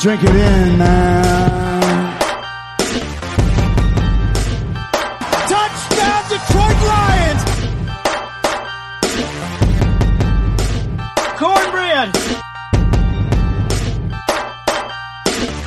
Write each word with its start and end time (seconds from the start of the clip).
Drink 0.00 0.22
it 0.22 0.30
in, 0.30 0.78
man. 0.78 2.18
Touchdown, 5.48 6.22
Detroit 6.28 6.80
Lions! 6.86 7.42
Cornbread! 11.36 12.14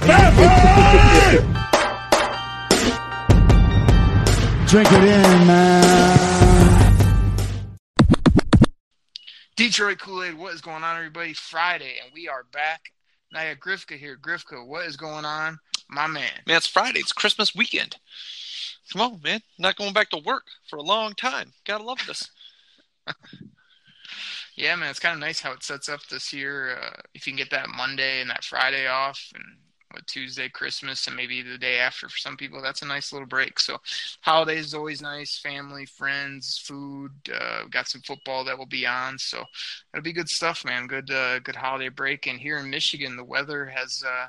Drink 4.68 4.92
it 4.94 5.04
in, 5.04 5.46
man. 5.46 6.18
Detroit 9.58 10.00
Kool 10.00 10.24
Aid, 10.24 10.36
what 10.36 10.54
is 10.54 10.62
going 10.62 10.86
on, 10.86 10.96
everybody? 10.96 11.34
Friday, 11.34 12.00
and 12.02 12.14
we 12.14 12.30
are 12.30 12.46
back. 12.54 12.94
I 13.34 13.54
got 13.54 13.60
Grifka 13.60 13.98
here. 13.98 14.18
Grifka, 14.18 14.66
what 14.66 14.86
is 14.86 14.98
going 14.98 15.26
on, 15.26 15.58
my 15.90 16.08
man? 16.08 16.32
Man, 16.46 16.58
it's 16.58 16.68
Friday. 16.68 17.00
It's 17.00 17.14
Christmas 17.14 17.56
weekend. 17.56 17.96
Come 18.92 19.02
on, 19.02 19.22
man. 19.24 19.40
Not 19.58 19.78
going 19.78 19.94
back 19.94 20.10
to 20.10 20.18
work 20.18 20.44
for 20.70 20.78
a 20.78 20.84
long 20.84 21.14
time. 21.14 21.54
Gotta 21.66 21.84
love 21.84 22.00
this. 22.08 22.30
Yeah, 24.56 24.76
man, 24.76 24.90
it's 24.90 25.00
kind 25.00 25.14
of 25.14 25.20
nice 25.20 25.40
how 25.40 25.54
it 25.54 25.64
sets 25.64 25.90
up 25.90 26.06
this 26.08 26.34
year. 26.34 26.78
Uh, 26.78 27.02
if 27.14 27.26
you 27.26 27.34
can 27.34 27.38
get 27.38 27.50
that 27.52 27.70
Monday 27.70 28.22
and 28.22 28.30
that 28.30 28.44
Friday 28.44 28.86
off, 28.88 29.32
and 29.34 29.44
with 29.94 30.06
Tuesday, 30.06 30.50
Christmas, 30.50 31.08
and 31.08 31.16
maybe 31.16 31.42
the 31.42 31.58
day 31.58 31.80
after 31.80 32.10
for 32.10 32.18
some 32.18 32.38
people, 32.38 32.62
that's 32.62 32.82
a 32.82 32.86
nice 32.86 33.12
little 33.12 33.28
break. 33.28 33.60
So, 33.60 33.78
holidays 34.22 34.66
is 34.66 34.74
always 34.74 35.02
nice. 35.02 35.40
Family, 35.40 35.86
friends, 35.86 36.58
food. 36.58 37.12
Uh, 37.34 37.66
got 37.70 37.88
some 37.88 38.02
football 38.02 38.44
that 38.46 38.58
will 38.58 38.66
be 38.66 38.86
on, 38.86 39.18
so 39.18 39.44
it'll 39.94 40.04
be 40.04 40.14
good 40.14 40.30
stuff, 40.30 40.66
man. 40.66 40.88
Good, 40.88 41.12
uh, 41.12 41.40
good 41.40 41.56
holiday 41.56 41.90
break. 41.90 42.28
And 42.28 42.40
here 42.40 42.58
in 42.58 42.70
Michigan, 42.70 43.16
the 43.18 43.24
weather 43.24 43.66
has. 43.66 44.04
Uh, 44.06 44.28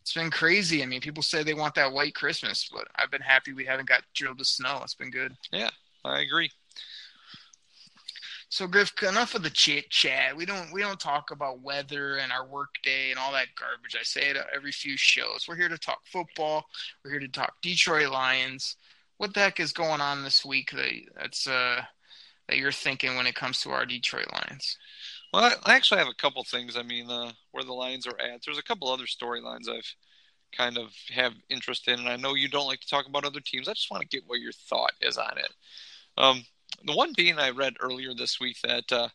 it's 0.00 0.14
been 0.14 0.30
crazy. 0.30 0.82
I 0.82 0.86
mean, 0.86 1.00
people 1.02 1.22
say 1.22 1.42
they 1.42 1.54
want 1.54 1.74
that 1.74 1.92
white 1.92 2.14
Christmas, 2.14 2.68
but 2.72 2.88
I've 2.96 3.10
been 3.10 3.20
happy 3.20 3.52
we 3.52 3.66
haven't 3.66 3.88
got 3.88 4.02
drilled 4.14 4.38
with 4.38 4.46
snow. 4.46 4.80
It's 4.82 4.94
been 4.94 5.10
good. 5.10 5.36
Yeah, 5.52 5.70
I 6.04 6.20
agree. 6.20 6.50
So 8.50 8.66
Griff, 8.66 8.92
enough 9.04 9.36
of 9.36 9.44
the 9.44 9.50
chit 9.50 9.90
chat. 9.90 10.36
We 10.36 10.44
don't 10.44 10.72
we 10.72 10.80
don't 10.80 10.98
talk 10.98 11.30
about 11.30 11.62
weather 11.62 12.16
and 12.16 12.32
our 12.32 12.44
work 12.44 12.74
day 12.82 13.10
and 13.10 13.18
all 13.18 13.30
that 13.30 13.46
garbage. 13.56 13.96
I 13.98 14.02
say 14.02 14.22
it 14.22 14.36
every 14.52 14.72
few 14.72 14.96
shows. 14.96 15.46
We're 15.46 15.54
here 15.54 15.68
to 15.68 15.78
talk 15.78 16.00
football. 16.04 16.66
We're 17.04 17.12
here 17.12 17.20
to 17.20 17.28
talk 17.28 17.54
Detroit 17.62 18.10
Lions. 18.10 18.76
What 19.18 19.34
the 19.34 19.40
heck 19.40 19.60
is 19.60 19.72
going 19.72 20.00
on 20.00 20.24
this 20.24 20.44
week 20.44 20.72
that 20.72 20.90
that's 21.16 21.46
uh 21.46 21.80
that 22.48 22.58
you're 22.58 22.72
thinking 22.72 23.14
when 23.16 23.28
it 23.28 23.36
comes 23.36 23.60
to 23.60 23.70
our 23.70 23.86
Detroit 23.86 24.26
Lions? 24.32 24.76
Well, 25.32 25.44
I, 25.44 25.70
I 25.70 25.76
actually 25.76 25.98
have 25.98 26.08
a 26.08 26.20
couple 26.20 26.42
things. 26.42 26.76
I 26.76 26.82
mean, 26.82 27.08
uh, 27.08 27.30
where 27.52 27.62
the 27.62 27.72
Lions 27.72 28.08
are 28.08 28.20
at. 28.20 28.40
There's 28.44 28.58
a 28.58 28.64
couple 28.64 28.90
other 28.90 29.04
storylines 29.04 29.68
I've 29.68 29.94
kind 30.56 30.76
of 30.76 30.88
have 31.10 31.34
interest 31.50 31.86
in, 31.86 32.00
and 32.00 32.08
I 32.08 32.16
know 32.16 32.34
you 32.34 32.48
don't 32.48 32.66
like 32.66 32.80
to 32.80 32.88
talk 32.88 33.06
about 33.06 33.24
other 33.24 33.38
teams. 33.38 33.68
I 33.68 33.74
just 33.74 33.92
want 33.92 34.00
to 34.00 34.08
get 34.08 34.26
what 34.26 34.40
your 34.40 34.50
thought 34.50 34.94
is 35.00 35.18
on 35.18 35.38
it. 35.38 35.52
Um, 36.18 36.44
the 36.84 36.94
one 36.94 37.12
being 37.16 37.38
I 37.38 37.50
read 37.50 37.74
earlier 37.80 38.14
this 38.14 38.40
week 38.40 38.58
that 38.62 38.90
uh, 38.92 39.08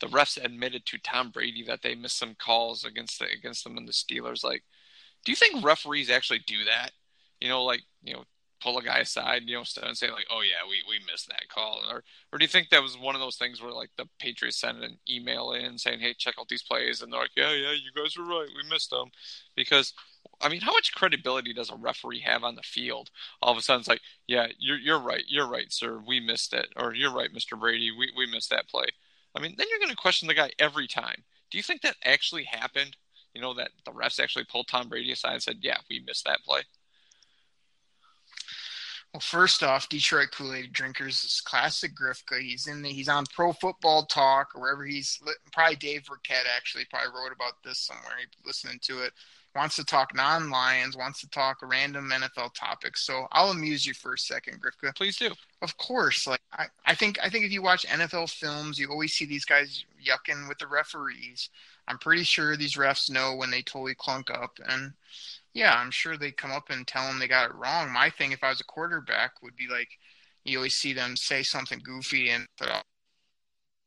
the 0.00 0.06
refs 0.06 0.42
admitted 0.42 0.86
to 0.86 0.98
Tom 0.98 1.30
Brady 1.30 1.64
that 1.64 1.82
they 1.82 1.94
missed 1.94 2.18
some 2.18 2.34
calls 2.34 2.84
against 2.84 3.18
the, 3.18 3.26
against 3.30 3.64
them 3.64 3.76
and 3.76 3.88
the 3.88 3.92
Steelers. 3.92 4.44
Like, 4.44 4.62
do 5.24 5.32
you 5.32 5.36
think 5.36 5.64
referees 5.64 6.10
actually 6.10 6.40
do 6.46 6.64
that? 6.64 6.92
You 7.40 7.48
know, 7.48 7.64
like 7.64 7.82
you 8.02 8.14
know, 8.14 8.24
pull 8.60 8.78
a 8.78 8.82
guy 8.82 8.98
aside, 8.98 9.42
you 9.46 9.54
know, 9.54 9.64
and 9.82 9.96
say 9.96 10.10
like, 10.10 10.26
"Oh 10.30 10.42
yeah, 10.42 10.68
we 10.68 10.82
we 10.88 11.04
missed 11.10 11.28
that 11.28 11.48
call," 11.48 11.80
or 11.90 12.02
or 12.32 12.38
do 12.38 12.44
you 12.44 12.48
think 12.48 12.70
that 12.70 12.82
was 12.82 12.96
one 12.98 13.14
of 13.14 13.20
those 13.20 13.36
things 13.36 13.62
where 13.62 13.72
like 13.72 13.90
the 13.96 14.06
Patriots 14.18 14.60
sent 14.60 14.82
an 14.82 14.98
email 15.08 15.52
in 15.52 15.78
saying, 15.78 16.00
"Hey, 16.00 16.14
check 16.14 16.34
out 16.38 16.48
these 16.48 16.62
plays," 16.62 17.02
and 17.02 17.12
they're 17.12 17.20
like, 17.20 17.36
"Yeah, 17.36 17.52
yeah, 17.52 17.72
you 17.72 17.92
guys 17.94 18.16
were 18.16 18.24
right, 18.24 18.48
we 18.56 18.68
missed 18.68 18.90
them," 18.90 19.10
because 19.56 19.92
I 20.40 20.48
mean, 20.48 20.60
how 20.60 20.72
much 20.72 20.94
credibility 20.94 21.52
does 21.52 21.70
a 21.70 21.76
referee 21.76 22.20
have 22.20 22.44
on 22.44 22.54
the 22.54 22.62
field? 22.62 23.10
All 23.42 23.52
of 23.52 23.58
a 23.58 23.62
sudden, 23.62 23.80
it's 23.80 23.88
like, 23.88 24.00
yeah, 24.26 24.46
you're 24.58 24.78
you're 24.78 25.00
right, 25.00 25.24
you're 25.26 25.48
right, 25.48 25.72
sir, 25.72 26.00
we 26.06 26.20
missed 26.20 26.52
it, 26.52 26.68
or 26.76 26.94
you're 26.94 27.12
right, 27.12 27.32
Mister 27.32 27.56
Brady, 27.56 27.90
we 27.90 28.12
we 28.16 28.26
missed 28.26 28.50
that 28.50 28.68
play. 28.68 28.86
I 29.34 29.40
mean, 29.40 29.54
then 29.58 29.66
you're 29.70 29.78
going 29.78 29.90
to 29.90 29.96
question 29.96 30.28
the 30.28 30.34
guy 30.34 30.50
every 30.58 30.86
time. 30.86 31.24
Do 31.50 31.58
you 31.58 31.62
think 31.62 31.82
that 31.82 31.96
actually 32.04 32.44
happened? 32.44 32.96
You 33.34 33.40
know 33.40 33.54
that 33.54 33.70
the 33.84 33.92
refs 33.92 34.20
actually 34.20 34.44
pulled 34.44 34.68
Tom 34.68 34.88
Brady 34.88 35.12
aside 35.12 35.34
and 35.34 35.42
said, 35.42 35.58
"Yeah, 35.60 35.78
we 35.90 36.00
missed 36.06 36.24
that 36.24 36.42
play." 36.44 36.62
Well, 39.12 39.20
first 39.20 39.62
off, 39.62 39.88
Detroit 39.88 40.28
Kool 40.32 40.52
Aid 40.52 40.72
drinkers 40.72 41.24
is 41.24 41.40
classic 41.40 41.92
Grifka. 41.96 42.40
He's 42.40 42.66
in 42.66 42.82
the 42.82 42.90
he's 42.90 43.08
on 43.08 43.24
Pro 43.34 43.52
Football 43.52 44.04
Talk 44.04 44.54
or 44.54 44.60
wherever 44.60 44.84
he's 44.84 45.18
probably 45.52 45.76
Dave 45.76 46.04
Birkett 46.04 46.46
actually 46.54 46.84
probably 46.90 47.10
wrote 47.14 47.32
about 47.32 47.54
this 47.64 47.78
somewhere. 47.78 48.12
He 48.20 48.26
listening 48.44 48.78
to 48.82 49.02
it 49.04 49.12
wants 49.54 49.76
to 49.76 49.84
talk 49.84 50.14
non-Lions, 50.14 50.96
wants 50.96 51.20
to 51.20 51.30
talk 51.30 51.58
random 51.62 52.10
NFL 52.10 52.54
topics. 52.54 53.04
So 53.04 53.26
I'll 53.32 53.50
amuse 53.50 53.86
you 53.86 53.94
for 53.94 54.14
a 54.14 54.18
second, 54.18 54.60
Grifka. 54.62 54.94
Please 54.94 55.16
do. 55.16 55.30
Of 55.62 55.76
course. 55.76 56.26
Like 56.26 56.40
I, 56.52 56.66
I 56.86 56.94
think 56.94 57.18
I 57.22 57.28
think 57.28 57.44
if 57.44 57.52
you 57.52 57.62
watch 57.62 57.86
NFL 57.86 58.30
films, 58.30 58.78
you 58.78 58.88
always 58.88 59.14
see 59.14 59.24
these 59.24 59.44
guys 59.44 59.84
yucking 60.04 60.48
with 60.48 60.58
the 60.58 60.66
referees. 60.66 61.50
I'm 61.88 61.98
pretty 61.98 62.22
sure 62.22 62.56
these 62.56 62.76
refs 62.76 63.10
know 63.10 63.34
when 63.34 63.50
they 63.50 63.62
totally 63.62 63.94
clunk 63.94 64.30
up 64.30 64.58
and 64.68 64.92
yeah, 65.54 65.74
I'm 65.74 65.90
sure 65.90 66.16
they 66.16 66.30
come 66.30 66.52
up 66.52 66.70
and 66.70 66.86
tell 66.86 67.06
them 67.06 67.18
they 67.18 67.26
got 67.26 67.50
it 67.50 67.56
wrong. 67.56 67.92
My 67.92 68.10
thing, 68.10 68.32
if 68.32 68.44
I 68.44 68.50
was 68.50 68.60
a 68.60 68.64
quarterback, 68.64 69.42
would 69.42 69.56
be 69.56 69.66
like, 69.66 69.88
you 70.44 70.58
always 70.58 70.74
see 70.74 70.92
them 70.92 71.16
say 71.16 71.42
something 71.42 71.80
goofy 71.82 72.30
and 72.30 72.46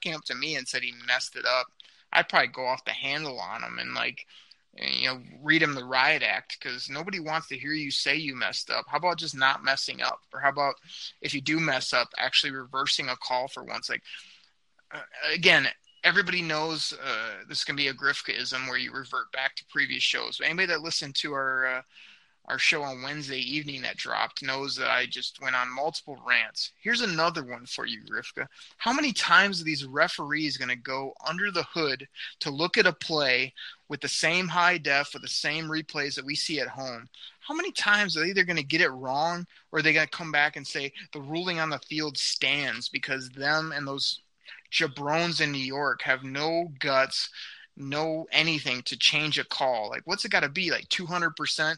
came 0.02 0.16
up 0.16 0.26
to 0.26 0.36
me 0.36 0.56
and 0.56 0.68
said 0.68 0.84
he 0.84 0.94
messed 1.08 1.36
it 1.36 1.46
up. 1.46 1.68
I'd 2.12 2.28
probably 2.28 2.50
go 2.50 2.66
off 2.66 2.84
the 2.84 2.92
handle 2.92 3.40
on 3.40 3.64
him 3.64 3.80
and 3.80 3.94
like, 3.94 4.26
you 4.78 5.08
know, 5.08 5.22
read 5.42 5.62
him 5.62 5.76
the 5.76 5.84
riot 5.84 6.24
act 6.24 6.58
because 6.59 6.90
nobody 6.90 7.20
wants 7.20 7.48
to 7.48 7.58
hear 7.58 7.74
you 7.74 7.92
say 7.92 8.16
you 8.16 8.36
messed 8.36 8.70
up. 8.70 8.86
How 8.88 8.98
about 8.98 9.18
just 9.18 9.36
not 9.36 9.64
messing 9.64 10.02
up? 10.02 10.20
Or 10.34 10.40
how 10.40 10.50
about 10.50 10.76
if 11.22 11.34
you 11.34 11.42
do 11.42 11.59
mess 11.59 11.94
up, 11.94 12.09
actually 12.18 12.52
reversing 12.52 13.10
a 13.10 13.16
call 13.18 13.48
for 13.48 13.64
once? 13.64 13.90
Like, 13.90 14.04
uh, 14.94 15.02
again, 15.34 15.68
everybody 16.04 16.42
knows 16.42 16.94
uh, 16.94 17.44
this 17.48 17.64
can 17.64 17.76
be 17.76 17.90
a 17.90 17.94
Grifkaism 17.94 18.68
where 18.68 18.78
you 18.78 18.92
revert 18.94 19.31
back 19.34 19.56
to 19.56 19.66
previous 19.70 20.04
shows. 20.04 20.38
But 20.38 20.48
anybody 20.48 20.68
that 20.68 20.81
listened 20.81 21.16
to 21.16 21.34
our 21.34 21.68
uh, 21.68 21.81
our 22.46 22.57
show 22.57 22.81
on 22.81 23.02
Wednesday 23.02 23.40
evening 23.40 23.81
that 23.84 23.97
dropped 23.97 24.44
knows 24.44 24.75
that 24.75 24.90
I 24.90 25.06
just 25.06 25.41
went 25.41 25.56
on 25.56 25.74
multiple 25.74 26.18
rants. 26.28 26.72
Here's 26.81 27.02
another 27.02 27.44
one 27.44 27.66
for 27.66 27.85
you, 27.85 28.02
Grifka. 28.02 28.47
How 28.78 28.91
many 28.91 29.13
times 29.13 29.62
are 29.62 29.63
these 29.63 29.85
referees 29.85 30.57
going 30.57 30.69
to 30.69 30.75
go 30.75 31.13
under 31.25 31.51
the 31.51 31.63
hood 31.63 32.07
to 32.40 32.50
look 32.50 32.78
at 32.78 32.88
a 32.88 32.94
play 32.94 33.53
with 33.90 34.01
the 34.01 34.07
same 34.07 34.47
high 34.47 34.78
def, 34.78 35.13
with 35.13 35.22
the 35.22 35.28
same 35.28 35.66
replays 35.66 36.16
that 36.16 36.25
we 36.25 36.35
see 36.35 36.59
at 36.59 36.68
home? 36.68 37.07
How 37.40 37.53
many 37.53 37.72
times 37.72 38.18
are 38.18 38.22
they 38.22 38.30
either 38.30 38.44
going 38.44 38.57
to 38.57 38.63
get 38.63 38.81
it 38.81 38.90
wrong 38.90 39.46
or 39.72 39.80
are 39.80 39.81
they 39.81 39.94
going 39.94 40.07
to 40.07 40.18
come 40.18 40.31
back 40.31 40.56
and 40.56 40.66
say 40.66 40.91
the 41.13 41.22
ruling 41.22 41.59
on 41.59 41.69
the 41.69 41.80
field 41.80 42.18
stands 42.18 42.90
because 42.90 43.30
them 43.30 43.72
and 43.75 43.88
those 43.88 44.22
jabrones 44.72 45.41
in 45.41 45.51
New 45.51 45.57
York 45.59 46.01
have 46.01 46.24
no 46.24 46.72
guts, 46.80 47.30
no 47.78 48.28
anything 48.31 48.81
to 48.83 48.98
change 48.98 49.38
a 49.38 49.44
call. 49.44 49.89
Like, 49.89 50.01
what's 50.06 50.25
it 50.25 50.31
got 50.31 50.42
to 50.42 50.50
be? 50.50 50.71
Like 50.71 50.88
200%, 50.89 51.77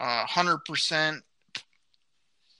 uh, 0.00 0.26
100% 0.26 1.20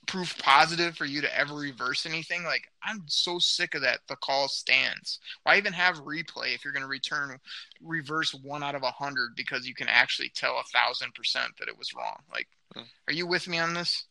proof 0.07 0.37
positive 0.37 0.95
for 0.95 1.05
you 1.05 1.21
to 1.21 1.39
ever 1.39 1.55
reverse 1.55 2.05
anything? 2.05 2.43
Like, 2.43 2.67
I'm 2.83 3.03
so 3.07 3.39
sick 3.39 3.75
of 3.75 3.81
that. 3.81 3.99
The 4.07 4.15
call 4.17 4.47
stands. 4.47 5.19
Why 5.43 5.57
even 5.57 5.73
have 5.73 6.03
replay 6.03 6.53
if 6.53 6.63
you're 6.63 6.73
going 6.73 6.83
to 6.83 6.87
return 6.87 7.37
reverse 7.81 8.33
one 8.33 8.63
out 8.63 8.75
of 8.75 8.83
a 8.83 8.91
hundred 8.91 9.35
because 9.35 9.67
you 9.67 9.75
can 9.75 9.87
actually 9.87 10.29
tell 10.29 10.59
a 10.59 10.63
thousand 10.63 11.13
percent 11.13 11.51
that 11.59 11.67
it 11.67 11.77
was 11.77 11.93
wrong? 11.93 12.19
Like, 12.31 12.47
hmm. 12.73 12.83
are 13.07 13.13
you 13.13 13.27
with 13.27 13.47
me 13.47 13.59
on 13.59 13.73
this? 13.73 14.05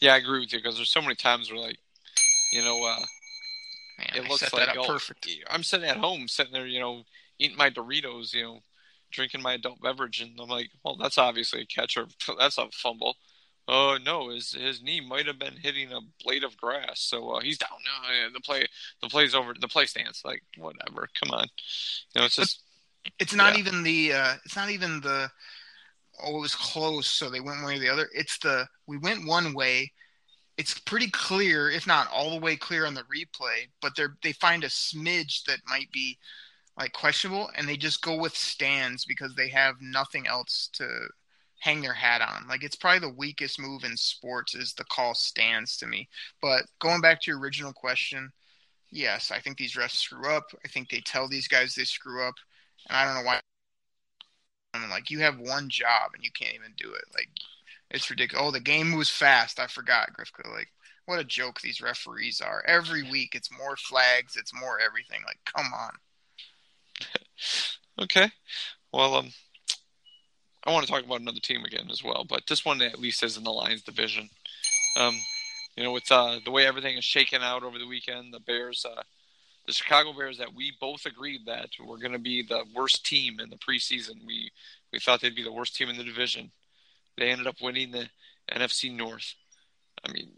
Yeah, 0.00 0.14
I 0.14 0.18
agree 0.18 0.40
with 0.40 0.52
you 0.52 0.58
because 0.58 0.76
there's 0.76 0.90
so 0.90 1.00
many 1.00 1.14
times 1.14 1.50
where, 1.50 1.60
like, 1.60 1.78
you 2.52 2.62
know, 2.62 2.84
uh, 2.84 3.04
Man, 3.98 4.08
it 4.14 4.24
I 4.24 4.28
looks 4.28 4.52
like 4.52 4.76
oh, 4.76 4.86
perfect. 4.86 5.28
I'm 5.48 5.62
sitting 5.62 5.88
at 5.88 5.96
home, 5.96 6.26
sitting 6.26 6.52
there, 6.52 6.66
you 6.66 6.80
know, 6.80 7.04
eating 7.38 7.56
my 7.56 7.70
Doritos, 7.70 8.34
you 8.34 8.42
know, 8.42 8.60
drinking 9.14 9.42
my 9.42 9.54
adult 9.54 9.80
beverage, 9.80 10.20
and 10.20 10.38
I'm 10.40 10.48
like, 10.48 10.70
well, 10.84 10.96
that's 10.96 11.18
obviously 11.18 11.62
a 11.62 11.66
catch 11.66 11.96
or 11.96 12.06
that's 12.38 12.58
a 12.58 12.68
fumble. 12.72 13.16
Oh 13.66 13.94
uh, 13.94 13.98
no, 13.98 14.28
his 14.30 14.52
his 14.52 14.82
knee 14.82 15.00
might 15.00 15.26
have 15.26 15.38
been 15.38 15.56
hitting 15.56 15.90
a 15.92 16.00
blade 16.22 16.44
of 16.44 16.56
grass, 16.58 17.00
so 17.00 17.30
uh, 17.30 17.40
he's 17.40 17.58
down. 17.58 17.70
No, 17.84 18.28
the 18.34 18.40
play 18.40 18.66
the 19.02 19.08
play's 19.08 19.34
over. 19.34 19.54
The 19.58 19.68
play 19.68 19.86
stands. 19.86 20.22
Like 20.24 20.42
whatever. 20.58 21.08
Come 21.22 21.32
on, 21.32 21.46
you 22.14 22.20
know, 22.20 22.26
it's 22.26 22.36
just. 22.36 22.62
It's 23.18 23.34
not 23.34 23.54
Yeah. 23.54 23.58
even 23.58 23.82
the. 23.82 24.12
Uh, 24.12 24.34
it's 24.44 24.56
not 24.56 24.70
even 24.70 25.00
the. 25.00 25.30
Oh, 26.22 26.36
it 26.36 26.40
was 26.40 26.54
close, 26.54 27.08
so 27.08 27.30
they 27.30 27.40
went 27.40 27.58
one 27.58 27.66
way 27.66 27.76
or 27.76 27.80
the 27.80 27.88
other. 27.88 28.08
It's 28.14 28.38
the 28.38 28.66
we 28.86 28.98
went 28.98 29.26
one 29.26 29.54
way. 29.54 29.92
It's 30.56 30.78
pretty 30.78 31.10
clear, 31.10 31.70
if 31.70 31.86
not 31.86 32.08
all 32.12 32.30
the 32.30 32.40
way 32.40 32.56
clear 32.56 32.86
on 32.86 32.94
the 32.94 33.02
replay, 33.04 33.68
but 33.82 33.96
they 33.96 34.04
they 34.22 34.32
find 34.32 34.62
a 34.64 34.68
smidge 34.68 35.44
that 35.44 35.60
might 35.68 35.90
be 35.92 36.18
like 36.78 36.92
questionable, 36.92 37.50
and 37.56 37.68
they 37.68 37.76
just 37.76 38.02
go 38.02 38.16
with 38.16 38.36
stands 38.36 39.04
because 39.04 39.34
they 39.34 39.48
have 39.48 39.76
nothing 39.80 40.26
else 40.26 40.68
to 40.74 40.88
hang 41.60 41.80
their 41.80 41.94
hat 41.94 42.20
on. 42.20 42.46
Like 42.48 42.62
it's 42.64 42.76
probably 42.76 43.00
the 43.00 43.14
weakest 43.14 43.60
move 43.60 43.84
in 43.84 43.96
sports 43.96 44.54
is 44.54 44.74
the 44.74 44.84
call 44.84 45.14
stands 45.14 45.76
to 45.78 45.86
me. 45.86 46.08
But 46.42 46.64
going 46.80 47.00
back 47.00 47.20
to 47.22 47.30
your 47.30 47.40
original 47.40 47.72
question, 47.72 48.30
yes, 48.90 49.30
I 49.30 49.40
think 49.40 49.56
these 49.56 49.74
refs 49.74 49.92
screw 49.92 50.28
up. 50.28 50.44
I 50.64 50.68
think 50.68 50.90
they 50.90 51.00
tell 51.00 51.28
these 51.28 51.48
guys 51.48 51.74
they 51.74 51.84
screw 51.84 52.26
up, 52.26 52.34
and 52.88 52.96
I 52.96 53.04
don't 53.04 53.14
know 53.14 53.26
why. 53.26 53.40
I'm 54.74 54.90
like, 54.90 55.10
you 55.10 55.20
have 55.20 55.38
one 55.38 55.68
job 55.68 56.10
and 56.14 56.24
you 56.24 56.30
can't 56.32 56.54
even 56.54 56.72
do 56.76 56.92
it. 56.92 57.04
Like, 57.14 57.28
it's 57.90 58.10
ridiculous. 58.10 58.44
Oh, 58.44 58.50
the 58.50 58.60
game 58.60 58.90
moves 58.90 59.08
fast. 59.08 59.60
I 59.60 59.68
forgot, 59.68 60.10
Grifka. 60.12 60.50
Like, 60.52 60.68
what 61.06 61.20
a 61.20 61.24
joke 61.24 61.60
these 61.60 61.80
referees 61.80 62.40
are. 62.40 62.64
Every 62.66 63.02
week, 63.08 63.34
it's 63.34 63.56
more 63.56 63.76
flags. 63.76 64.36
It's 64.36 64.52
more 64.52 64.80
everything. 64.80 65.20
Like, 65.26 65.38
come 65.44 65.72
on. 65.72 65.92
Okay. 67.96 68.28
Well, 68.92 69.14
um, 69.14 69.30
I 70.66 70.72
want 70.72 70.84
to 70.84 70.90
talk 70.90 71.04
about 71.04 71.20
another 71.20 71.40
team 71.40 71.64
again 71.64 71.88
as 71.92 72.02
well, 72.02 72.24
but 72.28 72.42
this 72.48 72.64
one 72.64 72.82
at 72.82 72.98
least 72.98 73.22
is 73.22 73.36
in 73.36 73.44
the 73.44 73.52
Lions 73.52 73.82
division. 73.82 74.28
Um, 74.98 75.16
you 75.76 75.84
know, 75.84 75.92
with 75.92 76.10
uh, 76.10 76.40
the 76.44 76.50
way 76.50 76.66
everything 76.66 76.96
is 76.96 77.04
shaken 77.04 77.42
out 77.42 77.62
over 77.62 77.78
the 77.78 77.86
weekend, 77.86 78.32
the 78.32 78.40
Bears, 78.40 78.84
uh, 78.88 79.02
the 79.66 79.72
Chicago 79.72 80.12
Bears, 80.12 80.38
that 80.38 80.54
we 80.54 80.72
both 80.80 81.06
agreed 81.06 81.46
that 81.46 81.70
were 81.84 81.98
going 81.98 82.12
to 82.12 82.18
be 82.18 82.42
the 82.42 82.64
worst 82.74 83.04
team 83.04 83.40
in 83.40 83.50
the 83.50 83.56
preseason. 83.56 84.26
We 84.26 84.50
we 84.92 84.98
thought 84.98 85.20
they'd 85.20 85.34
be 85.34 85.42
the 85.42 85.52
worst 85.52 85.76
team 85.76 85.88
in 85.88 85.96
the 85.96 86.04
division. 86.04 86.50
They 87.16 87.30
ended 87.30 87.46
up 87.46 87.56
winning 87.60 87.90
the 87.90 88.08
NFC 88.50 88.94
North. 88.94 89.34
I 90.06 90.12
mean, 90.12 90.30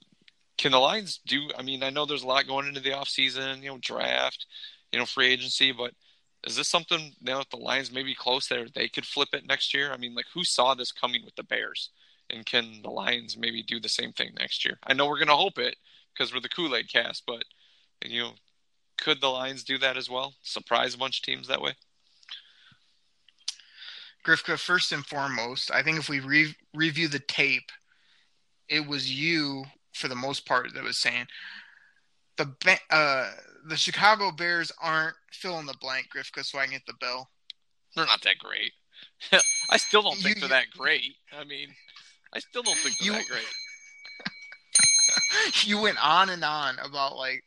can 0.59 0.73
the 0.73 0.79
Lions 0.79 1.21
do? 1.27 1.51
I 1.59 1.63
mean, 1.63 1.83
I 1.83 1.91
know 1.91 2.07
there's 2.07 2.23
a 2.23 2.27
lot 2.27 2.47
going 2.47 2.67
into 2.67 2.81
the 2.81 2.91
offseason, 2.91 3.63
you 3.63 3.69
know, 3.69 3.79
draft, 3.81 4.47
you 4.93 4.99
know, 4.99 5.07
free 5.07 5.29
agency, 5.29 5.73
but 5.73 5.93
is 6.45 6.57
this 6.57 6.69
something 6.69 7.13
now 7.21 7.39
that 7.39 7.51
the 7.51 7.57
Lions 7.57 7.93
may 7.93 8.03
be 8.03 8.15
close 8.15 8.49
there 8.49 8.67
they 8.69 8.89
could 8.89 9.07
flip 9.07 9.31
it 9.33 9.47
next 9.47 9.75
year? 9.75 9.93
I 9.93 9.97
mean, 9.97 10.15
like 10.15 10.27
who 10.33 10.45
saw 10.45 10.75
this 10.75 10.93
coming 10.93 11.25
with 11.25 11.35
the 11.37 11.43
Bears? 11.43 11.91
And 12.31 12.45
can 12.45 12.83
the 12.83 12.91
Lions 12.91 13.37
maybe 13.37 13.63
do 13.63 13.79
the 13.79 13.89
same 13.89 14.13
thing 14.13 14.31
next 14.39 14.65
year? 14.65 14.79
I 14.87 14.95
know 14.95 15.07
we're 15.07 15.19
gonna 15.19 15.37
hope 15.37 15.59
it 15.59 15.77
because 16.13 16.33
we're 16.33 16.41
the 16.41 16.49
Kool-Aid 16.49 16.91
cast, 16.93 17.25
but 17.27 17.45
you 18.05 18.23
know, 18.23 18.33
could 18.97 19.21
the 19.21 19.29
Lions 19.29 19.65
do 19.65 19.79
that 19.79 19.97
as 19.97 20.11
well? 20.11 20.35
Surprise 20.43 20.95
a 20.95 20.99
bunch 20.99 21.19
of 21.19 21.25
teams 21.25 21.49
that 21.49 21.61
way? 21.61 21.75
Grifka, 24.27 24.59
first 24.59 24.91
and 24.91 25.07
foremost, 25.07 25.71
I 25.71 25.83
think 25.83 25.99
if 25.99 26.09
we 26.09 26.19
re- 26.19 26.57
review 26.75 27.07
the 27.07 27.21
tape, 27.21 27.71
it 28.69 28.85
was 28.85 29.13
you 29.13 29.65
for 29.93 30.09
the 30.09 30.17
most 30.17 30.47
part 30.47 30.75
that 30.75 30.83
was 30.83 30.97
saying 30.97 31.27
the 32.37 32.79
uh, 32.91 33.31
the 33.69 33.77
Chicago 33.77 34.31
Bears 34.31 34.71
aren't 34.83 35.17
fill 35.33 35.59
in 35.59 35.67
the 35.67 35.75
blank, 35.81 36.09
Grifka, 36.15 36.45
so 36.45 36.59
I 36.59 36.65
can 36.65 36.73
get 36.73 36.87
the 36.87 36.95
bill. 37.01 37.29
They're 37.95 38.07
not 38.07 38.23
that 38.23 38.39
great. 38.39 38.73
I 39.71 39.77
still 39.77 40.03
don't 40.03 40.17
think 40.19 40.37
You- 40.37 40.41
they're 40.43 40.49
that 40.51 40.71
great. 40.77 41.15
I 41.39 41.45
mean, 41.45 41.69
I 42.33 42.39
still 42.41 42.63
don't 42.63 42.79
think 42.79 42.97
they're 42.99 43.07
You- 43.07 43.13
that 43.15 43.27
great. 43.29 43.47
you 45.65 45.81
went 45.81 46.03
on 46.05 46.31
and 46.31 46.45
on 46.45 46.79
about 46.81 47.17
like 47.17 47.43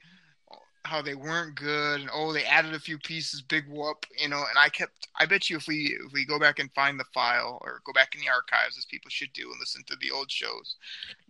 how 0.85 1.01
they 1.01 1.13
weren't 1.13 1.55
good 1.55 2.01
and 2.01 2.09
oh 2.11 2.31
they 2.33 2.45
added 2.45 2.73
a 2.73 2.79
few 2.79 2.97
pieces, 2.99 3.41
big 3.41 3.65
whoop, 3.69 4.05
you 4.17 4.27
know. 4.27 4.37
And 4.49 4.57
I 4.57 4.69
kept, 4.69 5.07
I 5.19 5.25
bet 5.25 5.49
you 5.49 5.57
if 5.57 5.67
we 5.67 5.97
if 6.05 6.11
we 6.13 6.25
go 6.25 6.39
back 6.39 6.59
and 6.59 6.71
find 6.73 6.99
the 6.99 7.05
file 7.13 7.59
or 7.61 7.81
go 7.85 7.93
back 7.93 8.15
in 8.15 8.21
the 8.21 8.29
archives, 8.29 8.77
as 8.77 8.85
people 8.85 9.09
should 9.09 9.31
do, 9.33 9.43
and 9.51 9.59
listen 9.59 9.83
to 9.87 9.95
the 10.01 10.09
old 10.11 10.31
shows, 10.31 10.75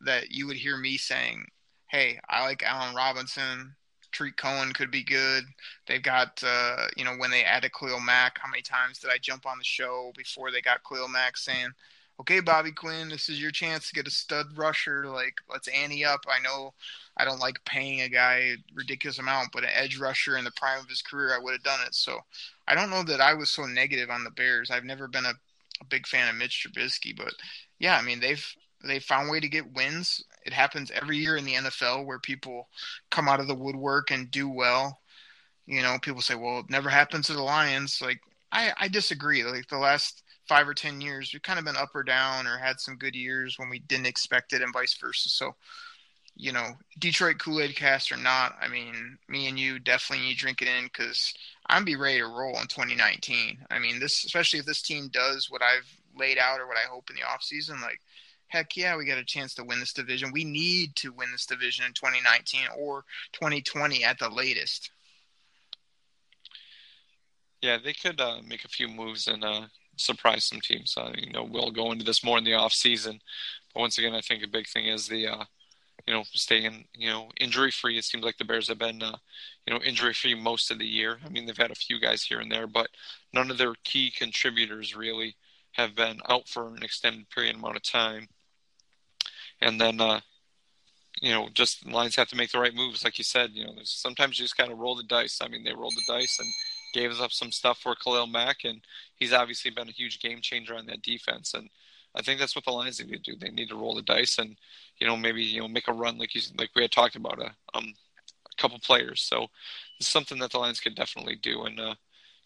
that 0.06 0.32
you 0.32 0.48
would 0.48 0.56
hear 0.56 0.78
me 0.78 0.98
saying, 0.98 1.46
"Hey, 1.90 2.20
I 2.30 2.44
like 2.44 2.64
Allen 2.64 2.96
Robinson." 2.96 3.76
Tarik 4.12 4.38
Cohen 4.38 4.74
could 4.74 4.90
be 4.90 5.04
good. 5.04 5.44
They've 5.86 6.02
got, 6.02 6.42
uh, 6.44 6.88
you 6.98 7.06
know, 7.06 7.16
when 7.18 7.30
they 7.30 7.44
added 7.44 7.72
Khalil 7.74 8.00
Mack, 8.00 8.40
how 8.40 8.50
many 8.50 8.64
times 8.64 8.98
did 8.98 9.12
I 9.12 9.20
jump 9.20 9.46
on 9.46 9.60
the 9.60 9.64
show 9.64 10.12
before 10.18 10.50
they 10.52 10.62
got 10.62 10.84
Khalil 10.84 11.08
Mack 11.08 11.38
saying, 11.38 11.70
okay, 12.20 12.40
Bobby 12.42 12.72
Quinn, 12.72 13.10
this 13.10 13.30
is 13.30 13.42
your 13.42 13.52
chance 13.52 13.88
to 13.88 13.94
get 13.94 14.08
a 14.08 14.12
stud 14.12 14.58
rusher. 14.58 15.06
Like, 15.08 15.36
let's 15.50 15.68
ante 15.70 16.04
up. 16.04 16.26
I 16.30 16.40
know 16.42 16.74
I 17.18 17.26
don't 17.26 17.40
like 17.40 17.64
paying 17.66 18.02
a 18.02 18.10
guy 18.10 18.36
a 18.36 18.58
ridiculous 18.74 19.20
amount, 19.20 19.52
but 19.54 19.64
an 19.64 19.70
edge 19.74 19.98
rusher 19.98 20.38
in 20.38 20.44
the 20.44 20.52
prime 20.52 20.80
of 20.80 20.90
his 20.90 21.02
career, 21.02 21.34
I 21.34 21.40
would 21.40 21.54
have 21.54 21.64
done 21.64 21.80
it. 21.86 21.96
So 21.96 22.20
I 22.68 22.76
don't 22.76 22.90
know 22.90 23.04
that 23.04 23.22
I 23.22 23.34
was 23.34 23.50
so 23.50 23.66
negative 23.66 24.10
on 24.10 24.24
the 24.24 24.32
Bears. 24.32 24.70
I've 24.70 24.84
never 24.84 25.08
been 25.08 25.26
a, 25.26 25.34
a 25.82 25.86
big 25.90 26.08
fan 26.08 26.30
of 26.30 26.36
Mitch 26.36 26.68
Trubisky, 26.68 27.16
but 27.16 27.34
yeah, 27.80 27.98
I 27.98 28.02
mean 28.02 28.20
they've 28.20 28.46
they 28.84 29.00
found 29.00 29.30
a 29.30 29.32
way 29.32 29.40
to 29.40 29.50
get 29.50 29.74
wins. 29.74 30.24
It 30.50 30.54
happens 30.54 30.90
every 30.90 31.18
year 31.18 31.38
in 31.38 31.46
the 31.46 31.54
NFL 31.54 32.08
where 32.08 32.18
people 32.18 32.70
come 33.12 33.30
out 33.30 33.40
of 33.40 33.48
the 33.48 33.54
woodwork 33.54 34.10
and 34.10 34.32
do 34.32 34.50
well. 34.50 35.00
You 35.68 35.84
know, 35.84 36.00
people 36.02 36.24
say, 36.24 36.34
"Well, 36.34 36.62
it 36.62 36.72
never 36.72 36.90
happens 36.90 37.28
to 37.28 37.34
the 37.34 37.44
Lions." 37.44 38.02
Like, 38.02 38.20
I, 38.52 38.74
I 38.76 38.88
disagree. 38.88 39.44
Like 39.44 39.68
the 39.68 39.78
last 39.78 40.24
five 40.48 40.68
or 40.68 40.74
ten 40.74 41.02
years, 41.02 41.32
we've 41.32 41.44
kind 41.44 41.60
of 41.60 41.66
been 41.66 41.78
up 41.78 41.92
or 41.94 42.02
down, 42.02 42.48
or 42.48 42.58
had 42.58 42.80
some 42.80 42.96
good 42.96 43.16
years 43.16 43.60
when 43.60 43.70
we 43.70 43.78
didn't 43.78 44.08
expect 44.08 44.54
it, 44.54 44.64
and 44.64 44.74
vice 44.74 44.98
versa. 44.98 45.30
So, 45.30 45.56
you 46.36 46.52
know, 46.52 46.70
Detroit 46.98 47.38
Kool 47.38 47.62
Aid 47.62 47.76
cast 47.76 48.12
or 48.12 48.18
not, 48.18 48.56
I 48.60 48.70
mean, 48.70 49.20
me 49.28 49.48
and 49.48 49.60
you 49.60 49.78
definitely 49.78 50.26
need 50.26 50.34
to 50.34 50.40
drink 50.40 50.64
it 50.64 50.68
in 50.68 50.86
because 50.86 51.32
I'm 51.68 51.86
be 51.86 51.96
ready 51.96 52.18
to 52.18 52.26
roll 52.26 52.60
in 52.60 52.66
2019. 52.66 53.68
I 53.70 53.78
mean, 53.78 54.00
this 54.00 54.24
especially 54.26 54.62
if 54.62 54.66
this 54.66 54.82
team 54.82 55.10
does 55.14 55.52
what 55.52 55.62
I've 55.62 55.86
laid 56.18 56.40
out 56.40 56.60
or 56.60 56.66
what 56.66 56.78
I 56.78 56.90
hope 56.90 57.12
in 57.12 57.18
the 57.18 57.22
offseason, 57.22 57.84
like 57.84 58.00
heck 58.50 58.76
yeah, 58.76 58.98
we 58.98 59.06
got 59.06 59.18
a 59.18 59.26
chance 59.26 59.54
to 59.56 59.64
win 59.64 59.80
this 59.80 59.94
division. 59.94 60.32
We 60.32 60.44
need 60.44 60.96
to 60.98 61.12
win 61.12 61.32
this 61.32 61.46
division 61.46 61.86
in 61.86 61.94
2019 61.94 62.62
or 62.78 63.06
2020 63.34 64.04
at 64.04 64.20
the 64.20 64.30
latest. 64.30 64.92
Yeah, 67.62 67.78
they 67.84 67.94
could 67.94 68.20
uh, 68.20 68.42
make 68.46 68.66
a 68.66 68.70
few 68.70 68.88
moves 68.88 69.28
and 69.28 69.44
uh, 69.44 69.62
surprise 69.98 70.46
some 70.46 70.62
teams. 70.62 70.96
Uh, 70.98 71.12
you 71.16 71.32
know, 71.32 71.44
we'll 71.44 71.72
go 71.72 71.92
into 71.92 72.06
this 72.06 72.24
more 72.24 72.38
in 72.38 72.44
the 72.44 72.54
off 72.54 72.74
season, 72.74 73.20
but 73.74 73.82
once 73.82 73.98
again, 73.98 74.14
I 74.14 74.22
think 74.22 74.44
a 74.44 74.48
big 74.48 74.68
thing 74.68 74.88
is 74.88 75.08
the 75.08 75.28
uh, 75.28 75.44
you 76.08 76.14
know 76.14 76.24
staying 76.32 76.86
you 76.94 77.10
know 77.10 77.30
injury 77.40 77.72
free. 77.72 77.98
It 77.98 78.06
seems 78.06 78.24
like 78.24 78.38
the 78.38 78.46
Bears 78.46 78.70
have 78.70 78.80
been 78.80 79.04
uh, 79.04 79.18
you 79.68 79.74
know 79.74 79.82
injury 79.82 80.14
free 80.14 80.36
most 80.36 80.72
of 80.72 80.80
the 80.80 80.88
year. 80.88 81.20
I 81.26 81.30
mean, 81.30 81.46
they've 81.46 81.58
had 81.58 81.72
a 81.72 81.76
few 81.76 82.00
guys 82.00 82.24
here 82.24 82.40
and 82.40 82.52
there, 82.52 82.68
but 82.68 82.88
none 83.34 83.52
of 83.52 83.58
their 83.58 83.76
key 83.84 84.10
contributors 84.10 84.96
really 84.96 85.36
have 85.74 85.96
been 85.96 86.20
out 86.30 86.48
for 86.48 86.68
an 86.76 86.84
extended 86.84 87.30
period 87.30 87.56
amount 87.56 87.76
of 87.76 87.84
time. 87.84 88.28
And 89.62 89.80
then 89.80 90.00
uh, 90.00 90.22
you 91.22 91.32
know, 91.32 91.50
just 91.54 91.84
the 91.84 91.92
Lions 91.92 92.16
have 92.16 92.30
to 92.30 92.36
make 92.36 92.52
the 92.52 92.60
right 92.60 92.74
moves, 92.74 93.04
like 93.04 93.18
you 93.18 93.24
said. 93.24 93.52
You 93.54 93.66
know, 93.66 93.74
sometimes 93.84 94.40
you 94.40 94.46
just 94.46 94.58
kind 94.58 94.72
of 94.72 94.78
roll 94.78 94.96
the 94.96 95.04
dice. 95.04 95.40
I 95.42 95.48
mean, 95.48 95.64
they 95.64 95.74
rolled 95.74 95.96
the 95.96 96.14
dice 96.14 96.40
and 96.40 96.48
gave 96.94 97.12
us 97.12 97.22
up 97.22 97.32
some 97.32 97.52
stuff 97.52 97.80
for 97.80 97.96
Khalil 97.96 98.28
Mack, 98.28 98.64
and 98.64 98.82
he's 99.16 99.34
obviously 99.34 99.72
been 99.72 99.90
a 99.90 99.94
huge 99.94 100.20
game 100.20 100.40
changer 100.42 100.76
on 100.76 100.86
that 100.88 101.02
defense. 101.02 101.54
And 101.54 101.70
I 102.16 102.22
think 102.22 102.40
that's 102.40 102.56
what 102.56 102.66
the 102.66 102.72
Lions 102.72 103.00
need 103.00 103.24
to 103.24 103.32
do. 103.32 103.38
They 103.38 103.50
need 103.50 103.70
to 103.70 103.76
roll 103.76 103.96
the 103.96 104.02
dice 104.02 104.38
and 104.40 104.56
you 104.98 105.08
know 105.08 105.16
maybe 105.16 105.44
you 105.44 105.62
know 105.62 105.68
make 105.68 105.88
a 105.88 105.94
run 105.94 106.18
like 106.18 106.36
you 106.36 106.42
like 106.58 106.72
we 106.76 106.82
had 106.82 106.92
talked 106.92 107.16
about 107.16 107.40
a 107.40 107.52
um 107.74 107.94
a 108.52 108.62
couple 108.62 108.80
players. 108.80 109.22
So 109.22 109.48
it's 110.00 110.10
something 110.10 110.40
that 110.40 110.52
the 110.52 110.60
Lions 110.60 110.80
could 110.80 110.96
definitely 110.96 111.36
do 111.36 111.64
and 111.64 111.80
uh, 111.80 111.96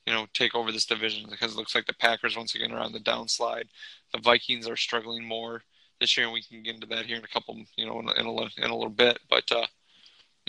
you 0.05 0.13
know 0.13 0.27
take 0.33 0.55
over 0.55 0.71
this 0.71 0.85
division 0.85 1.27
because 1.29 1.53
it 1.53 1.57
looks 1.57 1.75
like 1.75 1.85
the 1.85 1.93
Packers 1.93 2.35
once 2.37 2.55
again 2.55 2.71
are 2.71 2.79
on 2.79 2.91
the 2.91 2.99
downslide. 2.99 3.67
The 4.13 4.21
Vikings 4.21 4.67
are 4.67 4.75
struggling 4.75 5.25
more 5.25 5.63
this 6.03 6.17
year, 6.17 6.25
and 6.25 6.33
we 6.33 6.43
can 6.43 6.61
get 6.61 6.75
into 6.75 6.87
that 6.87 7.05
here 7.05 7.15
in 7.15 7.23
a 7.23 7.27
couple 7.27 7.57
you 7.77 7.85
know 7.85 7.99
in 8.01 8.09
a, 8.09 8.13
in 8.13 8.25
a, 8.27 8.65
in 8.65 8.69
a 8.71 8.75
little 8.75 8.89
bit. 8.89 9.19
But 9.29 9.49
uh, 9.51 9.65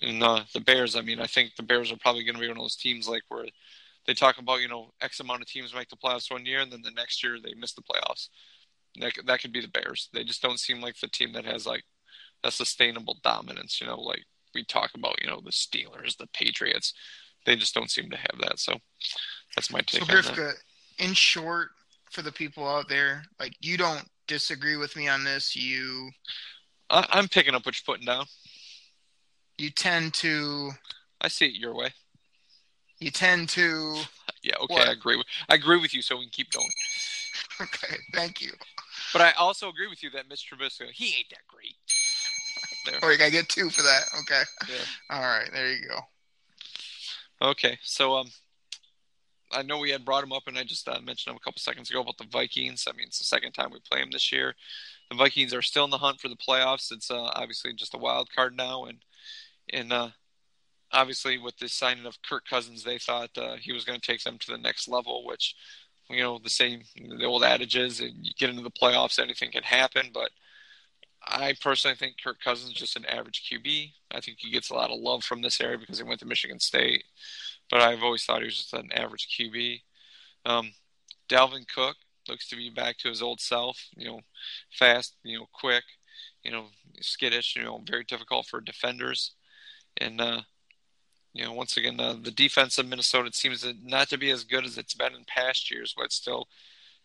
in 0.02 0.20
uh, 0.22 0.44
the 0.52 0.60
Bears, 0.60 0.96
I 0.96 1.00
mean, 1.00 1.20
I 1.20 1.26
think 1.26 1.54
the 1.54 1.62
Bears 1.62 1.92
are 1.92 1.96
probably 1.96 2.24
going 2.24 2.34
to 2.34 2.40
be 2.40 2.48
one 2.48 2.56
of 2.56 2.62
those 2.64 2.76
teams 2.76 3.08
like 3.08 3.22
where 3.28 3.46
they 4.06 4.14
talk 4.14 4.38
about 4.38 4.60
you 4.60 4.68
know 4.68 4.90
X 5.00 5.20
amount 5.20 5.42
of 5.42 5.46
teams 5.46 5.74
make 5.74 5.88
the 5.88 5.96
playoffs 5.96 6.30
one 6.30 6.44
year, 6.44 6.60
and 6.60 6.72
then 6.72 6.82
the 6.82 6.90
next 6.90 7.22
year 7.22 7.38
they 7.40 7.54
miss 7.54 7.72
the 7.72 7.82
playoffs. 7.82 8.28
That 9.00 9.12
that 9.26 9.40
could 9.40 9.52
be 9.52 9.60
the 9.60 9.68
Bears. 9.68 10.08
They 10.12 10.24
just 10.24 10.42
don't 10.42 10.60
seem 10.60 10.80
like 10.80 10.98
the 10.98 11.08
team 11.08 11.32
that 11.34 11.44
has 11.44 11.66
like 11.66 11.84
a 12.42 12.50
sustainable 12.50 13.18
dominance. 13.22 13.80
You 13.80 13.86
know, 13.86 14.00
like 14.00 14.24
we 14.54 14.64
talk 14.64 14.90
about, 14.94 15.20
you 15.22 15.28
know, 15.28 15.40
the 15.44 15.50
Steelers, 15.50 16.16
the 16.16 16.28
Patriots. 16.28 16.94
They 17.46 17.56
just 17.56 17.74
don't 17.74 17.90
seem 17.90 18.10
to 18.10 18.16
have 18.16 18.38
that. 18.40 18.58
So 18.58 18.74
that's 19.54 19.70
my 19.70 19.80
take 19.80 20.02
So 20.02 20.14
on 20.14 20.22
that. 20.22 20.24
Grifka, 20.24 20.52
in 20.98 21.12
short, 21.12 21.68
for 22.10 22.22
the 22.22 22.32
people 22.32 22.66
out 22.66 22.88
there, 22.88 23.24
like 23.38 23.54
you 23.60 23.76
don't 23.76 24.08
disagree 24.26 24.76
with 24.76 24.96
me 24.96 25.08
on 25.08 25.24
this. 25.24 25.54
You 25.56 26.10
I, 26.90 27.06
I'm 27.10 27.28
picking 27.28 27.54
up 27.54 27.64
what 27.66 27.74
you're 27.76 27.94
putting 27.94 28.06
down. 28.06 28.26
you 29.58 29.70
tend 29.70 30.14
to 30.14 30.70
I 31.20 31.28
see 31.28 31.46
it 31.46 31.54
your 31.54 31.74
way. 31.74 31.90
you 33.00 33.10
tend 33.10 33.48
to 33.50 34.00
Yeah, 34.42 34.56
okay, 34.60 34.74
What? 34.74 34.88
I 34.88 34.92
agree 34.92 35.16
with 35.16 35.26
I 35.48 35.54
agree 35.54 35.78
with 35.80 35.94
you. 35.94 36.02
So 36.02 36.16
we 36.16 36.24
can 36.24 36.30
keep 36.30 36.50
going. 36.50 36.68
okay, 37.62 37.96
thank 38.12 38.40
you. 38.42 38.52
But 39.12 39.22
I 39.22 39.32
also 39.32 39.68
agree 39.68 39.86
with 39.88 40.02
you 40.02 40.10
that 40.10 40.28
Mr. 40.28 40.54
Trubisky, 40.54 40.90
he 40.92 41.06
ain't 41.16 41.30
that 41.30 41.46
great. 41.48 41.74
There. 42.84 42.98
Oh, 43.02 43.10
you 43.10 43.16
gotta 43.16 43.30
get 43.30 43.48
two 43.48 43.70
for 43.70 43.80
that. 43.82 44.02
Okay. 44.20 44.42
Yeah. 44.68 45.16
All 45.16 45.22
right, 45.22 45.48
there 45.52 45.72
you 45.72 45.88
go. 45.88 45.98
Okay, 47.50 47.78
so 47.82 48.14
um, 48.16 48.28
I 49.54 49.62
know 49.62 49.78
we 49.78 49.90
had 49.90 50.04
brought 50.04 50.24
him 50.24 50.32
up, 50.32 50.44
and 50.46 50.58
I 50.58 50.64
just 50.64 50.88
uh, 50.88 51.00
mentioned 51.00 51.32
them 51.32 51.36
a 51.40 51.44
couple 51.44 51.60
seconds 51.60 51.90
ago 51.90 52.00
about 52.00 52.18
the 52.18 52.26
Vikings. 52.30 52.86
I 52.88 52.96
mean, 52.96 53.06
it's 53.06 53.18
the 53.18 53.24
second 53.24 53.52
time 53.52 53.70
we 53.72 53.78
play 53.80 54.00
them 54.00 54.10
this 54.10 54.32
year. 54.32 54.54
The 55.10 55.16
Vikings 55.16 55.54
are 55.54 55.62
still 55.62 55.84
in 55.84 55.90
the 55.90 55.98
hunt 55.98 56.20
for 56.20 56.28
the 56.28 56.36
playoffs. 56.36 56.92
It's 56.92 57.10
uh, 57.10 57.30
obviously 57.34 57.72
just 57.72 57.94
a 57.94 57.98
wild 57.98 58.28
card 58.34 58.56
now, 58.56 58.84
and 58.84 58.98
and 59.72 59.92
uh, 59.92 60.10
obviously 60.92 61.38
with 61.38 61.56
the 61.58 61.68
signing 61.68 62.06
of 62.06 62.22
Kirk 62.22 62.44
Cousins, 62.48 62.84
they 62.84 62.98
thought 62.98 63.30
uh, 63.36 63.56
he 63.56 63.72
was 63.72 63.84
going 63.84 64.00
to 64.00 64.06
take 64.06 64.22
them 64.22 64.38
to 64.38 64.52
the 64.52 64.58
next 64.58 64.88
level. 64.88 65.24
Which, 65.24 65.54
you 66.10 66.22
know, 66.22 66.38
the 66.38 66.50
same 66.50 66.82
the 66.96 67.24
old 67.24 67.44
adage 67.44 67.76
is, 67.76 68.00
you 68.00 68.32
get 68.38 68.50
into 68.50 68.62
the 68.62 68.70
playoffs, 68.70 69.18
anything 69.18 69.52
can 69.52 69.62
happen. 69.62 70.10
But 70.12 70.30
I 71.26 71.54
personally 71.60 71.96
think 71.96 72.16
Kirk 72.22 72.38
Cousins 72.42 72.72
is 72.72 72.76
just 72.76 72.96
an 72.96 73.06
average 73.06 73.48
QB. 73.50 73.92
I 74.10 74.20
think 74.20 74.38
he 74.40 74.50
gets 74.50 74.70
a 74.70 74.74
lot 74.74 74.90
of 74.90 75.00
love 75.00 75.24
from 75.24 75.42
this 75.42 75.60
area 75.60 75.78
because 75.78 75.98
he 75.98 76.04
went 76.04 76.20
to 76.20 76.26
Michigan 76.26 76.60
State 76.60 77.04
but 77.70 77.80
I've 77.80 78.02
always 78.02 78.24
thought 78.24 78.40
he 78.40 78.46
was 78.46 78.56
just 78.56 78.74
an 78.74 78.90
average 78.92 79.28
QB. 79.38 79.80
Um, 80.46 80.72
Dalvin 81.28 81.66
Cook 81.66 81.96
looks 82.28 82.48
to 82.48 82.56
be 82.56 82.70
back 82.70 82.98
to 82.98 83.08
his 83.08 83.22
old 83.22 83.40
self. 83.40 83.88
You 83.96 84.08
know, 84.08 84.20
fast, 84.70 85.16
you 85.22 85.38
know, 85.38 85.46
quick, 85.52 85.84
you 86.42 86.50
know, 86.50 86.66
skittish. 87.00 87.56
You 87.56 87.62
know, 87.62 87.82
very 87.86 88.04
difficult 88.04 88.46
for 88.46 88.60
defenders. 88.60 89.32
And 89.96 90.20
uh, 90.20 90.42
you 91.32 91.44
know, 91.44 91.52
once 91.52 91.76
again, 91.76 91.98
uh, 91.98 92.16
the 92.20 92.30
defense 92.30 92.78
of 92.78 92.86
Minnesota 92.86 93.30
seems 93.32 93.66
not 93.82 94.08
to 94.10 94.18
be 94.18 94.30
as 94.30 94.44
good 94.44 94.64
as 94.64 94.78
it's 94.78 94.94
been 94.94 95.14
in 95.14 95.24
past 95.26 95.70
years, 95.70 95.94
but 95.96 96.12
still 96.12 96.48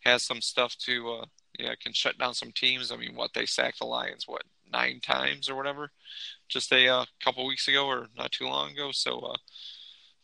has 0.01 0.24
some 0.24 0.42
stuff 0.42 0.75
to. 0.86 1.10
Uh, 1.22 1.25
yeah, 1.58 1.74
can 1.82 1.92
shut 1.92 2.18
down 2.18 2.34
some 2.34 2.51
teams. 2.54 2.92
I 2.92 2.96
mean, 2.96 3.16
what 3.16 3.32
they 3.34 3.46
sacked 3.46 3.80
the 3.80 3.86
Lions 3.86 4.25
what 4.28 4.44
nine 4.72 5.00
times 5.01 5.50
or 5.50 5.56
whatever, 5.56 5.92
just 6.48 6.72
a 6.72 6.88
uh, 6.88 7.06
couple 7.24 7.46
weeks 7.46 7.68
ago 7.68 7.88
or 7.88 8.08
not 8.18 8.32
too 8.32 8.46
long 8.46 8.72
ago. 8.72 8.92
So. 8.92 9.20
Uh, 9.20 9.38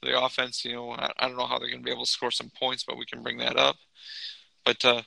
the 0.05 0.19
offense. 0.19 0.63
You 0.63 0.73
know, 0.73 0.91
I, 0.91 1.11
I 1.17 1.27
don't 1.27 1.37
know 1.37 1.45
how 1.45 1.59
they're 1.59 1.69
going 1.69 1.81
to 1.81 1.85
be 1.85 1.91
able 1.91 2.05
to 2.05 2.11
score 2.11 2.31
some 2.31 2.51
points, 2.57 2.83
but 2.83 2.97
we 2.97 3.05
can 3.05 3.23
bring 3.23 3.37
that 3.39 3.57
up. 3.57 3.75
But 4.63 4.83
uh, 4.83 5.01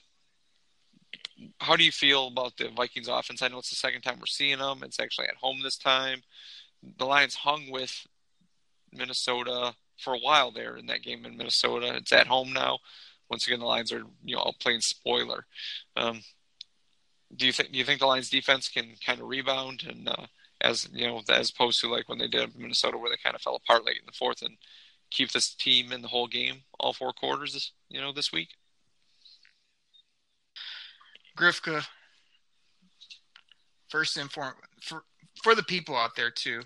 how 1.61 1.77
do 1.77 1.85
you 1.85 1.93
feel 1.93 2.29
about 2.29 2.57
the 2.57 2.69
Vikings 2.69 3.09
offense? 3.09 3.43
I 3.43 3.49
know 3.49 3.59
it's 3.59 3.71
the 3.71 3.77
second 3.77 4.03
time 4.03 4.19
we're 4.19 4.27
seeing 4.27 4.59
them. 4.59 4.83
It's 4.83 5.01
actually 5.01 5.29
at 5.29 5.37
home 5.37 5.61
this 5.63 5.79
time. 5.79 6.23
The 6.99 7.07
Lions 7.07 7.35
hung 7.35 7.71
with 7.71 8.07
Minnesota 8.93 9.75
for 9.99 10.15
a 10.15 10.19
while 10.19 10.51
there 10.51 10.77
in 10.77 10.87
that 10.87 11.03
game 11.03 11.25
in 11.25 11.37
Minnesota. 11.37 11.95
It's 11.97 12.13
at 12.13 12.27
home 12.27 12.53
now. 12.53 12.79
Once 13.31 13.47
again, 13.47 13.61
the 13.61 13.67
Lions 13.67 13.93
are 13.93 14.05
you 14.25 14.37
know 14.37 14.53
playing 14.61 14.81
spoiler. 14.81 15.45
Um, 15.97 16.23
do 17.37 17.47
you 17.47 17.53
think 17.53 17.73
do 17.73 17.79
you 17.79 17.85
think 17.85 18.01
the 18.01 18.07
Lions 18.07 18.31
defense 18.31 18.69
can 18.69 18.95
kind 19.05 19.21
of 19.21 19.29
rebound 19.29 19.85
and 19.89 20.09
uh, 20.09 20.27
as 20.61 20.89
you 20.93 21.07
know 21.07 21.23
as 21.29 21.51
opposed 21.51 21.81
to 21.81 21.89
like 21.89 22.09
when 22.09 22.19
they 22.19 22.29
did 22.29 22.57
Minnesota 22.57 22.97
where 22.97 23.11
they 23.11 23.19
kind 23.23 23.37
of 23.37 23.43
fell 23.43 23.57
apart 23.57 23.85
late 23.85 23.99
in 23.99 24.07
the 24.07 24.13
fourth 24.13 24.43
and 24.43 24.57
keep 25.11 25.31
this 25.33 25.55
team 25.55 25.93
in 25.93 26.03
the 26.03 26.09
whole 26.09 26.27
game, 26.27 26.63
all 26.79 26.93
four 26.93 27.13
quarters, 27.13 27.55
this, 27.55 27.73
you 27.89 28.01
know, 28.01 28.13
this 28.13 28.33
week? 28.33 28.49
Grifka, 31.37 31.87
first 33.89 34.17
and 34.17 34.31
foremost, 34.31 34.59
for, 34.83 35.05
for 35.43 35.55
the 35.55 35.63
people 35.63 35.97
out 35.97 36.17
there 36.17 36.31
too, 36.31 36.63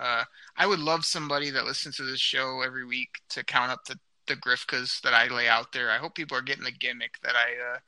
uh, 0.00 0.24
I 0.56 0.66
would 0.66 0.78
love 0.78 1.04
somebody 1.04 1.50
that 1.50 1.64
listens 1.64 1.96
to 1.96 2.04
this 2.04 2.20
show 2.20 2.62
every 2.62 2.84
week 2.84 3.10
to 3.30 3.44
count 3.44 3.70
up 3.70 3.84
the, 3.84 3.98
the 4.26 4.36
Grifkas 4.36 5.00
that 5.02 5.14
I 5.14 5.28
lay 5.28 5.48
out 5.48 5.72
there. 5.72 5.90
I 5.90 5.98
hope 5.98 6.14
people 6.14 6.36
are 6.36 6.42
getting 6.42 6.64
the 6.64 6.70
gimmick 6.70 7.20
that 7.22 7.34
I 7.34 7.74
uh, 7.74 7.78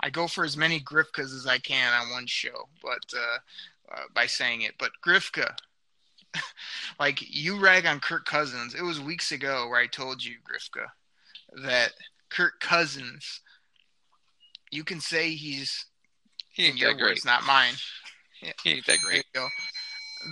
I 0.00 0.10
go 0.10 0.26
for 0.26 0.44
as 0.44 0.56
many 0.56 0.80
Grifkas 0.80 1.34
as 1.36 1.46
I 1.46 1.58
can 1.58 1.92
on 1.92 2.10
one 2.10 2.26
show, 2.26 2.68
but 2.82 3.04
uh, 3.16 3.38
uh 3.94 4.04
by 4.14 4.26
saying 4.26 4.62
it. 4.62 4.74
But 4.78 4.90
Grifka, 5.04 5.54
like 7.00 7.18
you 7.34 7.58
rag 7.60 7.86
on 7.86 8.00
Kirk 8.00 8.24
Cousins. 8.24 8.74
It 8.74 8.82
was 8.82 9.00
weeks 9.00 9.32
ago 9.32 9.68
where 9.68 9.80
I 9.80 9.86
told 9.86 10.22
you, 10.24 10.36
Grifka, 10.48 10.86
that 11.64 11.92
Kirk 12.30 12.60
Cousins, 12.60 13.40
you 14.70 14.84
can 14.84 15.00
say 15.00 15.30
he's 15.30 15.86
he 16.48 16.64
ain't 16.64 16.72
in 16.72 16.78
your 16.78 16.94
that 16.94 17.02
words, 17.02 17.24
not 17.24 17.44
mine. 17.44 17.74
He 18.62 18.72
ain't 18.72 18.86
that 18.86 18.98
great. 19.00 19.24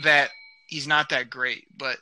That 0.02 0.30
he's 0.69 0.87
not 0.87 1.09
that 1.11 1.30
great. 1.30 1.66
But 1.76 1.99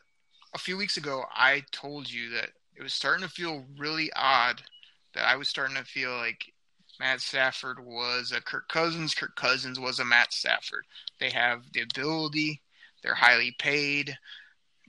a 0.55 0.59
few 0.59 0.77
weeks 0.77 0.97
ago, 0.97 1.25
I 1.33 1.63
told 1.73 2.11
you 2.11 2.31
that 2.31 2.51
it 2.77 2.83
was 2.83 2.93
starting 2.93 3.27
to 3.27 3.33
feel 3.33 3.65
really 3.77 4.11
odd. 4.15 4.63
That 5.15 5.27
I 5.27 5.37
was 5.37 5.49
starting 5.49 5.77
to 5.77 5.85
feel 5.85 6.17
like 6.17 6.53
Matt 7.01 7.21
Stafford 7.21 7.85
was 7.85 8.33
a 8.33 8.41
Kirk 8.41 8.69
Cousins. 8.69 9.15
Kirk 9.15 9.37
Cousins 9.37 9.79
was 9.79 9.99
a 9.99 10.05
Matt 10.05 10.33
Stafford. 10.33 10.85
They 11.21 11.31
have 11.31 11.65
the 11.73 11.83
ability. 11.83 12.61
They're 13.09 13.15
highly 13.15 13.53
paid. 13.59 14.19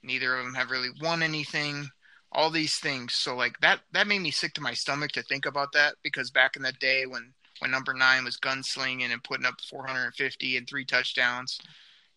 Neither 0.04 0.36
of 0.36 0.44
them 0.44 0.54
have 0.56 0.72
really 0.72 0.90
won 1.02 1.24
anything. 1.24 1.90
All 2.34 2.50
these 2.52 2.76
things. 2.76 3.14
So 3.14 3.34
like 3.34 3.58
that 3.62 3.80
that 3.94 4.08
made 4.08 4.20
me 4.20 4.30
sick 4.30 4.54
to 4.56 4.62
my 4.62 4.74
stomach 4.74 5.14
to 5.14 5.24
think 5.24 5.46
about 5.46 5.72
that 5.72 5.96
because 6.04 6.30
back 6.30 6.58
in 6.58 6.62
the 6.62 6.74
day 6.74 7.06
when 7.06 7.34
when 7.60 7.72
number 7.72 7.94
nine 7.94 8.26
was 8.26 8.36
gunslinging 8.36 9.14
and 9.14 9.24
putting 9.24 9.46
up 9.46 9.62
450 9.70 10.58
and 10.58 10.68
three 10.68 10.84
touchdowns, 10.84 11.62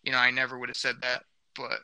you 0.02 0.10
know, 0.10 0.18
I 0.18 0.32
never 0.32 0.58
would 0.58 0.70
have 0.70 0.76
said 0.76 0.96
that. 1.02 1.22
But 1.54 1.78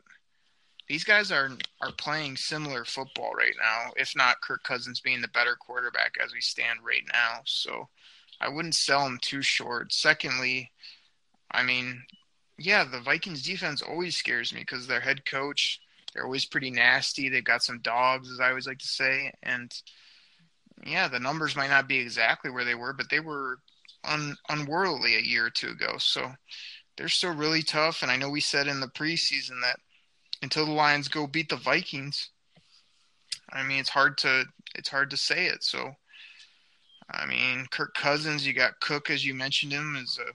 these 0.88 1.04
guys 1.04 1.30
are 1.30 1.52
are 1.80 1.92
playing 1.92 2.38
similar 2.38 2.84
football 2.84 3.34
right 3.34 3.54
now, 3.56 3.92
if 3.94 4.16
not 4.16 4.40
Kirk 4.40 4.64
Cousins 4.64 4.98
being 4.98 5.20
the 5.20 5.28
better 5.28 5.54
quarterback 5.54 6.16
as 6.20 6.32
we 6.32 6.40
stand 6.40 6.80
right 6.84 7.06
now. 7.12 7.42
So 7.44 7.88
I 8.40 8.48
wouldn't 8.48 8.74
sell 8.74 9.06
him 9.06 9.20
too 9.22 9.42
short. 9.42 9.92
Secondly, 9.92 10.72
I 11.52 11.62
mean, 11.62 12.02
yeah, 12.58 12.84
the 12.84 13.00
Vikings 13.00 13.42
defense 13.42 13.82
always 13.82 14.16
scares 14.16 14.52
me 14.52 14.60
because 14.60 14.86
their 14.86 15.00
head 15.00 15.24
coach, 15.24 15.80
they're 16.12 16.24
always 16.24 16.44
pretty 16.44 16.70
nasty. 16.70 17.28
They've 17.28 17.44
got 17.44 17.62
some 17.62 17.78
dogs, 17.80 18.30
as 18.30 18.40
I 18.40 18.48
always 18.48 18.66
like 18.66 18.78
to 18.78 18.88
say, 18.88 19.32
and 19.42 19.72
yeah, 20.84 21.08
the 21.08 21.20
numbers 21.20 21.56
might 21.56 21.70
not 21.70 21.88
be 21.88 21.98
exactly 21.98 22.50
where 22.50 22.64
they 22.64 22.74
were, 22.74 22.92
but 22.92 23.10
they 23.10 23.20
were 23.20 23.60
un- 24.04 24.36
unworldly 24.48 25.16
a 25.16 25.20
year 25.20 25.46
or 25.46 25.50
two 25.50 25.68
ago. 25.68 25.96
So 25.98 26.32
they're 26.96 27.08
still 27.08 27.34
really 27.34 27.62
tough. 27.62 28.02
And 28.02 28.10
I 28.10 28.16
know 28.16 28.30
we 28.30 28.40
said 28.40 28.66
in 28.66 28.80
the 28.80 28.88
preseason 28.88 29.60
that 29.62 29.78
until 30.42 30.66
the 30.66 30.72
Lions 30.72 31.08
go 31.08 31.26
beat 31.26 31.48
the 31.48 31.56
Vikings, 31.56 32.30
I 33.52 33.62
mean 33.62 33.78
it's 33.78 33.88
hard 33.88 34.18
to 34.18 34.44
it's 34.74 34.88
hard 34.88 35.10
to 35.10 35.16
say 35.16 35.46
it. 35.46 35.62
So 35.62 35.92
I 37.10 37.26
mean 37.26 37.66
Kirk 37.70 37.94
Cousins, 37.94 38.46
you 38.46 38.52
got 38.52 38.80
Cook 38.80 39.10
as 39.10 39.24
you 39.24 39.34
mentioned 39.34 39.72
him 39.72 39.96
is 39.96 40.18
a 40.18 40.32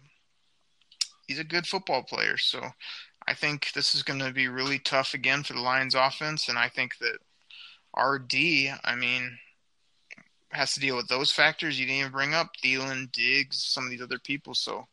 he's 1.34 1.40
a 1.40 1.44
good 1.44 1.66
football 1.66 2.04
player. 2.04 2.38
So 2.38 2.62
I 3.28 3.34
think 3.34 3.72
this 3.74 3.96
is 3.96 4.04
going 4.04 4.20
to 4.20 4.32
be 4.32 4.48
really 4.48 4.78
tough 4.80 5.14
again 5.14 5.44
for 5.44 5.54
the 5.54 5.62
Lions 5.62 5.96
offense, 5.96 6.48
and 6.48 6.58
I 6.58 6.70
think 6.70 6.98
that 7.00 7.18
RD, 8.00 8.78
I 8.84 8.96
mean, 8.96 9.38
has 10.52 10.74
to 10.76 10.80
deal 10.80 10.96
with 10.96 11.08
those 11.08 11.32
factors 11.32 11.80
you 11.80 11.88
didn't 11.88 12.00
even 12.00 12.12
bring 12.12 12.34
up, 12.36 12.52
Thielen, 12.64 13.12
Diggs, 13.12 13.64
some 13.64 13.86
of 13.86 13.90
these 13.90 14.02
other 14.02 14.20
people. 14.20 14.54
So 14.54 14.86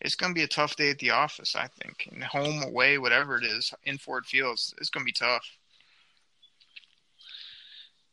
it's 0.00 0.14
going 0.14 0.30
to 0.30 0.38
be 0.38 0.44
a 0.44 0.48
tough 0.48 0.76
day 0.76 0.90
at 0.90 0.98
the 0.98 1.10
office, 1.10 1.56
I 1.56 1.66
think. 1.66 2.08
And 2.12 2.22
home, 2.22 2.62
away, 2.62 2.98
whatever 2.98 3.36
it 3.36 3.44
is, 3.44 3.74
in 3.84 3.98
Ford 3.98 4.26
Field, 4.26 4.54
it's, 4.54 4.74
it's 4.78 4.90
going 4.90 5.02
to 5.02 5.08
be 5.08 5.12
tough. 5.12 5.44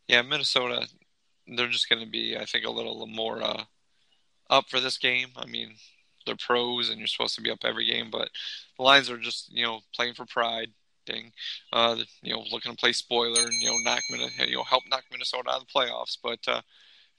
Yeah, 0.08 0.24
Minnesota, 0.24 0.88
they're 1.48 1.68
just 1.68 1.90
going 1.90 2.04
to 2.04 2.10
be, 2.10 2.38
I 2.38 2.46
think, 2.46 2.66
a 2.66 2.72
little 2.72 3.06
more 3.06 3.44
uh, 3.44 3.64
up 4.50 4.66
for 4.70 4.80
this 4.80 4.98
game. 4.98 5.30
I 5.36 5.46
mean, 5.46 5.74
they're 6.26 6.36
pros, 6.36 6.90
and 6.90 7.00
you're 7.00 7.08
supposed 7.08 7.36
to 7.36 7.42
be 7.42 7.52
up 7.52 7.60
every 7.64 7.86
game, 7.86 8.10
but 8.12 8.30
the 8.78 8.84
Lions 8.84 9.10
are 9.10 9.18
just, 9.18 9.52
you 9.52 9.64
know, 9.64 9.80
playing 9.94 10.14
for 10.14 10.26
pride. 10.26 10.72
Ding, 11.06 11.34
uh, 11.72 11.98
you 12.24 12.34
know, 12.34 12.44
looking 12.52 12.72
to 12.72 12.78
play 12.78 12.92
spoiler 12.92 13.44
and 13.44 13.54
you 13.62 13.68
know 13.68 13.78
knock 13.84 14.02
you 14.10 14.56
know, 14.56 14.64
help 14.64 14.82
knock 14.90 15.04
Minnesota 15.12 15.52
out 15.52 15.62
of 15.62 15.68
the 15.68 15.72
playoffs. 15.72 16.18
But 16.20 16.40
uh, 16.48 16.62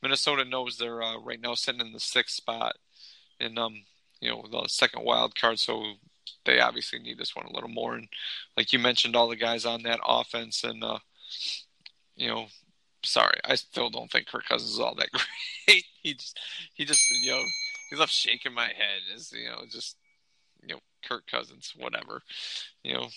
Minnesota 0.02 0.44
knows 0.44 0.76
they're 0.76 1.04
uh, 1.04 1.20
right 1.20 1.40
now 1.40 1.54
sitting 1.54 1.80
in 1.80 1.92
the 1.92 2.00
sixth 2.00 2.34
spot, 2.34 2.74
and 3.38 3.56
um, 3.60 3.84
you 4.20 4.30
know, 4.30 4.44
the 4.50 4.66
second 4.68 5.04
wild 5.04 5.34
card, 5.34 5.58
so 5.58 5.84
they 6.44 6.60
obviously 6.60 6.98
need 6.98 7.18
this 7.18 7.36
one 7.36 7.46
a 7.46 7.52
little 7.52 7.68
more. 7.68 7.94
And 7.94 8.08
like 8.56 8.72
you 8.72 8.78
mentioned, 8.78 9.14
all 9.14 9.28
the 9.28 9.36
guys 9.36 9.64
on 9.64 9.82
that 9.84 10.00
offense, 10.04 10.64
and 10.64 10.82
uh, 10.82 10.98
you 12.16 12.28
know, 12.28 12.46
sorry, 13.04 13.38
I 13.44 13.54
still 13.54 13.90
don't 13.90 14.10
think 14.10 14.26
Kirk 14.26 14.44
Cousins 14.48 14.72
is 14.72 14.80
all 14.80 14.94
that 14.96 15.10
great. 15.66 15.84
he 16.02 16.14
just, 16.14 16.38
he 16.74 16.84
just, 16.84 17.00
you 17.22 17.32
know, 17.32 17.42
he 17.90 17.96
left 17.96 18.12
shaking 18.12 18.54
my 18.54 18.66
head 18.66 19.02
as 19.14 19.32
you 19.32 19.48
know, 19.48 19.62
just 19.68 19.96
you 20.62 20.74
know, 20.74 20.80
Kirk 21.06 21.26
Cousins, 21.30 21.72
whatever, 21.76 22.22
you 22.82 22.94
know. 22.94 23.08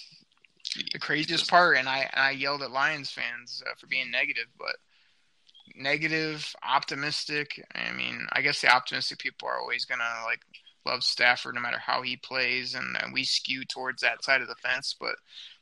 The 0.93 0.99
craziest 0.99 1.49
part, 1.49 1.77
and 1.77 1.89
I, 1.89 2.09
I 2.13 2.31
yelled 2.31 2.61
at 2.61 2.69
Lions 2.69 3.09
fans 3.09 3.63
uh, 3.65 3.73
for 3.79 3.87
being 3.87 4.11
negative, 4.11 4.45
but 4.57 4.75
negative, 5.75 6.53
optimistic. 6.67 7.65
I 7.73 7.91
mean, 7.91 8.27
I 8.33 8.41
guess 8.41 8.61
the 8.61 8.73
optimistic 8.73 9.19
people 9.19 9.47
are 9.47 9.59
always 9.59 9.85
gonna 9.85 10.03
like 10.25 10.41
love 10.85 11.03
Stafford 11.03 11.55
no 11.55 11.61
matter 11.61 11.79
how 11.79 12.01
he 12.01 12.17
plays, 12.17 12.75
and, 12.75 12.97
and 13.01 13.13
we 13.13 13.23
skew 13.23 13.63
towards 13.65 14.01
that 14.01 14.23
side 14.23 14.41
of 14.41 14.47
the 14.47 14.55
fence. 14.55 14.95
But 14.99 15.15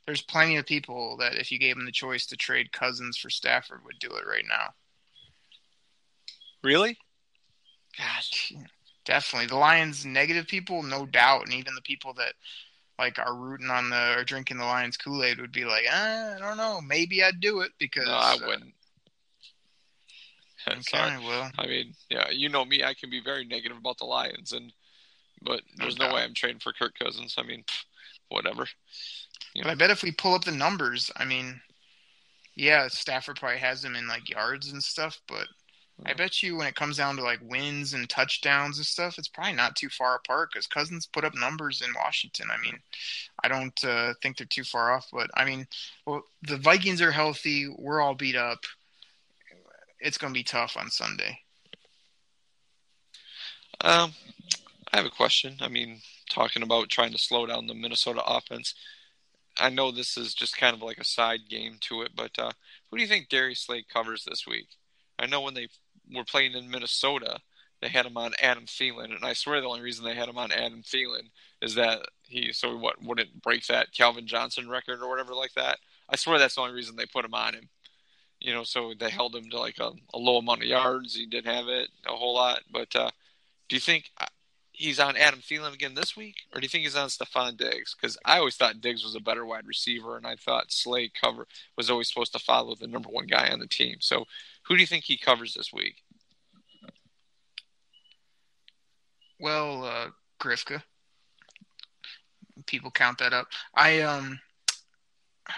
there's 0.06 0.22
plenty 0.22 0.58
of 0.58 0.66
people 0.66 1.18
that 1.18 1.36
if 1.36 1.52
you 1.52 1.60
gave 1.60 1.76
them 1.76 1.86
the 1.86 1.92
choice 1.92 2.26
to 2.28 2.36
trade 2.38 2.72
Cousins 2.72 3.18
for 3.18 3.30
Stafford 3.30 3.86
would 3.86 4.00
do 4.00 4.10
it 4.10 4.28
right 4.28 4.46
now. 4.48 4.74
Really? 6.64 6.98
Gosh, 7.98 8.54
definitely 9.08 9.48
the 9.48 9.56
Lions 9.56 10.06
negative 10.06 10.48
people, 10.48 10.84
no 10.84 11.06
doubt, 11.08 11.46
and 11.46 11.54
even 11.54 11.74
the 11.74 11.82
people 11.82 12.14
that 12.16 12.34
like 13.00 13.18
are 13.18 13.36
rooting 13.36 13.70
on 13.70 13.90
the 13.90 14.16
or 14.18 14.24
drinking 14.24 14.58
the 14.58 14.66
Lions 14.66 14.98
Kool 14.98 15.24
Aid 15.24 15.40
would 15.40 15.52
be 15.52 15.66
like, 15.66 15.86
eh, 15.90 16.36
I 16.36 16.38
don't 16.40 16.58
know, 16.58 16.80
maybe 16.82 17.24
I'd 17.24 17.40
do 17.40 17.62
it 17.62 17.72
because 17.80 18.06
No, 18.06 18.12
I 18.14 18.34
uh, 18.34 18.48
wouldn't. 18.48 18.74
Okay, 20.68 20.82
Sorry. 20.82 21.18
well, 21.26 21.50
I 21.58 21.66
mean, 21.66 21.94
yeah, 22.10 22.30
you 22.30 22.50
know 22.50 22.66
me. 22.66 22.84
I 22.84 22.94
can 22.94 23.10
be 23.10 23.22
very 23.24 23.46
negative 23.46 23.78
about 23.78 23.98
the 23.98 24.06
Lions, 24.06 24.52
and 24.52 24.74
but 25.42 25.62
there's 25.78 25.98
no 25.98 26.06
doubt. 26.06 26.16
way 26.16 26.24
I'm 26.24 26.34
trading 26.34 26.60
for 26.60 26.74
Kirk 26.74 26.94
Cousins. 27.02 27.36
I 27.38 27.44
mean, 27.44 27.64
whatever. 28.30 28.68
but 29.56 29.68
I 29.68 29.76
bet 29.76 29.92
if 29.92 30.04
we 30.04 30.12
pull 30.12 30.34
up 30.34 30.44
the 30.44 30.52
numbers, 30.52 31.10
I 31.16 31.24
mean, 31.24 31.62
yeah, 32.56 32.88
Stafford 32.90 33.38
probably 33.40 33.60
has 33.60 33.82
them 33.82 33.96
in 33.96 34.08
like 34.08 34.30
yards 34.30 34.72
and 34.72 34.84
stuff, 34.84 35.22
but 35.28 35.48
I 36.06 36.14
bet 36.14 36.44
you 36.44 36.56
when 36.56 36.68
it 36.68 36.76
comes 36.76 36.98
down 36.98 37.16
to 37.16 37.24
like 37.24 37.40
wins 37.42 37.94
and 37.94 38.08
touchdowns 38.08 38.78
and 38.78 38.86
stuff, 38.86 39.18
it's 39.18 39.28
probably 39.28 39.54
not 39.54 39.76
too 39.76 39.90
far 39.90 40.16
apart 40.16 40.50
because 40.52 40.68
Cousins 40.68 41.08
put 41.08 41.26
up 41.26 41.34
numbers 41.34 41.82
in 41.82 41.94
Washington. 41.96 42.48
I 42.52 42.62
mean, 42.62 42.80
I 43.44 43.48
don't 43.48 43.84
uh, 43.84 44.14
think 44.22 44.38
they're 44.38 44.48
too 44.48 44.64
far 44.64 44.94
off, 44.94 45.08
but 45.12 45.30
I 45.36 45.44
mean, 45.44 45.68
well, 46.06 46.22
the 46.44 46.58
Vikings 46.58 47.02
are 47.02 47.12
healthy. 47.12 47.68
We're 47.78 48.00
all 48.00 48.14
beat 48.14 48.36
up. 48.36 48.60
It's 50.00 50.20
going 50.20 50.32
to 50.32 50.38
be 50.38 50.44
tough 50.44 50.78
on 50.78 50.92
Sunday. 50.92 51.40
Um, 53.82 54.14
I 54.94 54.98
have 54.98 55.06
a 55.06 55.12
question. 55.12 55.58
I 55.62 55.68
mean, 55.68 56.02
talking 56.30 56.62
about 56.62 56.90
trying 56.90 57.12
to 57.12 57.18
slow 57.18 57.48
down 57.48 57.68
the 57.68 57.74
Minnesota 57.74 58.22
offense. 58.26 58.76
I 59.60 59.70
know 59.70 59.92
this 59.92 60.16
is 60.16 60.36
just 60.36 60.58
kind 60.58 60.76
of 60.76 60.84
like 60.84 61.00
a 61.00 61.04
side 61.04 61.50
game 61.50 61.78
to 61.82 62.04
it, 62.04 62.12
but 62.16 62.38
uh, 62.38 62.52
who 62.90 62.98
do 62.98 63.04
you 63.04 63.10
think 63.10 63.30
Darius 63.30 63.66
Slay 63.66 63.84
covers 63.92 64.24
this 64.24 64.46
week? 64.46 64.68
I 65.18 65.26
know 65.26 65.42
when 65.42 65.56
they 65.56 65.68
were 66.14 66.24
playing 66.24 66.54
in 66.54 66.70
Minnesota, 66.70 67.40
they 67.82 67.90
had 67.90 68.06
him 68.06 68.18
on 68.18 68.34
Adam 68.42 68.66
Thielen, 68.66 69.16
and 69.16 69.24
I 69.24 69.34
swear 69.34 69.62
the 69.62 69.68
only 69.68 69.82
reason 69.82 70.04
they 70.04 70.16
had 70.16 70.30
him 70.30 70.38
on 70.38 70.52
Adam 70.52 70.82
Thielen 70.82 71.30
is 71.62 71.76
that 71.76 72.00
he 72.24 72.52
so 72.52 72.76
what 72.78 73.02
wouldn't 73.02 73.42
break 73.42 73.66
that 73.68 73.94
Calvin 73.94 74.28
Johnson 74.28 74.70
record 74.70 75.02
or 75.02 75.10
whatever 75.10 75.34
like 75.34 75.54
that. 75.54 75.78
I 76.10 76.16
swear 76.16 76.40
that's 76.40 76.56
the 76.56 76.62
only 76.62 76.74
reason 76.74 76.96
they 76.96 77.06
put 77.06 77.26
him 77.26 77.34
on 77.34 77.54
him. 77.54 77.70
You 78.40 78.54
know, 78.54 78.64
so 78.64 78.94
they 78.98 79.10
held 79.10 79.36
him 79.36 79.50
to 79.50 79.60
like 79.60 79.80
a, 79.80 79.92
a 80.14 80.18
low 80.18 80.38
amount 80.38 80.62
of 80.62 80.68
yards. 80.68 81.16
He 81.16 81.26
didn't 81.26 81.54
have 81.54 81.68
it 81.68 81.90
a 82.06 82.16
whole 82.16 82.36
lot, 82.36 82.62
but 82.72 82.96
uh, 82.96 83.10
do 83.68 83.76
you 83.76 83.80
think 83.80 84.12
uh, 84.20 84.28
he's 84.72 85.00
on 85.00 85.18
Adam 85.18 85.40
Thielen 85.40 85.74
again 85.74 85.96
this 85.96 86.16
week, 86.16 86.36
or 86.54 86.62
do 86.62 86.66
you 86.66 86.70
think 86.70 86.84
he's 86.84 86.96
on 86.96 87.10
Stefon 87.10 87.58
Diggs? 87.58 87.96
Because 87.96 88.18
I 88.24 88.38
always 88.38 88.56
thought 88.56 88.80
Diggs 88.80 89.04
was 89.04 89.16
a 89.16 89.20
better 89.20 89.46
wide 89.46 89.66
receiver, 89.66 90.18
and 90.18 90.28
I 90.28 90.36
thought 90.36 90.72
Slay 90.72 91.10
cover 91.10 91.48
was 91.76 91.90
always 91.90 92.10
supposed 92.10 92.34
to 92.34 92.40
follow 92.40 92.76
the 92.76 92.88
number 92.88 93.10
one 93.10 93.26
guy 93.26 93.50
on 93.50 93.60
the 93.60 93.68
team. 93.68 93.98
So, 94.00 94.26
who 94.68 94.76
do 94.76 94.82
you 94.82 94.88
think 94.88 95.04
he 95.04 95.18
covers 95.18 95.54
this 95.54 95.72
week? 95.72 95.96
Well, 99.40 99.86
uh, 99.86 100.08
Grifka. 100.42 100.82
People 102.66 102.92
count 102.92 103.20
that 103.20 103.34
up. 103.34 103.48
I 103.76 104.02
um, 104.02 104.40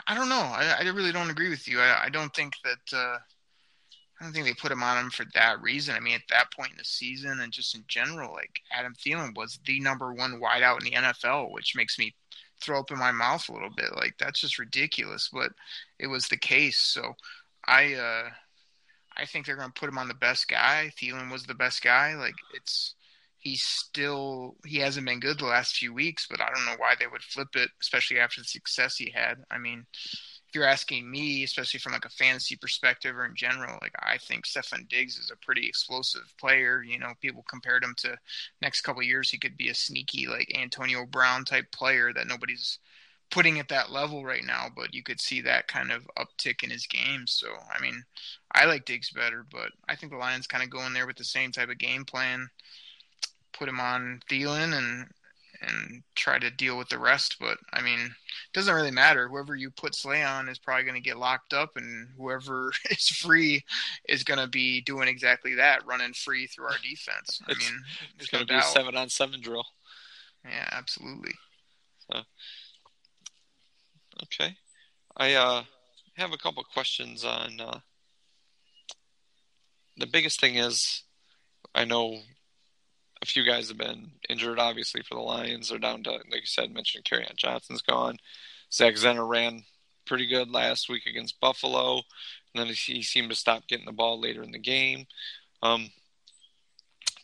I 0.05 0.15
don't 0.15 0.29
know. 0.29 0.35
I, 0.35 0.75
I 0.79 0.89
really 0.89 1.11
don't 1.11 1.29
agree 1.29 1.49
with 1.49 1.67
you. 1.67 1.79
I, 1.79 2.05
I 2.05 2.09
don't 2.09 2.33
think 2.33 2.53
that. 2.63 2.97
Uh, 2.97 3.17
I 4.19 4.25
don't 4.25 4.33
think 4.33 4.45
they 4.45 4.53
put 4.53 4.71
him 4.71 4.83
on 4.83 5.05
him 5.05 5.09
for 5.09 5.25
that 5.33 5.61
reason. 5.61 5.95
I 5.95 6.01
mean, 6.01 6.15
at 6.15 6.27
that 6.29 6.51
point 6.51 6.71
in 6.71 6.77
the 6.77 6.83
season 6.83 7.39
and 7.39 7.53
just 7.53 7.73
in 7.73 7.85
general, 7.87 8.33
like 8.33 8.61
Adam 8.69 8.93
Thielen 8.93 9.33
was 9.33 9.59
the 9.65 9.79
number 9.79 10.13
one 10.13 10.41
wideout 10.41 10.79
in 10.79 10.85
the 10.85 11.07
NFL, 11.07 11.53
which 11.53 11.73
makes 11.73 11.97
me 11.97 12.13
throw 12.61 12.79
up 12.79 12.91
in 12.91 12.99
my 12.99 13.11
mouth 13.11 13.47
a 13.47 13.53
little 13.53 13.69
bit. 13.69 13.95
Like 13.95 14.15
that's 14.19 14.41
just 14.41 14.59
ridiculous, 14.59 15.29
but 15.31 15.53
it 15.99 16.07
was 16.07 16.27
the 16.27 16.37
case. 16.37 16.79
So 16.79 17.13
I 17.65 17.93
uh 17.93 18.29
I 19.19 19.25
think 19.25 19.45
they're 19.45 19.55
going 19.55 19.71
to 19.71 19.79
put 19.79 19.89
him 19.89 19.97
on 19.97 20.07
the 20.07 20.13
best 20.13 20.47
guy. 20.47 20.91
Thielen 20.99 21.31
was 21.31 21.43
the 21.43 21.53
best 21.53 21.81
guy. 21.81 22.15
Like 22.15 22.35
it's 22.53 22.95
he's 23.39 23.63
still 23.63 24.55
he 24.65 24.77
hasn't 24.77 25.05
been 25.05 25.19
good 25.19 25.39
the 25.39 25.45
last 25.45 25.75
few 25.75 25.93
weeks, 25.93 26.27
but 26.29 26.41
I 26.41 26.49
don't 26.53 26.65
know 26.65 26.75
why 26.77 26.95
they 26.99 27.07
would 27.07 27.23
flip 27.23 27.49
it, 27.55 27.69
especially 27.81 28.19
after 28.19 28.41
the 28.41 28.45
success 28.45 28.97
he 28.97 29.11
had. 29.13 29.43
I 29.49 29.57
mean, 29.57 29.85
if 29.93 30.55
you're 30.55 30.65
asking 30.65 31.09
me, 31.09 31.43
especially 31.43 31.79
from 31.79 31.93
like 31.93 32.05
a 32.05 32.09
fantasy 32.09 32.55
perspective 32.55 33.15
or 33.15 33.25
in 33.25 33.35
general, 33.35 33.77
like 33.81 33.93
I 33.99 34.17
think 34.17 34.45
Stefon 34.45 34.87
Diggs 34.89 35.17
is 35.17 35.31
a 35.31 35.45
pretty 35.45 35.67
explosive 35.67 36.33
player. 36.39 36.83
You 36.83 36.99
know, 36.99 37.13
people 37.21 37.43
compared 37.47 37.83
him 37.83 37.95
to 37.99 38.17
next 38.61 38.81
couple 38.81 39.03
years 39.03 39.29
he 39.29 39.37
could 39.37 39.57
be 39.57 39.69
a 39.69 39.75
sneaky 39.75 40.27
like 40.27 40.51
Antonio 40.57 41.05
Brown 41.05 41.45
type 41.45 41.71
player 41.71 42.11
that 42.13 42.27
nobody's 42.27 42.79
putting 43.31 43.59
at 43.59 43.69
that 43.69 43.91
level 43.91 44.23
right 44.23 44.43
now, 44.45 44.67
but 44.75 44.93
you 44.93 45.03
could 45.03 45.21
see 45.21 45.41
that 45.41 45.67
kind 45.67 45.91
of 45.91 46.09
uptick 46.17 46.63
in 46.63 46.69
his 46.69 46.87
game. 46.87 47.25
So 47.27 47.47
I 47.73 47.81
mean, 47.81 48.03
I 48.53 48.65
like 48.65 48.85
Diggs 48.85 49.11
better, 49.11 49.45
but 49.51 49.71
I 49.87 49.95
think 49.95 50.11
the 50.11 50.17
Lions 50.17 50.47
kind 50.47 50.63
of 50.63 50.69
go 50.69 50.85
in 50.85 50.93
there 50.93 51.07
with 51.07 51.17
the 51.17 51.23
same 51.23 51.51
type 51.51 51.69
of 51.69 51.77
game 51.77 52.05
plan, 52.05 52.49
put 53.53 53.69
him 53.69 53.79
on 53.79 54.21
Thielen 54.29 54.77
and 54.77 55.07
and 55.61 56.03
try 56.15 56.39
to 56.39 56.49
deal 56.49 56.77
with 56.77 56.89
the 56.89 56.97
rest. 56.97 57.35
But 57.39 57.57
I 57.73 57.81
mean, 57.81 57.99
it 57.99 58.53
doesn't 58.53 58.73
really 58.73 58.91
matter. 58.91 59.27
Whoever 59.27 59.55
you 59.55 59.69
put 59.69 59.95
Slay 59.95 60.23
on 60.23 60.49
is 60.49 60.57
probably 60.57 60.83
going 60.83 60.95
to 60.95 61.01
get 61.01 61.17
locked 61.17 61.53
up, 61.53 61.75
and 61.75 62.07
whoever 62.17 62.71
is 62.89 63.07
free 63.07 63.63
is 64.07 64.23
going 64.23 64.39
to 64.39 64.47
be 64.47 64.81
doing 64.81 65.07
exactly 65.07 65.55
that, 65.55 65.85
running 65.85 66.13
free 66.13 66.47
through 66.47 66.65
our 66.65 66.77
defense. 66.81 67.41
I 67.47 67.53
mean, 67.53 67.81
It's 68.17 68.29
going 68.29 68.45
to 68.45 68.47
be 68.47 68.57
a 68.57 68.61
seven 68.61 68.95
on 68.95 69.09
seven 69.09 69.41
drill. 69.41 69.65
Yeah, 70.45 70.69
absolutely. 70.71 71.33
Okay. 74.23 74.55
I 75.17 75.33
uh, 75.33 75.63
have 76.15 76.33
a 76.33 76.37
couple 76.37 76.63
questions 76.63 77.23
on. 77.23 77.59
Uh, 77.59 77.79
the 79.97 80.07
biggest 80.07 80.39
thing 80.39 80.55
is, 80.55 81.03
I 81.75 81.85
know 81.85 82.19
a 83.21 83.25
few 83.25 83.43
guys 83.45 83.67
have 83.67 83.77
been 83.77 84.11
injured, 84.29 84.59
obviously, 84.59 85.01
for 85.03 85.15
the 85.15 85.21
Lions. 85.21 85.69
They're 85.69 85.79
down 85.79 86.03
to, 86.03 86.11
like 86.11 86.41
you 86.41 86.45
said, 86.45 86.73
mentioned 86.73 87.05
Kerryon 87.05 87.35
Johnson's 87.35 87.81
gone. 87.81 88.17
Zach 88.71 88.95
Zenner 88.95 89.27
ran 89.27 89.63
pretty 90.05 90.27
good 90.27 90.49
last 90.49 90.89
week 90.89 91.05
against 91.05 91.39
Buffalo, 91.39 91.95
and 91.95 92.03
then 92.55 92.67
he 92.67 93.01
seemed 93.01 93.29
to 93.29 93.35
stop 93.35 93.67
getting 93.67 93.85
the 93.85 93.91
ball 93.91 94.19
later 94.19 94.41
in 94.41 94.51
the 94.51 94.59
game. 94.59 95.05
Um, 95.61 95.89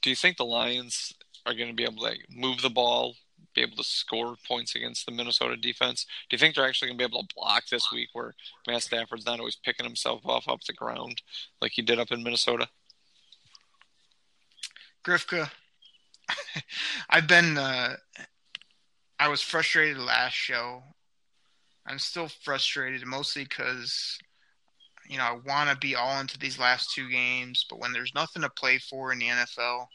do 0.01 0.09
you 0.09 0.15
think 0.15 0.37
the 0.37 0.45
Lions 0.45 1.13
are 1.45 1.53
going 1.53 1.69
to 1.69 1.73
be 1.73 1.83
able 1.83 1.95
to 1.95 2.01
like, 2.01 2.25
move 2.29 2.61
the 2.61 2.69
ball, 2.69 3.15
be 3.55 3.61
able 3.61 3.77
to 3.77 3.83
score 3.83 4.35
points 4.47 4.75
against 4.75 5.05
the 5.05 5.11
Minnesota 5.11 5.55
defense? 5.55 6.05
Do 6.29 6.35
you 6.35 6.39
think 6.39 6.55
they're 6.55 6.67
actually 6.67 6.89
going 6.89 6.99
to 6.99 7.07
be 7.07 7.09
able 7.09 7.23
to 7.23 7.35
block 7.35 7.67
this 7.67 7.91
week 7.91 8.09
where 8.13 8.35
Matt 8.67 8.83
Stafford's 8.83 9.25
not 9.25 9.39
always 9.39 9.55
picking 9.55 9.85
himself 9.85 10.21
off 10.25 10.47
up 10.47 10.63
the 10.63 10.73
ground 10.73 11.21
like 11.61 11.71
he 11.73 11.81
did 11.81 11.99
up 11.99 12.11
in 12.11 12.23
Minnesota? 12.23 12.67
Grifka, 15.05 15.49
I've 17.09 17.27
been. 17.27 17.57
Uh, 17.57 17.95
I 19.17 19.29
was 19.29 19.41
frustrated 19.41 19.97
last 19.97 20.33
show. 20.33 20.83
I'm 21.87 21.99
still 21.99 22.27
frustrated, 22.27 23.05
mostly 23.05 23.43
because 23.43 24.17
you 25.07 25.17
know 25.17 25.23
I 25.23 25.39
want 25.45 25.69
to 25.69 25.77
be 25.77 25.95
all 25.95 26.19
into 26.19 26.39
these 26.39 26.59
last 26.59 26.93
two 26.93 27.09
games, 27.09 27.65
but 27.69 27.79
when 27.79 27.93
there's 27.93 28.15
nothing 28.15 28.41
to 28.41 28.49
play 28.49 28.79
for 28.79 29.13
in 29.13 29.19
the 29.19 29.27
NFL, 29.27 29.85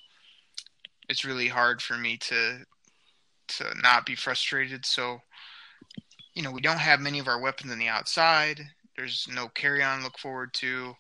it's 1.09 1.25
really 1.25 1.49
hard 1.49 1.83
for 1.83 1.97
me 1.97 2.17
to 2.19 2.61
to 3.59 3.75
not 3.83 4.07
be 4.07 4.15
frustrated. 4.15 4.85
So, 4.87 5.21
you 6.35 6.43
know, 6.43 6.51
we 6.51 6.61
don't 6.61 6.79
have 6.79 7.01
many 7.01 7.19
of 7.19 7.29
our 7.29 7.41
weapons 7.41 7.73
on 7.73 7.79
the 7.79 7.89
outside. 7.89 8.61
There's 8.97 9.27
no 9.33 9.49
Kerryon 9.49 10.03
look 10.03 10.19
forward 10.19 10.53
to. 10.55 10.95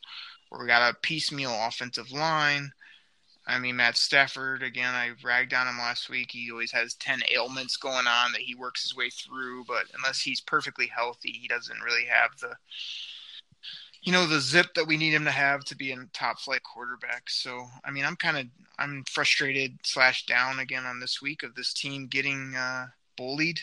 We 0.58 0.66
got 0.66 0.90
a 0.90 0.96
piecemeal 1.00 1.52
offensive 1.52 2.10
line. 2.10 2.72
I 3.46 3.58
mean, 3.58 3.76
Matt 3.76 3.96
Stafford, 3.96 4.62
again, 4.62 4.94
I 4.94 5.10
ragged 5.24 5.54
on 5.54 5.66
him 5.66 5.78
last 5.78 6.08
week. 6.08 6.30
He 6.32 6.50
always 6.50 6.72
has 6.72 6.94
10 6.94 7.22
ailments 7.32 7.76
going 7.76 8.06
on 8.06 8.32
that 8.32 8.42
he 8.42 8.54
works 8.54 8.82
his 8.82 8.94
way 8.94 9.10
through, 9.10 9.64
but 9.64 9.86
unless 9.96 10.20
he's 10.20 10.40
perfectly 10.40 10.86
healthy, 10.86 11.32
he 11.32 11.48
doesn't 11.48 11.80
really 11.80 12.04
have 12.04 12.38
the, 12.38 12.54
you 14.02 14.12
know, 14.12 14.26
the 14.26 14.40
zip 14.40 14.74
that 14.74 14.86
we 14.86 14.96
need 14.96 15.12
him 15.12 15.24
to 15.24 15.30
have 15.30 15.64
to 15.64 15.76
be 15.76 15.92
a 15.92 15.96
top 16.14 16.40
flight 16.40 16.62
quarterback. 16.62 17.28
So, 17.28 17.66
I 17.84 17.90
mean, 17.90 18.04
I'm 18.04 18.16
kind 18.16 18.38
of, 18.38 18.46
I'm 18.78 19.04
frustrated 19.10 19.78
slash 19.82 20.24
down 20.26 20.58
again 20.58 20.86
on 20.86 21.00
this 21.00 21.20
week 21.20 21.42
of 21.42 21.54
this 21.54 21.74
team 21.74 22.06
getting 22.06 22.54
uh, 22.54 22.86
bullied. 23.16 23.60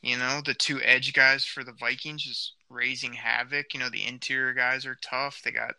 You 0.00 0.18
know, 0.18 0.40
the 0.44 0.54
two 0.54 0.80
edge 0.82 1.12
guys 1.12 1.44
for 1.44 1.64
the 1.64 1.72
Vikings 1.72 2.22
just 2.22 2.52
raising 2.68 3.14
havoc. 3.14 3.74
You 3.74 3.80
know, 3.80 3.90
the 3.90 4.06
interior 4.06 4.54
guys 4.54 4.86
are 4.86 4.98
tough. 5.02 5.40
They 5.44 5.50
got, 5.50 5.74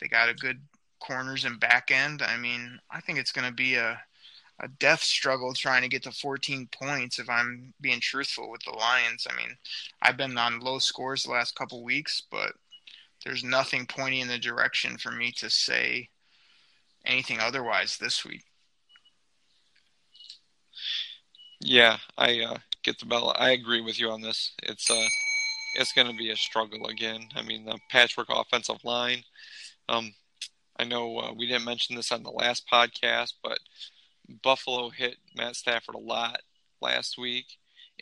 they 0.00 0.06
got 0.06 0.28
a 0.28 0.34
good 0.34 0.60
corners 1.00 1.44
and 1.44 1.58
back 1.58 1.90
end. 1.90 2.22
I 2.22 2.36
mean, 2.36 2.78
I 2.90 3.00
think 3.00 3.18
it's 3.18 3.32
going 3.32 3.48
to 3.48 3.54
be 3.54 3.74
a 3.74 4.00
a 4.60 4.68
death 4.68 5.02
struggle 5.02 5.52
trying 5.52 5.82
to 5.82 5.88
get 5.88 6.04
to 6.04 6.12
14 6.12 6.68
points 6.70 7.18
if 7.18 7.28
I'm 7.28 7.74
being 7.80 8.00
truthful 8.00 8.48
with 8.50 8.62
the 8.62 8.70
Lions. 8.70 9.26
I 9.28 9.36
mean, 9.36 9.56
I've 10.00 10.16
been 10.16 10.38
on 10.38 10.60
low 10.60 10.78
scores 10.78 11.24
the 11.24 11.32
last 11.32 11.56
couple 11.56 11.82
weeks, 11.82 12.22
but 12.30 12.52
there's 13.24 13.44
nothing 13.44 13.86
pointing 13.86 14.20
in 14.20 14.28
the 14.28 14.38
direction 14.38 14.98
for 14.98 15.10
me 15.10 15.32
to 15.38 15.50
say 15.50 16.08
anything 17.04 17.38
otherwise 17.40 17.96
this 17.96 18.24
week. 18.24 18.44
Yeah, 21.60 21.98
I 22.18 22.40
uh, 22.40 22.56
get 22.82 22.98
the 22.98 23.06
bell. 23.06 23.34
I 23.36 23.50
agree 23.50 23.80
with 23.80 24.00
you 24.00 24.10
on 24.10 24.20
this. 24.20 24.52
It's 24.64 24.90
uh, 24.90 25.06
it's 25.76 25.92
going 25.92 26.08
to 26.08 26.16
be 26.16 26.30
a 26.30 26.36
struggle 26.36 26.88
again. 26.88 27.28
I 27.36 27.42
mean, 27.42 27.64
the 27.64 27.78
patchwork 27.90 28.28
offensive 28.30 28.84
line. 28.84 29.22
Um, 29.88 30.12
I 30.78 30.84
know 30.84 31.18
uh, 31.18 31.32
we 31.36 31.46
didn't 31.46 31.64
mention 31.64 31.94
this 31.96 32.12
on 32.12 32.22
the 32.22 32.30
last 32.30 32.64
podcast, 32.70 33.34
but 33.42 33.58
Buffalo 34.42 34.90
hit 34.90 35.16
Matt 35.36 35.56
Stafford 35.56 35.94
a 35.94 35.98
lot 35.98 36.40
last 36.80 37.18
week, 37.18 37.46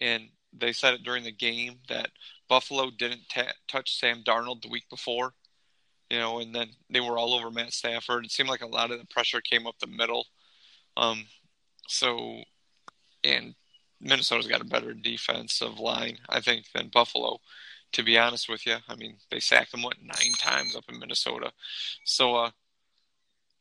and 0.00 0.28
they 0.52 0.72
said 0.72 0.94
it 0.94 1.02
during 1.02 1.24
the 1.24 1.33
game 1.33 1.80
that 1.88 2.09
Buffalo 2.51 2.91
didn't 2.91 3.33
touch 3.69 3.97
Sam 3.97 4.25
Darnold 4.25 4.61
the 4.61 4.69
week 4.69 4.89
before, 4.91 5.35
you 6.11 6.19
know, 6.19 6.41
and 6.41 6.53
then 6.53 6.71
they 6.91 6.99
were 6.99 7.17
all 7.17 7.33
over 7.33 7.49
Matt 7.49 7.73
Stafford. 7.73 8.25
It 8.25 8.33
seemed 8.33 8.49
like 8.49 8.63
a 8.63 8.67
lot 8.67 8.91
of 8.91 8.99
the 8.99 9.07
pressure 9.07 9.41
came 9.41 9.69
up 9.69 9.79
the 9.79 9.87
middle. 9.87 10.27
Um, 10.97 11.27
so, 11.87 12.43
and 13.23 13.55
Minnesota's 14.01 14.49
got 14.49 14.61
a 14.61 14.65
better 14.65 14.93
defensive 14.95 15.79
line, 15.79 16.19
I 16.29 16.41
think, 16.41 16.67
than 16.75 16.89
Buffalo. 16.89 17.39
To 17.93 18.03
be 18.03 18.19
honest 18.19 18.49
with 18.49 18.67
you, 18.67 18.77
I 18.89 18.97
mean, 18.97 19.17
they 19.31 19.39
sacked 19.39 19.71
them 19.71 19.83
what 19.83 20.03
nine 20.03 20.33
times 20.37 20.75
up 20.75 20.85
in 20.89 20.99
Minnesota, 20.99 21.53
so 22.05 22.35
uh, 22.37 22.51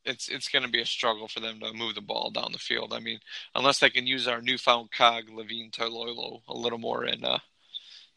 it's 0.05 0.29
it's 0.29 0.47
going 0.49 0.63
to 0.63 0.69
be 0.69 0.81
a 0.81 0.85
struggle 0.85 1.27
for 1.27 1.39
them 1.39 1.59
to 1.59 1.73
move 1.73 1.95
the 1.95 2.01
ball 2.01 2.29
down 2.29 2.51
the 2.51 2.59
field. 2.59 2.93
I 2.93 2.99
mean, 2.99 3.19
unless 3.55 3.79
they 3.79 3.89
can 3.89 4.05
use 4.05 4.27
our 4.27 4.41
newfound 4.41 4.91
cog 4.91 5.29
Levine 5.31 5.71
Toilolo 5.71 6.41
a 6.47 6.53
little 6.53 6.77
more, 6.77 7.03
and 7.05 7.25
uh, 7.25 7.39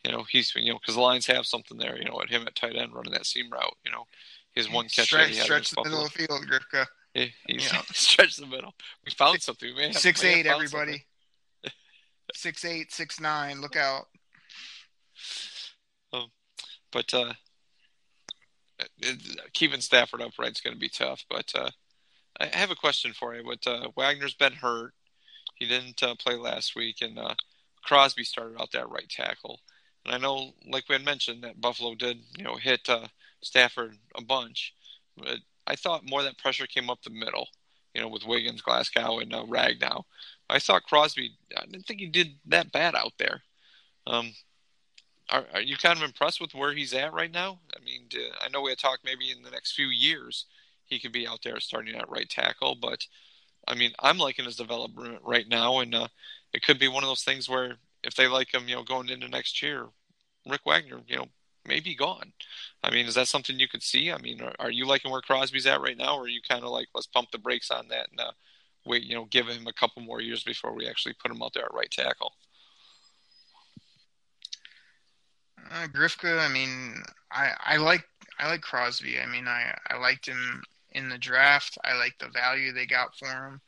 you 0.05 0.13
know 0.13 0.25
he's 0.29 0.53
you 0.55 0.73
know 0.73 0.79
because 0.79 0.95
the 0.95 1.01
Lions 1.01 1.27
have 1.27 1.47
something 1.47 1.79
there, 1.79 1.97
you 1.99 2.05
know, 2.05 2.21
at 2.21 2.31
him 2.31 2.43
at 2.47 2.55
tight 2.55 2.77
end 2.77 2.95
running 2.95 3.13
that 3.13 3.27
seam 3.27 3.51
route, 3.51 3.77
you 3.85 3.93
know, 3.93 4.05
his 4.53 4.71
one 4.71 4.89
catch 4.89 5.07
stretch, 5.07 5.35
stretch 5.35 5.71
the 5.71 5.83
middle 5.83 6.05
of 6.05 6.13
the 6.13 6.19
field, 6.19 6.47
Grifka. 6.47 6.87
Yeah, 7.15 7.27
he's 7.47 7.73
Yeah. 7.73 7.83
stretch 7.93 8.37
the 8.37 8.47
middle. 8.47 8.75
We 9.05 9.13
found 9.13 9.43
something. 9.43 9.75
We 9.75 9.85
have, 9.85 9.97
Six 9.97 10.25
eight, 10.25 10.47
everybody. 10.47 11.05
six 12.35 12.65
eight, 12.65 12.93
six 12.93 13.21
nine. 13.21 13.61
Look 13.61 13.77
out. 13.77 14.07
something. 16.13 16.31
But 16.91 17.15
uh, 17.15 17.33
it, 18.99 19.53
keeping 19.53 19.81
Stafford 19.81 20.23
upright 20.23 20.53
is 20.53 20.61
going 20.61 20.75
to 20.75 20.81
be 20.81 20.89
tough. 20.89 21.25
But 21.29 21.53
uh, 21.55 21.71
I 22.41 22.47
have 22.47 22.71
a 22.71 22.77
question 22.77 23.13
for 23.13 23.35
you. 23.35 23.43
But 23.45 23.67
uh, 23.67 23.89
Wagner's 23.97 24.35
been 24.35 24.53
hurt. 24.53 24.93
He 25.55 25.67
didn't 25.67 26.03
uh, 26.03 26.15
play 26.17 26.35
last 26.35 26.75
week, 26.75 26.97
and 27.03 27.19
uh, 27.19 27.35
Crosby 27.85 28.25
started 28.25 28.61
out 28.61 28.73
that 28.73 28.91
right 28.91 29.09
tackle. 29.09 29.61
And 30.05 30.15
I 30.15 30.19
know, 30.19 30.53
like 30.69 30.89
we 30.89 30.95
had 30.95 31.05
mentioned, 31.05 31.45
that 31.45 31.61
Buffalo 31.61 31.95
did, 31.95 32.19
you 32.37 32.45
know, 32.45 32.57
hit 32.57 32.89
uh, 32.89 33.07
Stafford 33.41 33.97
a 34.17 34.23
bunch. 34.23 34.75
But 35.17 35.39
I 35.67 35.77
thought 35.77 36.09
more 36.09 36.23
that 36.23 36.39
pressure 36.39 36.67
came 36.67 36.91
up 36.91 37.03
the 37.03 37.11
middle, 37.11 37.49
you 37.95 38.01
know, 38.01 38.09
with 38.09 38.27
Wiggins, 38.27 38.63
Glasgow, 38.63 39.19
and 39.21 39.33
uh, 39.35 39.45
Ragnow. 39.45 40.05
I 40.51 40.59
thought 40.59 40.83
Crosby. 40.85 41.33
I 41.57 41.65
didn't 41.67 41.87
think 41.87 42.01
he 42.01 42.07
did 42.07 42.35
that 42.47 42.73
bad 42.73 42.95
out 42.95 43.13
there. 43.19 43.43
Um, 44.07 44.33
are, 45.31 45.45
are 45.55 45.61
you 45.61 45.77
kind 45.77 45.97
of 45.97 46.05
impressed 46.05 46.41
with 46.41 46.55
where 46.55 46.73
he's 46.73 46.93
at 46.95 47.13
right 47.13 47.33
now? 47.33 47.61
I 47.75 47.83
mean, 47.85 48.03
do, 48.09 48.19
I 48.41 48.49
know 48.49 48.63
we 48.63 48.71
had 48.71 48.79
talked 48.79 49.05
maybe 49.05 49.31
in 49.31 49.43
the 49.43 49.51
next 49.51 49.73
few 49.73 49.87
years 49.87 50.47
he 50.85 50.99
could 50.99 51.13
be 51.13 51.27
out 51.27 51.41
there 51.43 51.59
starting 51.61 51.95
at 51.95 52.11
right 52.11 52.29
tackle, 52.29 52.75
but 52.75 53.07
I 53.67 53.75
mean, 53.75 53.93
I'm 54.01 54.19
liking 54.19 54.45
his 54.45 54.57
development 54.57 55.21
right 55.23 55.49
now, 55.49 55.79
and 55.79 55.95
uh, 55.95 56.09
it 56.53 56.63
could 56.63 56.79
be 56.79 56.89
one 56.89 57.05
of 57.05 57.09
those 57.09 57.23
things 57.23 57.49
where 57.49 57.77
if 58.03 58.15
they 58.15 58.29
like 58.29 58.53
him, 58.53 58.69
you 58.69 58.77
know, 58.77 58.83
going 58.83 59.09
into 59.09 59.29
next 59.29 59.63
year, 59.63 59.87
Rick 60.47 60.63
Wagner, 60.67 61.01
you 61.07 61.17
know, 61.17 61.27
may 61.67 61.81
be 61.81 61.95
gone. 61.95 62.33
I 62.83 62.91
mean, 62.91 63.07
is 63.07 63.15
that 63.15 63.29
something 63.29 63.59
you 63.59 63.69
could 63.69 63.83
see? 63.83 64.11
I 64.11 64.19
mean, 64.19 64.41
are, 64.41 64.55
are 64.59 64.71
you 64.71 64.87
liking 64.87 65.11
where 65.11 65.21
Crosby's 65.21 65.67
at 65.67 65.81
right 65.81 65.97
now, 65.97 66.17
or 66.17 66.23
are 66.23 66.29
you 66.29 66.41
kind 66.47 66.65
of 66.65 66.71
like 66.71 66.89
let's 66.95 67.07
pump 67.07 67.31
the 67.31 67.39
brakes 67.39 67.71
on 67.71 67.89
that 67.89 68.09
and 68.11 68.21
uh, 68.21 68.33
wait, 68.85 69.05
you 69.05 69.15
know, 69.15 69.27
give 69.27 69.47
him 69.47 69.67
a 69.67 69.73
couple 69.73 70.03
more 70.03 70.21
years 70.21 70.43
before 70.43 70.75
we 70.75 70.89
actually 70.89 71.15
put 71.15 71.31
him 71.31 71.43
out 71.43 71.53
there 71.55 71.65
at 71.65 71.75
right 71.75 71.91
tackle? 71.91 72.33
Uh, 75.71 75.87
Grifka, 75.87 76.41
I 76.41 76.49
mean, 76.49 77.03
I 77.31 77.53
I 77.59 77.77
like 77.77 78.05
I 78.39 78.49
like 78.49 78.63
Crosby. 78.63 79.21
I 79.21 79.27
mean, 79.27 79.47
I 79.47 79.75
I 79.89 79.97
liked 79.97 80.27
him 80.27 80.63
in 80.93 81.09
the 81.09 81.19
draft. 81.19 81.79
I 81.85 81.95
like 81.95 82.19
the 82.19 82.29
value 82.29 82.73
they 82.73 82.87
got 82.87 83.17
for 83.17 83.29
him. 83.29 83.61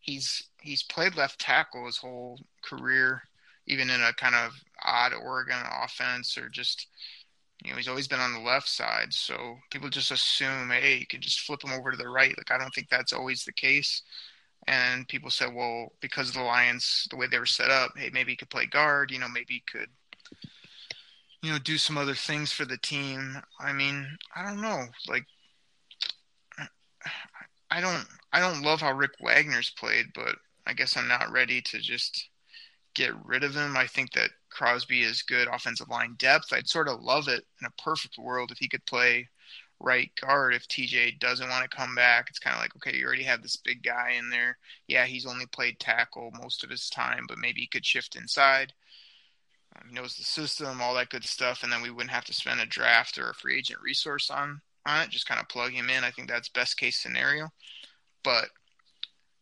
He's 0.00 0.44
he's 0.60 0.82
played 0.82 1.16
left 1.16 1.40
tackle 1.40 1.86
his 1.86 1.96
whole 1.96 2.38
career, 2.62 3.22
even 3.66 3.90
in 3.90 4.00
a 4.02 4.12
kind 4.14 4.34
of 4.34 4.52
odd 4.84 5.12
Oregon 5.14 5.56
offense 5.82 6.36
or 6.36 6.48
just 6.48 6.88
you 7.64 7.70
know, 7.70 7.76
he's 7.76 7.88
always 7.88 8.08
been 8.08 8.20
on 8.20 8.34
the 8.34 8.40
left 8.40 8.68
side. 8.68 9.12
So 9.14 9.56
people 9.70 9.88
just 9.88 10.10
assume, 10.10 10.68
hey, 10.68 10.98
you 10.98 11.06
can 11.06 11.22
just 11.22 11.40
flip 11.40 11.64
him 11.64 11.72
over 11.72 11.90
to 11.90 11.96
the 11.96 12.08
right. 12.08 12.36
Like 12.36 12.50
I 12.50 12.58
don't 12.58 12.74
think 12.74 12.90
that's 12.90 13.12
always 13.14 13.44
the 13.44 13.52
case. 13.52 14.02
And 14.66 15.08
people 15.08 15.30
said, 15.30 15.54
well, 15.54 15.92
because 16.00 16.28
of 16.28 16.34
the 16.34 16.42
Lions, 16.42 17.06
the 17.10 17.16
way 17.16 17.26
they 17.26 17.38
were 17.38 17.46
set 17.46 17.70
up, 17.70 17.92
hey, 17.96 18.10
maybe 18.12 18.32
he 18.32 18.36
could 18.36 18.50
play 18.50 18.66
guard. 18.66 19.10
You 19.10 19.18
know, 19.18 19.28
maybe 19.28 19.54
he 19.54 19.62
could 19.70 19.88
you 21.44 21.52
know, 21.52 21.58
do 21.58 21.76
some 21.76 21.98
other 21.98 22.14
things 22.14 22.52
for 22.52 22.64
the 22.64 22.78
team. 22.78 23.36
I 23.60 23.74
mean, 23.74 24.16
I 24.34 24.42
don't 24.42 24.62
know. 24.62 24.86
Like, 25.06 25.26
I 27.70 27.82
don't, 27.82 28.06
I 28.32 28.40
don't 28.40 28.62
love 28.62 28.80
how 28.80 28.92
Rick 28.92 29.10
Wagner's 29.20 29.70
played, 29.78 30.06
but 30.14 30.36
I 30.66 30.72
guess 30.72 30.96
I'm 30.96 31.06
not 31.06 31.30
ready 31.30 31.60
to 31.60 31.80
just 31.80 32.30
get 32.94 33.12
rid 33.24 33.44
of 33.44 33.54
him. 33.54 33.76
I 33.76 33.86
think 33.86 34.12
that 34.12 34.30
Crosby 34.50 35.02
is 35.02 35.22
good 35.22 35.48
offensive 35.48 35.88
line 35.88 36.14
depth. 36.18 36.52
I'd 36.52 36.68
sort 36.68 36.88
of 36.88 37.02
love 37.02 37.28
it 37.28 37.44
in 37.60 37.66
a 37.66 37.82
perfect 37.82 38.18
world 38.18 38.50
if 38.50 38.58
he 38.58 38.68
could 38.68 38.86
play 38.86 39.28
right 39.80 40.10
guard. 40.20 40.54
If 40.54 40.68
TJ 40.68 41.18
doesn't 41.18 41.48
want 41.48 41.68
to 41.68 41.76
come 41.76 41.94
back, 41.94 42.26
it's 42.28 42.38
kind 42.38 42.54
of 42.54 42.62
like, 42.62 42.74
okay, 42.76 42.96
you 42.96 43.06
already 43.06 43.24
have 43.24 43.42
this 43.42 43.56
big 43.56 43.82
guy 43.82 44.12
in 44.18 44.30
there. 44.30 44.58
Yeah, 44.86 45.04
he's 45.04 45.26
only 45.26 45.46
played 45.46 45.78
tackle 45.78 46.32
most 46.40 46.64
of 46.64 46.70
his 46.70 46.88
time, 46.88 47.26
but 47.28 47.38
maybe 47.38 47.60
he 47.60 47.66
could 47.66 47.84
shift 47.84 48.16
inside. 48.16 48.72
Um, 49.76 49.88
he 49.88 49.94
knows 49.94 50.14
the 50.16 50.24
system, 50.24 50.80
all 50.80 50.94
that 50.94 51.10
good 51.10 51.24
stuff, 51.24 51.62
and 51.62 51.72
then 51.72 51.82
we 51.82 51.90
wouldn't 51.90 52.12
have 52.12 52.24
to 52.26 52.34
spend 52.34 52.60
a 52.60 52.66
draft 52.66 53.18
or 53.18 53.30
a 53.30 53.34
free 53.34 53.58
agent 53.58 53.80
resource 53.82 54.30
on 54.30 54.60
on 54.86 55.02
it. 55.02 55.10
Just 55.10 55.26
kind 55.26 55.40
of 55.40 55.48
plug 55.48 55.72
him 55.72 55.90
in. 55.90 56.04
I 56.04 56.10
think 56.10 56.28
that's 56.28 56.48
best 56.48 56.76
case 56.76 57.00
scenario. 57.00 57.48
But 58.22 58.46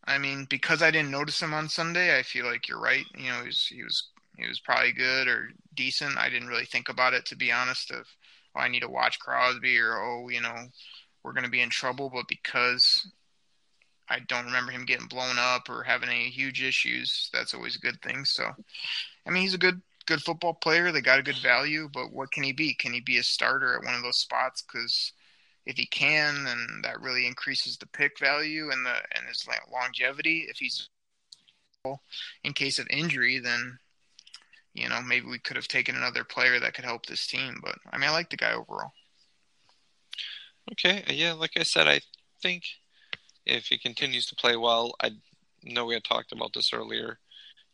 I 0.05 0.17
mean, 0.17 0.45
because 0.49 0.81
I 0.81 0.91
didn't 0.91 1.11
notice 1.11 1.41
him 1.41 1.53
on 1.53 1.69
Sunday, 1.69 2.17
I 2.17 2.23
feel 2.23 2.45
like 2.45 2.67
you're 2.67 2.79
right. 2.79 3.05
You 3.15 3.31
know, 3.31 3.39
he 3.41 3.47
was 3.47 3.67
he 3.67 3.83
was 3.83 4.09
he 4.37 4.47
was 4.47 4.59
probably 4.59 4.91
good 4.91 5.27
or 5.27 5.49
decent. 5.75 6.17
I 6.17 6.29
didn't 6.29 6.49
really 6.49 6.65
think 6.65 6.89
about 6.89 7.13
it 7.13 7.25
to 7.27 7.35
be 7.35 7.51
honest. 7.51 7.91
Of 7.91 8.05
oh, 8.55 8.59
I 8.59 8.67
need 8.67 8.81
to 8.81 8.89
watch 8.89 9.19
Crosby 9.19 9.77
or 9.77 10.01
oh, 10.01 10.29
you 10.29 10.41
know, 10.41 10.55
we're 11.23 11.33
going 11.33 11.45
to 11.45 11.49
be 11.49 11.61
in 11.61 11.69
trouble. 11.69 12.09
But 12.13 12.27
because 12.27 13.09
I 14.09 14.19
don't 14.19 14.45
remember 14.45 14.71
him 14.71 14.85
getting 14.85 15.07
blown 15.07 15.37
up 15.39 15.69
or 15.69 15.83
having 15.83 16.09
any 16.09 16.29
huge 16.29 16.61
issues, 16.61 17.29
that's 17.33 17.53
always 17.53 17.75
a 17.75 17.79
good 17.79 18.01
thing. 18.01 18.25
So, 18.25 18.51
I 19.25 19.29
mean, 19.29 19.43
he's 19.43 19.53
a 19.53 19.59
good 19.59 19.81
good 20.05 20.21
football 20.21 20.53
player. 20.53 20.91
They 20.91 21.01
got 21.01 21.19
a 21.19 21.23
good 21.23 21.37
value, 21.37 21.89
but 21.93 22.11
what 22.11 22.31
can 22.31 22.43
he 22.43 22.51
be? 22.51 22.73
Can 22.73 22.93
he 22.93 22.99
be 22.99 23.19
a 23.19 23.23
starter 23.23 23.75
at 23.75 23.85
one 23.85 23.95
of 23.95 24.03
those 24.03 24.19
spots? 24.19 24.61
Because 24.61 25.13
if 25.65 25.77
he 25.77 25.85
can, 25.85 26.43
then 26.43 26.81
that 26.83 27.01
really 27.01 27.25
increases 27.25 27.77
the 27.77 27.87
pick 27.87 28.19
value 28.19 28.71
and 28.71 28.85
the 28.85 28.95
and 29.15 29.27
his 29.27 29.45
longevity. 29.71 30.45
If 30.49 30.57
he's 30.57 30.89
in 32.43 32.53
case 32.53 32.79
of 32.79 32.87
injury, 32.89 33.39
then 33.39 33.77
you 34.73 34.89
know 34.89 35.01
maybe 35.01 35.27
we 35.27 35.39
could 35.39 35.55
have 35.55 35.67
taken 35.67 35.95
another 35.95 36.23
player 36.23 36.59
that 36.59 36.73
could 36.73 36.85
help 36.85 37.05
this 37.05 37.27
team. 37.27 37.59
But 37.63 37.75
I 37.91 37.97
mean, 37.97 38.09
I 38.09 38.13
like 38.13 38.29
the 38.29 38.37
guy 38.37 38.53
overall. 38.53 38.91
Okay, 40.71 41.03
yeah, 41.09 41.33
like 41.33 41.51
I 41.57 41.63
said, 41.63 41.87
I 41.87 41.99
think 42.41 42.63
if 43.45 43.65
he 43.65 43.77
continues 43.77 44.25
to 44.27 44.35
play 44.35 44.55
well, 44.55 44.93
I 45.01 45.11
know 45.63 45.85
we 45.85 45.93
had 45.93 46.03
talked 46.03 46.31
about 46.31 46.51
this 46.53 46.71
earlier. 46.73 47.19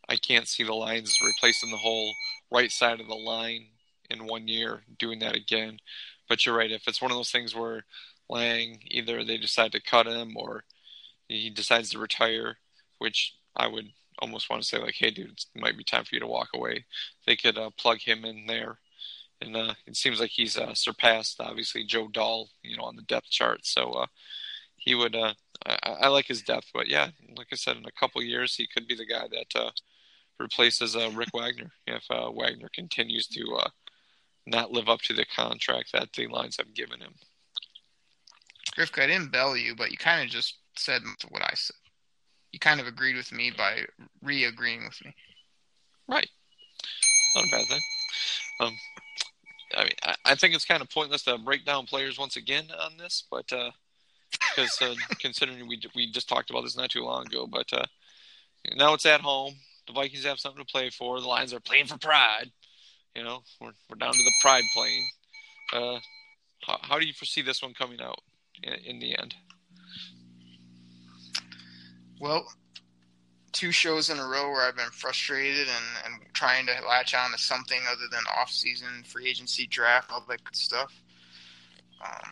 I 0.08 0.16
can't 0.16 0.48
see 0.48 0.64
the 0.64 0.74
Lions 0.74 1.16
replacing 1.24 1.70
the 1.70 1.78
whole 1.78 2.12
right 2.52 2.72
side 2.72 3.00
of 3.00 3.08
the 3.08 3.14
line 3.14 3.68
in 4.10 4.26
one 4.26 4.48
year, 4.48 4.82
doing 4.98 5.20
that 5.20 5.36
again. 5.36 5.78
But 6.30 6.46
you're 6.46 6.56
right. 6.56 6.72
If 6.72 6.88
it's 6.88 7.02
one 7.02 7.12
of 7.12 7.18
those 7.18 7.32
things 7.32 7.56
where 7.56 7.84
Lang 8.30 8.80
either 8.88 9.24
they 9.24 9.38
decide 9.38 9.72
to 9.74 9.82
cut 9.82 10.08
him 10.08 10.38
or 10.38 10.64
he 11.28 11.50
decides 11.50 11.90
to 11.92 12.00
retire, 12.00 12.58
which 13.00 13.36
I 13.56 13.68
would 13.68 13.90
almost 14.20 14.50
want 14.50 14.62
to 14.62 14.68
say 14.68 14.78
like, 14.78 14.96
hey, 14.96 15.10
dude, 15.12 15.32
it 15.56 15.62
might 15.62 15.78
be 15.78 15.84
time 15.84 16.04
for 16.04 16.16
you 16.16 16.22
to 16.22 16.28
walk 16.28 16.50
away. 16.54 16.86
They 17.26 17.36
could 17.36 17.58
uh, 17.58 17.72
plug 17.78 18.00
him 18.00 18.26
in 18.26 18.46
there, 18.48 18.80
and 19.42 19.56
uh, 19.56 19.74
it 19.88 19.96
seems 19.96 20.20
like 20.20 20.32
he's 20.32 20.58
uh, 20.58 20.74
surpassed 20.74 21.40
obviously 21.40 21.84
Joe 21.84 22.08
Dahl, 22.08 22.50
you 22.64 22.78
know, 22.78 22.84
on 22.84 22.96
the 22.96 23.02
depth 23.04 23.30
chart. 23.30 23.62
So 23.64 23.92
uh, 23.92 24.08
he 24.76 24.96
would. 24.96 25.16
Uh, 25.16 25.34
I, 25.66 25.78
I 25.84 26.08
like 26.08 26.28
his 26.28 26.42
depth, 26.42 26.68
but 26.74 26.88
yeah, 26.88 27.10
like 27.38 27.48
I 27.52 27.56
said, 27.56 27.78
in 27.78 27.86
a 27.86 28.00
couple 28.00 28.22
years 28.22 28.56
he 28.56 28.68
could 28.68 28.88
be 28.88 28.96
the 28.96 29.06
guy 29.06 29.28
that 29.28 29.60
uh, 29.60 29.72
replaces 30.40 30.96
Rick 30.96 31.30
Wagner 31.34 31.72
if 31.88 32.06
Wagner 32.10 32.70
continues 32.74 33.28
to 33.28 33.60
not 34.46 34.72
live 34.72 34.90
up 34.90 35.02
to 35.02 35.14
the 35.14 35.26
contract 35.26 35.92
that 35.94 36.14
the 36.14 36.28
Lions 36.28 36.58
have 36.58 36.74
given 36.74 37.00
him. 37.00 37.14
Grifka, 38.78 39.04
I 39.04 39.08
didn't 39.08 39.32
bell 39.32 39.58
you, 39.58 39.76
but 39.76 39.92
you 39.92 39.98
kind 39.98 40.24
of 40.24 40.30
just 40.30 40.58
said 40.76 41.02
what 41.30 41.44
I 41.44 41.52
said. 41.56 41.76
You 42.52 42.60
kind 42.60 42.80
of 42.80 42.88
agreed 42.88 43.16
with 43.16 43.32
me 43.32 43.52
by 43.56 43.86
re-agreeing 44.24 44.84
with 44.86 45.04
me. 45.06 45.14
Right. 46.08 46.30
Not 47.36 47.46
a 47.46 47.52
bad 47.52 47.68
thing. 47.68 47.82
Um, 48.62 48.76
I 49.78 49.84
mean, 49.84 49.94
I, 50.04 50.16
I 50.26 50.36
think 50.36 50.56
it's 50.56 50.66
kind 50.66 50.82
of 50.82 50.90
pointless 50.90 51.24
to 51.24 51.38
break 51.38 51.66
down 51.66 51.86
players 51.86 52.18
once 52.18 52.38
again 52.38 52.66
on 52.80 52.98
this, 52.98 53.26
but 53.30 53.52
because 54.32 54.82
uh, 54.82 54.96
considering 55.20 55.68
we 55.68 55.80
we 55.96 56.12
just 56.12 56.30
talked 56.30 56.50
about 56.50 56.64
this 56.64 56.78
not 56.78 56.90
too 56.90 57.04
long 57.04 57.28
ago, 57.28 57.48
but 57.48 57.72
uh, 57.74 57.86
now 58.76 58.94
it's 58.94 59.06
at 59.06 59.22
home. 59.22 59.54
The 59.88 59.94
Vikings 59.94 60.26
have 60.26 60.40
something 60.40 60.64
to 60.64 60.72
play 60.72 60.90
for. 60.90 61.20
The 61.20 61.28
Lions 61.28 61.54
are 61.54 61.60
playing 61.60 61.88
for 61.88 61.98
pride. 61.98 62.52
You 63.16 63.24
know, 63.24 63.44
we're 63.60 63.72
we're 63.90 63.98
down 63.98 64.14
to 64.14 64.24
the 64.24 64.34
pride 64.42 64.64
plane. 64.74 65.08
Uh, 65.74 66.00
how, 66.66 66.78
how 66.82 67.00
do 67.00 67.06
you 67.06 67.14
foresee 67.14 67.42
this 67.42 67.62
one 67.62 67.74
coming 67.74 68.02
out 68.02 68.20
in, 68.64 68.74
in 68.74 69.00
the 69.00 69.18
end? 69.18 69.36
Well, 72.20 72.46
two 73.52 73.72
shows 73.72 74.10
in 74.10 74.20
a 74.20 74.28
row 74.28 74.52
where 74.52 74.68
I've 74.68 74.76
been 74.76 74.92
frustrated 74.92 75.68
and, 75.68 75.86
and 76.06 76.34
trying 76.34 76.66
to 76.68 76.74
latch 76.88 77.14
on 77.14 77.32
to 77.32 77.38
something 77.38 77.80
other 77.90 78.08
than 78.12 78.22
off-season 78.40 79.04
free 79.06 79.30
agency 79.30 79.68
draft, 79.68 80.12
all 80.12 80.24
that 80.28 80.44
good 80.44 80.56
stuff. 80.56 81.02
Um, 82.04 82.32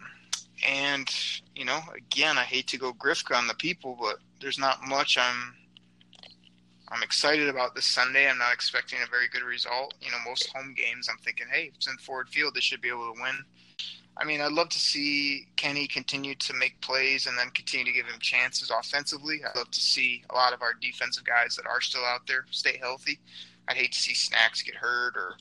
And 0.65 1.09
you 1.55 1.65
know, 1.65 1.79
again, 1.95 2.37
I 2.37 2.43
hate 2.43 2.67
to 2.67 2.77
go 2.77 2.93
Grifka 2.93 3.35
on 3.35 3.47
the 3.47 3.53
people, 3.55 3.97
but 3.99 4.17
there's 4.39 4.59
not 4.59 4.83
much 4.87 5.17
I'm 5.17 5.55
I'm 6.89 7.03
excited 7.03 7.49
about 7.49 7.75
this 7.75 7.85
Sunday. 7.85 8.29
I'm 8.29 8.37
not 8.37 8.53
expecting 8.53 8.99
a 9.03 9.09
very 9.09 9.27
good 9.27 9.43
result. 9.43 9.93
You 10.01 10.11
know, 10.11 10.17
most 10.25 10.49
home 10.55 10.73
games, 10.75 11.09
I'm 11.09 11.17
thinking, 11.17 11.47
hey, 11.51 11.71
it's 11.75 11.87
in 11.87 11.97
Ford 11.97 12.29
Field, 12.29 12.55
they 12.55 12.61
should 12.61 12.81
be 12.81 12.89
able 12.89 13.13
to 13.13 13.21
win. 13.21 13.43
I 14.19 14.25
mean, 14.25 14.41
I'd 14.41 14.51
love 14.51 14.69
to 14.69 14.79
see 14.79 15.47
Kenny 15.57 15.85
continue 15.85 16.33
to 16.35 16.53
make 16.53 16.81
plays 16.81 17.27
and 17.27 17.37
then 17.37 17.49
continue 17.51 17.85
to 17.85 17.91
give 17.91 18.07
him 18.07 18.19
chances 18.19 18.71
offensively. 18.71 19.41
I'd 19.43 19.55
love 19.55 19.69
to 19.69 19.79
see 19.79 20.23
a 20.31 20.35
lot 20.35 20.53
of 20.53 20.61
our 20.63 20.73
defensive 20.81 21.23
guys 21.23 21.55
that 21.55 21.67
are 21.67 21.81
still 21.81 22.03
out 22.03 22.25
there 22.27 22.45
stay 22.49 22.77
healthy. 22.77 23.19
I'd 23.67 23.77
hate 23.77 23.91
to 23.91 23.99
see 23.99 24.15
Snacks 24.15 24.63
get 24.63 24.75
hurt 24.75 25.15
or, 25.15 25.35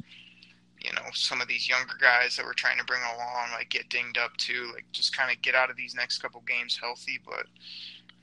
you 0.82 0.92
know, 0.92 1.09
some 1.14 1.40
of 1.40 1.48
these 1.48 1.68
younger 1.68 1.94
guys 1.98 2.37
that 2.37 2.44
we're 2.44 2.52
trying 2.52 2.78
to 2.78 2.85
bring 2.85 3.00
along 3.02 3.52
like 3.52 3.70
get 3.70 3.88
dinged 3.88 4.18
up 4.18 4.37
too. 4.37 4.70
Like 4.74 4.85
just 4.92 5.16
kind 5.16 5.35
of 5.35 5.40
get 5.40 5.54
out 5.54 5.70
of 5.70 5.76
these 5.76 5.94
next 5.94 6.18
couple 6.18 6.42
games 6.46 6.78
healthy. 6.78 7.18
But 7.24 7.46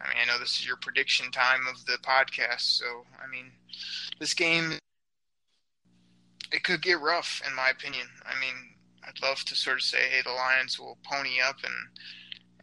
I 0.01 0.07
mean, 0.07 0.17
I 0.21 0.25
know 0.25 0.39
this 0.39 0.59
is 0.59 0.67
your 0.67 0.77
prediction 0.77 1.31
time 1.31 1.61
of 1.69 1.85
the 1.85 1.97
podcast, 2.03 2.77
so 2.77 3.05
I 3.23 3.29
mean, 3.29 3.51
this 4.19 4.33
game 4.33 4.77
it 6.51 6.63
could 6.63 6.81
get 6.81 7.01
rough 7.01 7.41
in 7.47 7.55
my 7.55 7.69
opinion. 7.69 8.07
I 8.25 8.39
mean, 8.39 8.75
I'd 9.05 9.21
love 9.21 9.43
to 9.45 9.55
sort 9.55 9.77
of 9.77 9.83
say, 9.83 10.09
hey, 10.09 10.21
the 10.23 10.31
Lions 10.31 10.79
will 10.79 10.97
pony 11.03 11.41
up 11.41 11.57
and 11.63 11.73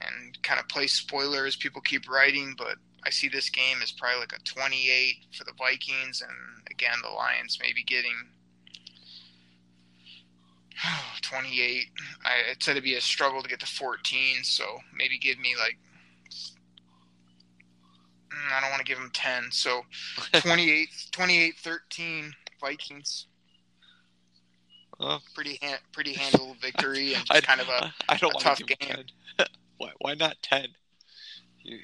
and 0.03 0.43
kind 0.43 0.59
of 0.59 0.69
play 0.69 0.87
spoiler 0.87 1.45
as 1.45 1.57
people 1.57 1.83
keep 1.83 2.09
writing, 2.09 2.55
but 2.57 2.77
I 3.05 3.11
see 3.11 3.29
this 3.29 3.51
game 3.51 3.83
as 3.83 3.93
probably 3.93 4.21
like 4.21 4.33
a 4.33 4.43
28 4.45 5.27
for 5.37 5.45
the 5.45 5.53
Vikings, 5.59 6.23
and 6.23 6.67
again, 6.71 6.97
the 7.03 7.11
Lions 7.11 7.59
maybe 7.61 7.83
getting 7.83 8.15
28. 11.23 11.87
I, 12.25 12.51
it 12.51 12.63
said 12.63 12.73
it'd 12.73 12.85
be 12.85 12.95
a 12.95 13.01
struggle 13.01 13.43
to 13.43 13.49
get 13.49 13.61
to 13.61 13.67
14, 13.67 14.45
so 14.45 14.65
maybe 14.97 15.19
give 15.19 15.39
me 15.39 15.55
like 15.59 15.79
Mm, 18.31 18.53
I 18.57 18.61
don't 18.61 18.71
want 18.71 18.81
to 18.81 18.85
give 18.87 18.99
them 18.99 19.11
10. 19.13 19.51
So 19.51 19.83
28, 20.33 20.89
28 21.11 21.55
13 21.59 22.33
Vikings. 22.61 23.27
Pretty 25.35 25.59
ha- 25.63 25.79
pretty 25.93 26.13
handle 26.15 26.57
victory 26.61 27.15
and 27.15 27.25
I, 27.31 27.41
kind 27.41 27.61
of 27.61 27.69
a. 27.69 27.93
I 28.09 28.17
don't 28.17 28.31
a 28.31 28.35
want 28.35 28.45
tough 28.45 28.59
to 28.59 28.65
give 28.65 28.77
him 28.81 28.97
game. 28.97 29.05
10. 29.39 29.47
why, 29.79 29.91
why 29.99 30.15
not 30.15 30.37
10? 30.43 30.69
You, 31.63 31.79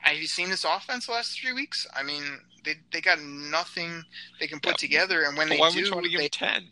Have 0.00 0.16
you 0.16 0.26
seen 0.26 0.48
this 0.48 0.64
offense 0.64 1.06
the 1.06 1.12
last 1.12 1.40
three 1.40 1.52
weeks? 1.52 1.86
I 1.94 2.02
mean, 2.02 2.22
they 2.64 2.74
they 2.92 3.00
got 3.00 3.20
nothing 3.20 4.02
they 4.38 4.46
can 4.46 4.60
put 4.60 4.80
Yeah, 4.82 4.88
together, 4.88 5.22
and 5.24 5.36
when 5.36 5.48
but 5.48 5.54
they 5.54 5.60
why 5.60 5.68
would 5.68 5.76
you 5.76 5.92
want 5.92 6.04
to 6.04 6.10
give 6.10 6.20
they, 6.20 6.28
10? 6.28 6.64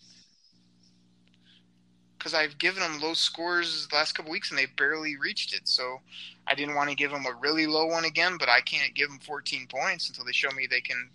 Because 2.29 2.39
I've 2.39 2.59
given 2.59 2.83
them 2.83 3.01
low 3.01 3.15
scores 3.15 3.87
the 3.87 3.97
last 3.97 4.13
couple 4.13 4.31
weeks 4.31 4.51
and 4.51 4.59
they 4.59 4.67
barely 4.67 5.17
reached 5.17 5.55
it. 5.55 5.67
So 5.67 6.01
I 6.47 6.55
didn't 6.55 6.75
want 6.75 6.91
to 6.91 6.97
give 6.97 7.11
them 7.11 7.25
a 7.25 7.39
really 7.41 7.67
low 7.67 7.87
one 7.87 8.05
again, 8.05 8.37
but 8.39 8.51
I 8.51 8.61
can't 8.61 8.95
give 8.95 9.09
them 9.09 9.19
14 9.21 9.67
points 9.67 10.09
until 10.09 10.27
they 10.27 10.33
show 10.33 10.51
me 10.51 10.67
they 10.67 10.83
can 10.83 11.09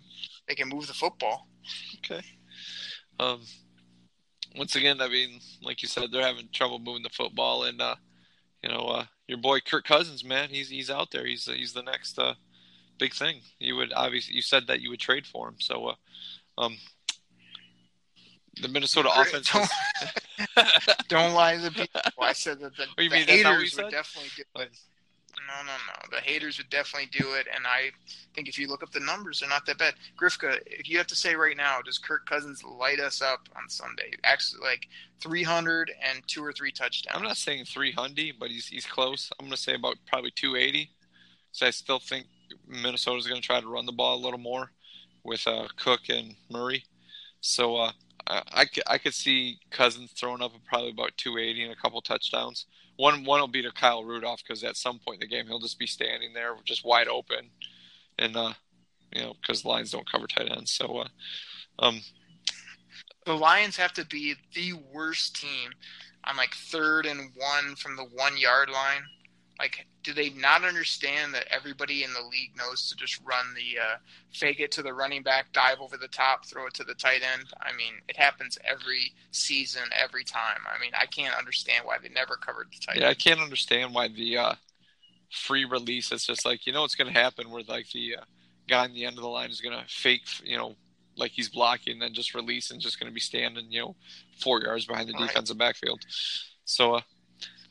they 0.48 0.56
can 0.56 0.68
move 0.68 0.88
the 0.88 0.92
football. 0.92 1.46
Okay. 1.98 2.20
Um, 3.20 3.42
once 4.56 4.74
again, 4.74 5.00
I 5.00 5.08
mean, 5.08 5.38
like 5.62 5.82
you 5.82 5.88
said, 5.88 6.10
they're 6.10 6.26
having 6.26 6.48
trouble 6.52 6.80
moving 6.80 7.04
the 7.04 7.10
football, 7.10 7.62
and 7.64 7.80
uh, 7.80 7.94
you 8.62 8.68
know, 8.68 8.86
uh, 8.86 9.04
your 9.28 9.38
boy 9.38 9.60
Kirk 9.60 9.84
Cousins, 9.84 10.24
man, 10.24 10.48
he's 10.48 10.68
he's 10.68 10.90
out 10.90 11.12
there. 11.12 11.24
He's 11.24 11.44
he's 11.44 11.72
the 11.72 11.82
next 11.82 12.18
uh, 12.18 12.34
big 12.98 13.14
thing. 13.14 13.40
You 13.60 13.76
would 13.76 13.92
obviously 13.94 14.34
you 14.34 14.42
said 14.42 14.66
that 14.66 14.80
you 14.80 14.90
would 14.90 15.00
trade 15.00 15.26
for 15.26 15.48
him, 15.48 15.56
so 15.60 15.86
uh, 15.86 15.94
um, 16.58 16.76
the 18.60 18.68
Minnesota 18.68 19.10
offense. 19.14 19.50
Don't, 19.50 19.70
don't 21.08 21.34
lie 21.34 21.56
to 21.56 21.62
the 21.62 21.70
people. 21.70 22.00
I 22.20 22.32
said 22.32 22.60
that 22.60 22.76
the, 22.76 22.86
the 22.96 23.08
mean 23.08 23.26
that's 23.26 23.42
not 23.42 23.52
what 23.52 23.60
you 23.60 23.64
haters 23.64 23.76
would 23.76 23.90
definitely 23.90 24.30
do 24.36 24.60
it. 24.62 24.70
No, 25.46 25.66
no, 25.66 25.72
no. 25.72 26.16
The 26.16 26.22
haters 26.22 26.58
would 26.58 26.70
definitely 26.70 27.08
do 27.12 27.34
it, 27.34 27.46
and 27.54 27.66
I 27.66 27.90
think 28.34 28.48
if 28.48 28.58
you 28.58 28.68
look 28.68 28.82
up 28.82 28.92
the 28.92 29.00
numbers, 29.00 29.40
they're 29.40 29.48
not 29.48 29.66
that 29.66 29.78
bad. 29.78 29.94
Grifka, 30.20 30.58
if 30.66 30.88
you 30.88 30.96
have 30.98 31.06
to 31.08 31.16
say 31.16 31.34
right 31.34 31.56
now, 31.56 31.80
does 31.82 31.98
Kirk 31.98 32.26
Cousins 32.26 32.62
light 32.62 33.00
us 33.00 33.20
up 33.20 33.48
on 33.56 33.68
Sunday? 33.68 34.12
Actually, 34.22 34.60
like 34.62 34.88
300 35.20 35.90
and 36.02 36.22
two 36.26 36.44
or 36.44 36.52
three 36.52 36.70
touchdowns. 36.70 37.16
I'm 37.16 37.24
not 37.24 37.36
saying 37.36 37.64
300, 37.64 38.34
but 38.38 38.50
he's 38.50 38.66
he's 38.66 38.86
close. 38.86 39.30
I'm 39.38 39.46
going 39.46 39.56
to 39.56 39.62
say 39.62 39.74
about 39.74 39.96
probably 40.06 40.30
280. 40.30 40.90
So 41.52 41.66
I 41.66 41.70
still 41.70 41.98
think 41.98 42.26
Minnesota's 42.66 43.26
going 43.26 43.40
to 43.40 43.46
try 43.46 43.60
to 43.60 43.68
run 43.68 43.86
the 43.86 43.92
ball 43.92 44.16
a 44.16 44.22
little 44.22 44.38
more 44.38 44.70
with 45.24 45.46
uh, 45.46 45.68
Cook 45.76 46.00
and 46.08 46.34
Murray. 46.50 46.84
So 47.40 47.76
uh, 47.76 47.92
I, 48.26 48.42
I, 48.52 48.64
could, 48.64 48.82
I 48.86 48.98
could 48.98 49.14
see 49.14 49.58
Cousins 49.70 50.12
throwing 50.12 50.42
up 50.42 50.52
probably 50.66 50.90
about 50.90 51.16
280 51.16 51.64
and 51.64 51.72
a 51.72 51.76
couple 51.76 52.00
touchdowns. 52.00 52.66
One 52.96 53.24
one 53.24 53.40
will 53.40 53.48
be 53.48 53.62
to 53.62 53.72
Kyle 53.72 54.04
Rudolph 54.04 54.42
because 54.46 54.62
at 54.62 54.76
some 54.76 55.00
point 55.00 55.22
in 55.22 55.28
the 55.28 55.34
game 55.34 55.46
he'll 55.46 55.58
just 55.58 55.78
be 55.78 55.86
standing 55.86 56.32
there 56.32 56.54
just 56.64 56.84
wide 56.84 57.08
open, 57.08 57.50
and 58.18 58.36
uh, 58.36 58.52
you 59.12 59.22
know 59.22 59.34
because 59.40 59.64
Lions 59.64 59.90
don't 59.90 60.10
cover 60.10 60.28
tight 60.28 60.50
ends. 60.50 60.70
So 60.70 60.98
uh, 60.98 61.08
um, 61.80 62.00
the 63.26 63.34
Lions 63.34 63.76
have 63.76 63.92
to 63.94 64.06
be 64.06 64.34
the 64.54 64.74
worst 64.92 65.40
team 65.40 65.70
on 66.24 66.36
like 66.36 66.54
third 66.54 67.06
and 67.06 67.32
one 67.34 67.74
from 67.74 67.96
the 67.96 68.04
one 68.04 68.36
yard 68.36 68.70
line. 68.70 69.02
Like, 69.58 69.86
do 70.02 70.12
they 70.12 70.30
not 70.30 70.64
understand 70.64 71.32
that 71.34 71.46
everybody 71.48 72.02
in 72.02 72.12
the 72.12 72.22
league 72.22 72.56
knows 72.56 72.88
to 72.90 72.96
just 72.96 73.20
run 73.24 73.54
the 73.54 73.80
uh, 73.80 73.96
fake 74.32 74.58
it 74.58 74.72
to 74.72 74.82
the 74.82 74.92
running 74.92 75.22
back, 75.22 75.52
dive 75.52 75.78
over 75.80 75.96
the 75.96 76.08
top, 76.08 76.44
throw 76.44 76.66
it 76.66 76.74
to 76.74 76.84
the 76.84 76.94
tight 76.94 77.22
end? 77.22 77.44
I 77.62 77.74
mean, 77.76 77.94
it 78.08 78.16
happens 78.16 78.58
every 78.64 79.12
season, 79.30 79.84
every 79.92 80.24
time. 80.24 80.58
I 80.66 80.80
mean, 80.80 80.90
I 80.98 81.06
can't 81.06 81.36
understand 81.36 81.84
why 81.84 81.98
they 82.02 82.08
never 82.08 82.36
covered 82.36 82.68
the 82.72 82.84
tight 82.84 82.96
end. 82.96 83.02
Yeah, 83.02 83.10
I 83.10 83.14
can't 83.14 83.40
understand 83.40 83.94
why 83.94 84.08
the 84.08 84.38
uh, 84.38 84.54
free 85.30 85.64
release. 85.64 86.10
It's 86.10 86.26
just 86.26 86.44
like 86.44 86.66
you 86.66 86.72
know 86.72 86.82
what's 86.82 86.96
going 86.96 87.12
to 87.12 87.18
happen 87.18 87.50
where 87.50 87.62
like 87.68 87.90
the 87.90 88.16
uh, 88.16 88.24
guy 88.68 88.84
on 88.84 88.94
the 88.94 89.04
end 89.04 89.16
of 89.16 89.22
the 89.22 89.28
line 89.28 89.50
is 89.50 89.60
going 89.60 89.78
to 89.78 89.84
fake, 89.88 90.22
you 90.42 90.56
know, 90.56 90.74
like 91.16 91.32
he's 91.32 91.48
blocking, 91.48 91.94
and 91.94 92.02
then 92.02 92.12
just 92.12 92.34
release 92.34 92.70
and 92.70 92.80
just 92.80 92.98
going 92.98 93.10
to 93.10 93.14
be 93.14 93.20
standing, 93.20 93.70
you 93.70 93.80
know, 93.80 93.96
four 94.40 94.62
yards 94.62 94.86
behind 94.86 95.08
the 95.08 95.12
defensive 95.14 95.58
backfield. 95.58 96.00
So 96.64 96.94
uh, 96.94 97.00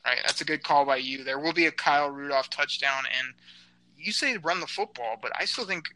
Right, 0.04 0.18
that's 0.24 0.40
a 0.40 0.44
good 0.44 0.62
call 0.62 0.84
by 0.84 0.96
you. 0.96 1.24
There 1.24 1.38
will 1.38 1.54
be 1.54 1.66
a 1.66 1.72
Kyle 1.72 2.10
Rudolph 2.10 2.50
touchdown, 2.50 3.04
and 3.18 3.34
you 3.96 4.12
say 4.12 4.36
run 4.36 4.60
the 4.60 4.66
football, 4.66 5.16
but 5.20 5.32
I 5.38 5.46
still 5.46 5.64
think, 5.64 5.86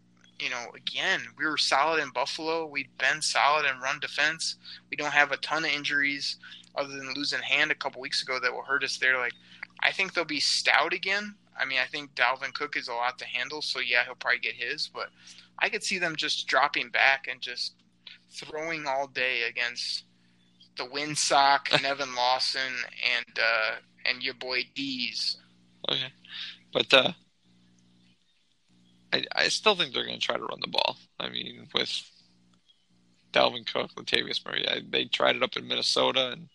you 0.41 0.49
know, 0.49 0.67
again, 0.75 1.21
we 1.37 1.45
were 1.45 1.59
solid 1.59 2.01
in 2.03 2.11
Buffalo. 2.11 2.65
We've 2.65 2.97
been 2.97 3.21
solid 3.21 3.67
in 3.67 3.81
run 3.81 4.01
defense. 4.01 4.57
We 4.91 4.97
don't 4.97 5.13
have 5.13 5.31
a 5.31 5.37
ton 5.37 5.65
of 5.65 5.71
injuries 5.71 6.37
other 6.75 6.89
than 6.89 7.13
losing 7.15 7.41
hand 7.41 7.71
a 7.71 7.75
couple 7.75 8.01
weeks 8.01 8.23
ago 8.23 8.39
that 8.41 8.53
will 8.53 8.63
hurt 8.63 8.83
us 8.85 8.97
there. 8.97 9.19
Like, 9.19 9.35
I 9.81 9.93
think 9.93 10.15
they'll 10.15 10.25
be 10.25 10.41
stout 10.41 10.95
again. 10.95 11.35
I 11.61 11.67
mean, 11.67 11.79
I 11.83 11.87
think 11.87 12.15
Dalvin 12.15 12.55
Cook 12.55 12.77
is 12.77 12.89
a 12.89 12.95
lot 12.95 13.19
to 13.19 13.27
handle, 13.27 13.61
so 13.61 13.81
yeah, 13.81 14.05
he'll 14.05 14.15
probably 14.15 14.39
get 14.39 14.55
his, 14.55 14.89
but 14.89 15.09
I 15.59 15.69
could 15.69 15.83
see 15.83 15.99
them 15.99 16.17
just 16.17 16.47
dropping 16.47 16.91
back 16.91 17.27
and 17.31 17.41
just 17.41 17.75
throwing 18.31 18.87
all 18.87 19.09
day 19.09 19.43
against 19.49 20.05
the 20.77 20.85
Windsock, 20.85 21.83
Nevin 21.83 22.15
Lawson, 22.15 22.73
and 23.17 23.39
uh, 23.39 23.75
and 24.09 24.23
your 24.23 24.35
boy 24.35 24.63
D's. 24.75 25.37
okay, 25.91 26.13
but 26.73 26.93
uh, 26.93 27.13
I 29.13 29.25
I 29.35 29.49
still 29.49 29.75
think 29.75 29.93
they're 29.93 30.07
going 30.07 30.21
to 30.21 30.27
try 30.27 30.37
to 30.37 30.45
run 30.45 30.61
the 30.61 30.69
ball. 30.69 30.97
I 31.19 31.29
mean, 31.29 31.69
with 31.75 32.03
Dalvin 33.33 33.71
Cook, 33.71 33.95
Latavius 33.95 34.45
Murray, 34.45 34.67
I, 34.69 34.81
they 34.89 35.05
tried 35.05 35.37
it 35.37 35.43
up 35.43 35.57
in 35.57 35.69
Minnesota, 35.69 36.31
and 36.33 36.49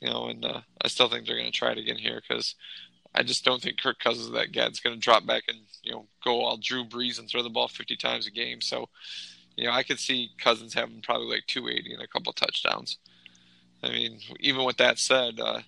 you 0.00 0.10
know, 0.10 0.28
and 0.28 0.44
uh, 0.44 0.60
I 0.82 0.88
still 0.88 1.08
think 1.08 1.26
they're 1.26 1.38
going 1.38 1.50
to 1.50 1.58
try 1.58 1.72
it 1.72 1.78
again 1.78 1.96
here 1.96 2.20
because 2.26 2.54
I 3.14 3.22
just 3.22 3.44
don't 3.44 3.62
think 3.62 3.80
Kirk 3.80 3.98
Cousins 4.00 4.30
that 4.30 4.52
guy 4.52 4.62
that's 4.64 4.80
going 4.80 4.96
to 4.96 5.00
drop 5.00 5.24
back 5.24 5.44
and 5.48 5.58
you 5.82 5.92
know 5.92 6.06
go 6.22 6.40
all 6.40 6.58
Drew 6.60 6.84
Brees 6.84 7.18
and 7.18 7.28
throw 7.28 7.42
the 7.42 7.48
ball 7.48 7.68
50 7.68 7.96
times 7.96 8.26
a 8.26 8.30
game. 8.30 8.60
So, 8.60 8.88
you 9.56 9.66
know, 9.66 9.72
I 9.72 9.82
could 9.82 10.00
see 10.00 10.32
Cousins 10.38 10.74
having 10.74 11.00
probably 11.00 11.28
like 11.28 11.46
280 11.46 11.94
and 11.94 12.02
a 12.02 12.08
couple 12.08 12.32
touchdowns. 12.32 12.98
I 13.82 13.90
mean, 13.90 14.18
even 14.40 14.64
with 14.64 14.78
that 14.78 14.98
said, 14.98 15.38
uh, 15.38 15.60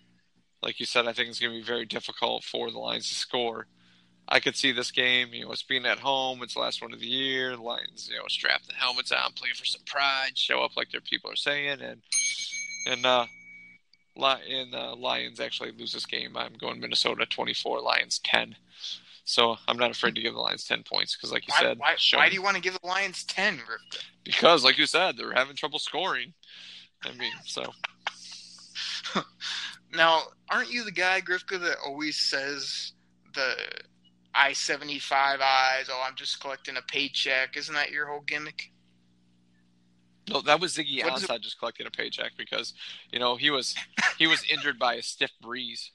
like 0.67 0.81
you 0.81 0.87
said, 0.87 1.07
I 1.07 1.13
think 1.13 1.29
it's 1.29 1.39
going 1.39 1.53
to 1.53 1.59
be 1.61 1.65
very 1.65 1.87
difficult 1.87 2.43
for 2.43 2.73
the 2.73 2.79
Lions 2.79 3.09
to 3.09 3.15
score. 3.15 3.69
I 4.29 4.41
could 4.41 4.57
see 4.57 4.73
this 4.73 4.91
game, 4.91 5.29
you 5.33 5.45
know, 5.45 5.53
it's 5.53 5.63
being 5.63 5.87
at 5.87 6.01
home, 6.01 6.43
it's 6.43 6.55
the 6.55 6.61
last 6.61 6.83
one 6.83 6.93
of 6.93 6.99
the 6.99 7.07
year, 7.07 7.55
the 7.55 7.63
Lions, 7.63 8.09
you 8.11 8.17
know, 8.17 8.25
strap 8.29 8.63
the 8.65 8.75
helmets 8.75 9.13
on, 9.13 9.33
play 9.35 9.51
for 9.55 9.65
some 9.65 9.83
pride, 9.87 10.33
show 10.35 10.65
up 10.65 10.77
like 10.77 10.91
their 10.91 11.01
people 11.01 11.31
are 11.31 11.37
saying, 11.37 11.81
and 11.81 12.03
and 12.85 13.07
uh, 13.07 13.27
and 14.19 14.75
uh, 14.75 14.97
Lions 14.97 15.39
actually 15.39 15.71
lose 15.71 15.93
this 15.93 16.05
game. 16.05 16.37
I'm 16.37 16.55
going 16.55 16.81
Minnesota 16.81 17.27
24, 17.27 17.81
Lions 17.81 18.19
10. 18.25 18.57
So 19.23 19.57
I'm 19.69 19.79
not 19.79 19.93
afraid 19.93 20.17
to 20.17 20.21
give 20.21 20.35
the 20.35 20.41
Lions 20.41 20.65
10 20.65 20.83
points 20.83 21.15
because, 21.15 21.31
like 21.31 21.47
you 21.47 21.53
Why, 21.53 21.63
said, 21.63 21.79
why, 21.79 21.97
why 22.15 22.29
do 22.29 22.35
you 22.35 22.43
want 22.43 22.57
to 22.57 22.63
give 22.63 22.77
the 22.81 22.87
Lions 22.87 23.23
ten, 23.23 23.61
because, 24.25 24.65
like 24.65 24.79
you 24.79 24.87
said, 24.87 25.17
they're 25.17 25.33
having 25.33 25.55
trouble 25.55 25.79
scoring. 25.79 26.35
I 27.05 27.13
mean, 27.13 27.33
so 27.45 27.63
Now, 29.95 30.23
aren't 30.51 30.71
you 30.71 30.85
the 30.85 30.91
guy, 30.93 31.21
Grifka, 31.21 31.59
that 31.61 31.77
always 31.85 32.17
says 32.17 32.93
the 33.35 33.55
I 34.35 34.53
seventy 34.53 34.99
five 34.99 35.41
eyes? 35.41 35.87
Oh, 35.91 36.05
I'm 36.07 36.17
just 36.17 36.41
collecting 36.41 36.77
a 36.77 36.83
paycheck. 36.83 37.57
Isn't 37.57 37.75
that 37.75 37.91
your 37.91 38.07
whole 38.07 38.23
gimmick? 38.27 38.71
No, 40.29 40.41
that 40.43 40.61
was 40.61 40.75
Ziggy 40.77 41.05
What 41.05 41.17
is 41.19 41.23
it- 41.25 41.31
Ansah 41.31 41.41
just 41.41 41.59
collecting 41.59 41.87
a 41.87 41.91
paycheck 41.91 42.33
because 42.37 42.75
you 43.13 43.19
know 43.19 43.37
he 43.37 43.51
was 43.51 43.75
he 44.19 44.27
was 44.27 44.43
injured 44.51 44.79
by 44.79 44.95
a 44.95 45.03
stiff 45.03 45.31
breeze, 45.41 45.93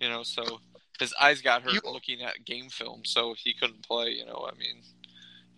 You 0.00 0.08
know, 0.10 0.22
so 0.22 0.60
his 1.00 1.14
eyes 1.20 1.40
got 1.40 1.62
hurt 1.62 1.72
You- 1.72 1.80
looking 1.90 2.22
at 2.22 2.44
game 2.44 2.68
film, 2.68 3.02
so 3.04 3.34
he 3.36 3.54
couldn't 3.54 3.86
play. 3.86 4.10
You 4.10 4.26
know, 4.26 4.48
I 4.48 4.56
mean, 4.58 4.82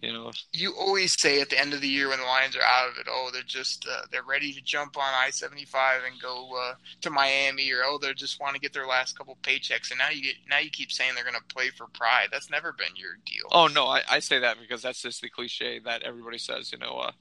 you 0.03 0.13
know, 0.13 0.31
You 0.53 0.75
always 0.79 1.19
say 1.19 1.41
at 1.41 1.49
the 1.49 1.59
end 1.59 1.73
of 1.73 1.81
the 1.81 1.89
year 1.89 2.09
when 2.09 2.19
the 2.19 2.25
Lions 2.25 2.55
are 2.55 2.63
out 2.63 2.91
of 2.91 2.99
it, 2.99 3.07
oh, 3.11 3.31
they're 3.33 3.43
just 3.43 3.87
uh, 3.91 4.03
they're 4.13 4.23
ready 4.23 4.53
to 4.53 4.61
jump 4.63 4.97
on 4.97 5.05
I 5.15 5.31
seventy 5.31 5.65
five 5.65 6.03
and 6.11 6.21
go 6.21 6.51
uh, 6.57 6.75
to 7.01 7.11
Miami, 7.11 7.73
or 7.73 7.83
oh, 7.85 7.99
they 8.01 8.13
just 8.15 8.41
want 8.41 8.55
to 8.55 8.61
get 8.61 8.73
their 8.73 8.87
last 8.87 9.17
couple 9.17 9.39
paychecks. 9.43 9.91
And 9.91 9.99
now 9.99 10.11
you 10.11 10.23
get 10.23 10.35
now 10.49 10.59
you 10.59 10.71
keep 10.71 10.93
saying 10.93 11.13
they're 11.15 11.25
going 11.25 11.35
to 11.35 11.55
play 11.55 11.71
for 11.71 11.87
pride. 11.95 12.29
That's 12.31 12.51
never 12.51 12.73
been 12.73 12.95
your 12.97 13.15
deal. 13.25 13.47
Oh 13.51 13.67
no, 13.69 13.87
I, 13.87 14.03
I 14.09 14.19
say 14.19 14.39
that 14.39 14.59
because 14.61 14.83
that's 14.83 15.03
just 15.03 15.23
the 15.23 15.31
cliche 15.31 15.81
that 15.85 16.03
everybody 16.03 16.39
says. 16.39 16.71
You 16.73 16.79
know, 16.79 16.97
uh, 16.99 17.13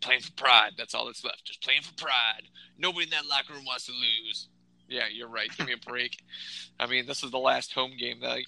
playing 0.00 0.20
for 0.20 0.32
pride. 0.32 0.72
That's 0.76 0.94
all 0.94 1.06
that's 1.06 1.24
left. 1.24 1.44
Just 1.44 1.62
playing 1.62 1.82
for 1.82 1.94
pride. 1.94 2.42
Nobody 2.78 3.04
in 3.04 3.10
that 3.10 3.26
locker 3.26 3.52
room 3.52 3.64
wants 3.64 3.86
to 3.86 3.92
lose. 3.92 4.48
Yeah, 4.88 5.04
you're 5.12 5.28
right. 5.28 5.50
Give 5.56 5.66
me 5.66 5.72
a 5.74 5.88
break. 5.90 6.22
I 6.80 6.86
mean, 6.86 7.06
this 7.06 7.22
is 7.22 7.30
the 7.30 7.38
last 7.38 7.72
home 7.72 7.92
game. 7.98 8.20
That 8.20 8.28
like, 8.28 8.46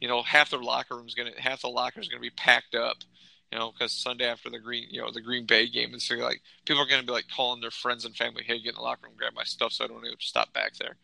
you 0.00 0.08
know, 0.08 0.22
half 0.22 0.50
their 0.50 0.62
locker 0.62 0.96
room's 0.96 1.14
gonna, 1.14 1.30
half 1.38 1.62
the 1.62 1.68
lockers 1.68 2.08
gonna 2.08 2.20
be 2.20 2.30
packed 2.30 2.74
up. 2.74 2.96
You 3.52 3.58
know, 3.58 3.72
because 3.72 3.92
Sunday 3.92 4.26
after 4.26 4.50
the 4.50 4.58
Green, 4.58 4.88
you 4.90 5.00
know, 5.00 5.10
the 5.12 5.20
Green 5.20 5.46
Bay 5.46 5.68
game, 5.68 5.92
and 5.92 6.02
so 6.02 6.16
like 6.16 6.42
people 6.64 6.82
are 6.82 6.86
gonna 6.86 7.04
be 7.04 7.12
like 7.12 7.26
calling 7.34 7.60
their 7.60 7.70
friends 7.70 8.04
and 8.04 8.14
family, 8.14 8.42
"Hey, 8.44 8.60
get 8.60 8.70
in 8.70 8.74
the 8.74 8.80
locker 8.80 9.06
room, 9.06 9.16
grab 9.16 9.34
my 9.34 9.44
stuff, 9.44 9.72
so 9.72 9.84
I 9.84 9.88
don't 9.88 10.04
have 10.04 10.18
to 10.18 10.26
stop 10.26 10.52
back 10.52 10.74
there." 10.74 10.96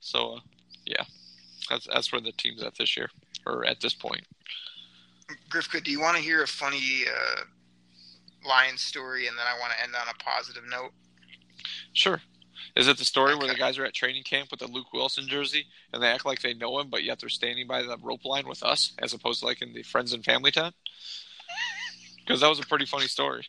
So, 0.00 0.36
uh, 0.36 0.40
yeah, 0.86 1.04
that's 1.68 1.86
that's 1.86 2.10
where 2.10 2.20
the 2.20 2.32
team's 2.32 2.62
at 2.62 2.76
this 2.76 2.96
year, 2.96 3.10
or 3.46 3.66
at 3.66 3.80
this 3.80 3.94
point. 3.94 4.26
Grifka, 5.50 5.82
do 5.82 5.90
you 5.90 6.00
want 6.00 6.16
to 6.16 6.22
hear 6.22 6.42
a 6.42 6.46
funny 6.46 7.04
uh, 7.06 7.42
Lions 8.46 8.80
story, 8.80 9.26
and 9.26 9.38
then 9.38 9.46
I 9.46 9.58
want 9.60 9.72
to 9.72 9.82
end 9.82 9.94
on 9.94 10.08
a 10.08 10.22
positive 10.22 10.64
note? 10.68 10.92
Sure. 11.92 12.20
Is 12.74 12.88
it 12.88 12.96
the 12.96 13.04
story 13.04 13.36
where 13.36 13.48
the 13.48 13.54
guys 13.54 13.78
are 13.78 13.84
at 13.84 13.92
training 13.92 14.22
camp 14.22 14.50
with 14.50 14.60
the 14.60 14.66
Luke 14.66 14.86
Willson 14.94 15.26
jersey 15.26 15.66
and 15.92 16.02
they 16.02 16.06
act 16.06 16.24
like 16.24 16.40
they 16.40 16.54
know 16.54 16.78
him, 16.78 16.88
but 16.88 17.04
yet 17.04 17.20
they're 17.20 17.28
standing 17.28 17.66
by 17.66 17.82
the 17.82 17.98
rope 17.98 18.24
line 18.24 18.48
with 18.48 18.62
us, 18.62 18.92
as 18.98 19.12
opposed 19.12 19.40
to 19.40 19.46
like 19.46 19.60
in 19.60 19.74
the 19.74 19.82
friends 19.82 20.12
and 20.12 20.24
family 20.24 20.50
tent? 20.50 20.74
Because 22.24 22.40
that 22.40 22.48
was 22.48 22.58
a 22.58 22.66
pretty 22.66 22.86
funny 22.86 23.06
story. 23.08 23.44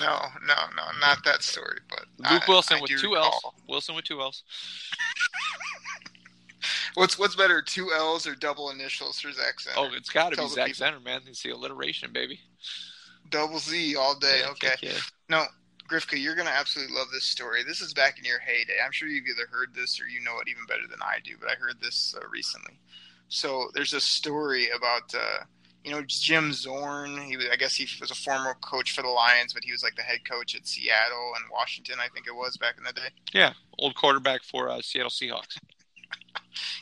No, 0.00 0.18
no, 0.46 0.54
no, 0.76 0.82
not 1.00 1.24
that 1.24 1.42
story. 1.42 1.78
But 1.88 2.04
Luke 2.30 2.42
I- 2.48 2.50
Willson 2.52 2.78
I 2.78 2.80
with 2.82 2.90
two 2.90 3.10
recall. 3.14 3.40
L's. 3.68 3.86
Willson 3.86 3.94
with 3.96 4.04
two 4.04 4.20
L's. 4.20 4.42
What's 6.94 7.18
what's 7.18 7.36
better, 7.36 7.62
two 7.62 7.92
L's 7.94 8.26
or 8.26 8.34
double 8.34 8.70
initials 8.70 9.20
for 9.20 9.30
Zach 9.30 9.58
Zenner? 9.58 9.74
Oh, 9.76 9.88
it's 9.94 10.10
got 10.10 10.32
to 10.32 10.36
be 10.42 10.48
Zach 10.48 10.66
people. 10.66 10.86
Zenner, 10.86 11.04
man. 11.04 11.20
It's 11.26 11.42
the 11.42 11.50
alliteration, 11.50 12.12
baby. 12.12 12.40
double 13.30 13.58
Z 13.60 13.94
all 13.94 14.18
day. 14.18 14.40
Yeah, 14.42 14.50
okay. 14.50 14.74
yeah. 14.80 14.92
No, 15.28 15.44
Grifka, 15.88 16.20
you're 16.20 16.34
gonna 16.34 16.50
absolutely 16.50 16.94
love 16.96 17.06
this 17.12 17.24
story. 17.24 17.62
This 17.62 17.80
is 17.80 17.94
back 17.94 18.18
in 18.18 18.24
your 18.24 18.40
heyday. 18.40 18.78
I'm 18.84 18.90
sure 18.90 19.06
you've 19.08 19.26
either 19.28 19.46
heard 19.50 19.74
this 19.74 20.00
or 20.00 20.08
you 20.08 20.20
know 20.20 20.38
it 20.40 20.48
even 20.48 20.64
better 20.66 20.88
than 20.90 21.00
I 21.00 21.18
do. 21.22 21.36
But 21.40 21.50
I 21.50 21.54
heard 21.54 21.80
this 21.80 22.14
uh, 22.20 22.26
recently. 22.32 22.80
So 23.28 23.70
there's 23.74 23.92
a 23.94 24.00
story 24.00 24.68
about 24.70 25.14
uh, 25.14 25.44
you 25.88 25.94
know 25.94 26.02
Jim 26.06 26.52
Zorn. 26.52 27.16
He 27.22 27.38
was, 27.38 27.46
I 27.50 27.56
guess 27.56 27.74
he 27.74 27.88
was 27.98 28.10
a 28.10 28.14
former 28.14 28.54
coach 28.60 28.92
for 28.92 29.00
the 29.00 29.08
Lions, 29.08 29.54
but 29.54 29.64
he 29.64 29.72
was 29.72 29.82
like 29.82 29.96
the 29.96 30.02
head 30.02 30.18
coach 30.28 30.54
at 30.54 30.66
Seattle 30.66 31.32
and 31.34 31.44
Washington. 31.50 31.96
I 31.98 32.08
think 32.08 32.26
it 32.26 32.34
was 32.34 32.58
back 32.58 32.74
in 32.76 32.84
the 32.84 32.92
day. 32.92 33.08
Yeah, 33.32 33.54
old 33.78 33.94
quarterback 33.94 34.42
for 34.44 34.68
uh, 34.68 34.82
Seattle 34.82 35.10
Seahawks. 35.10 35.56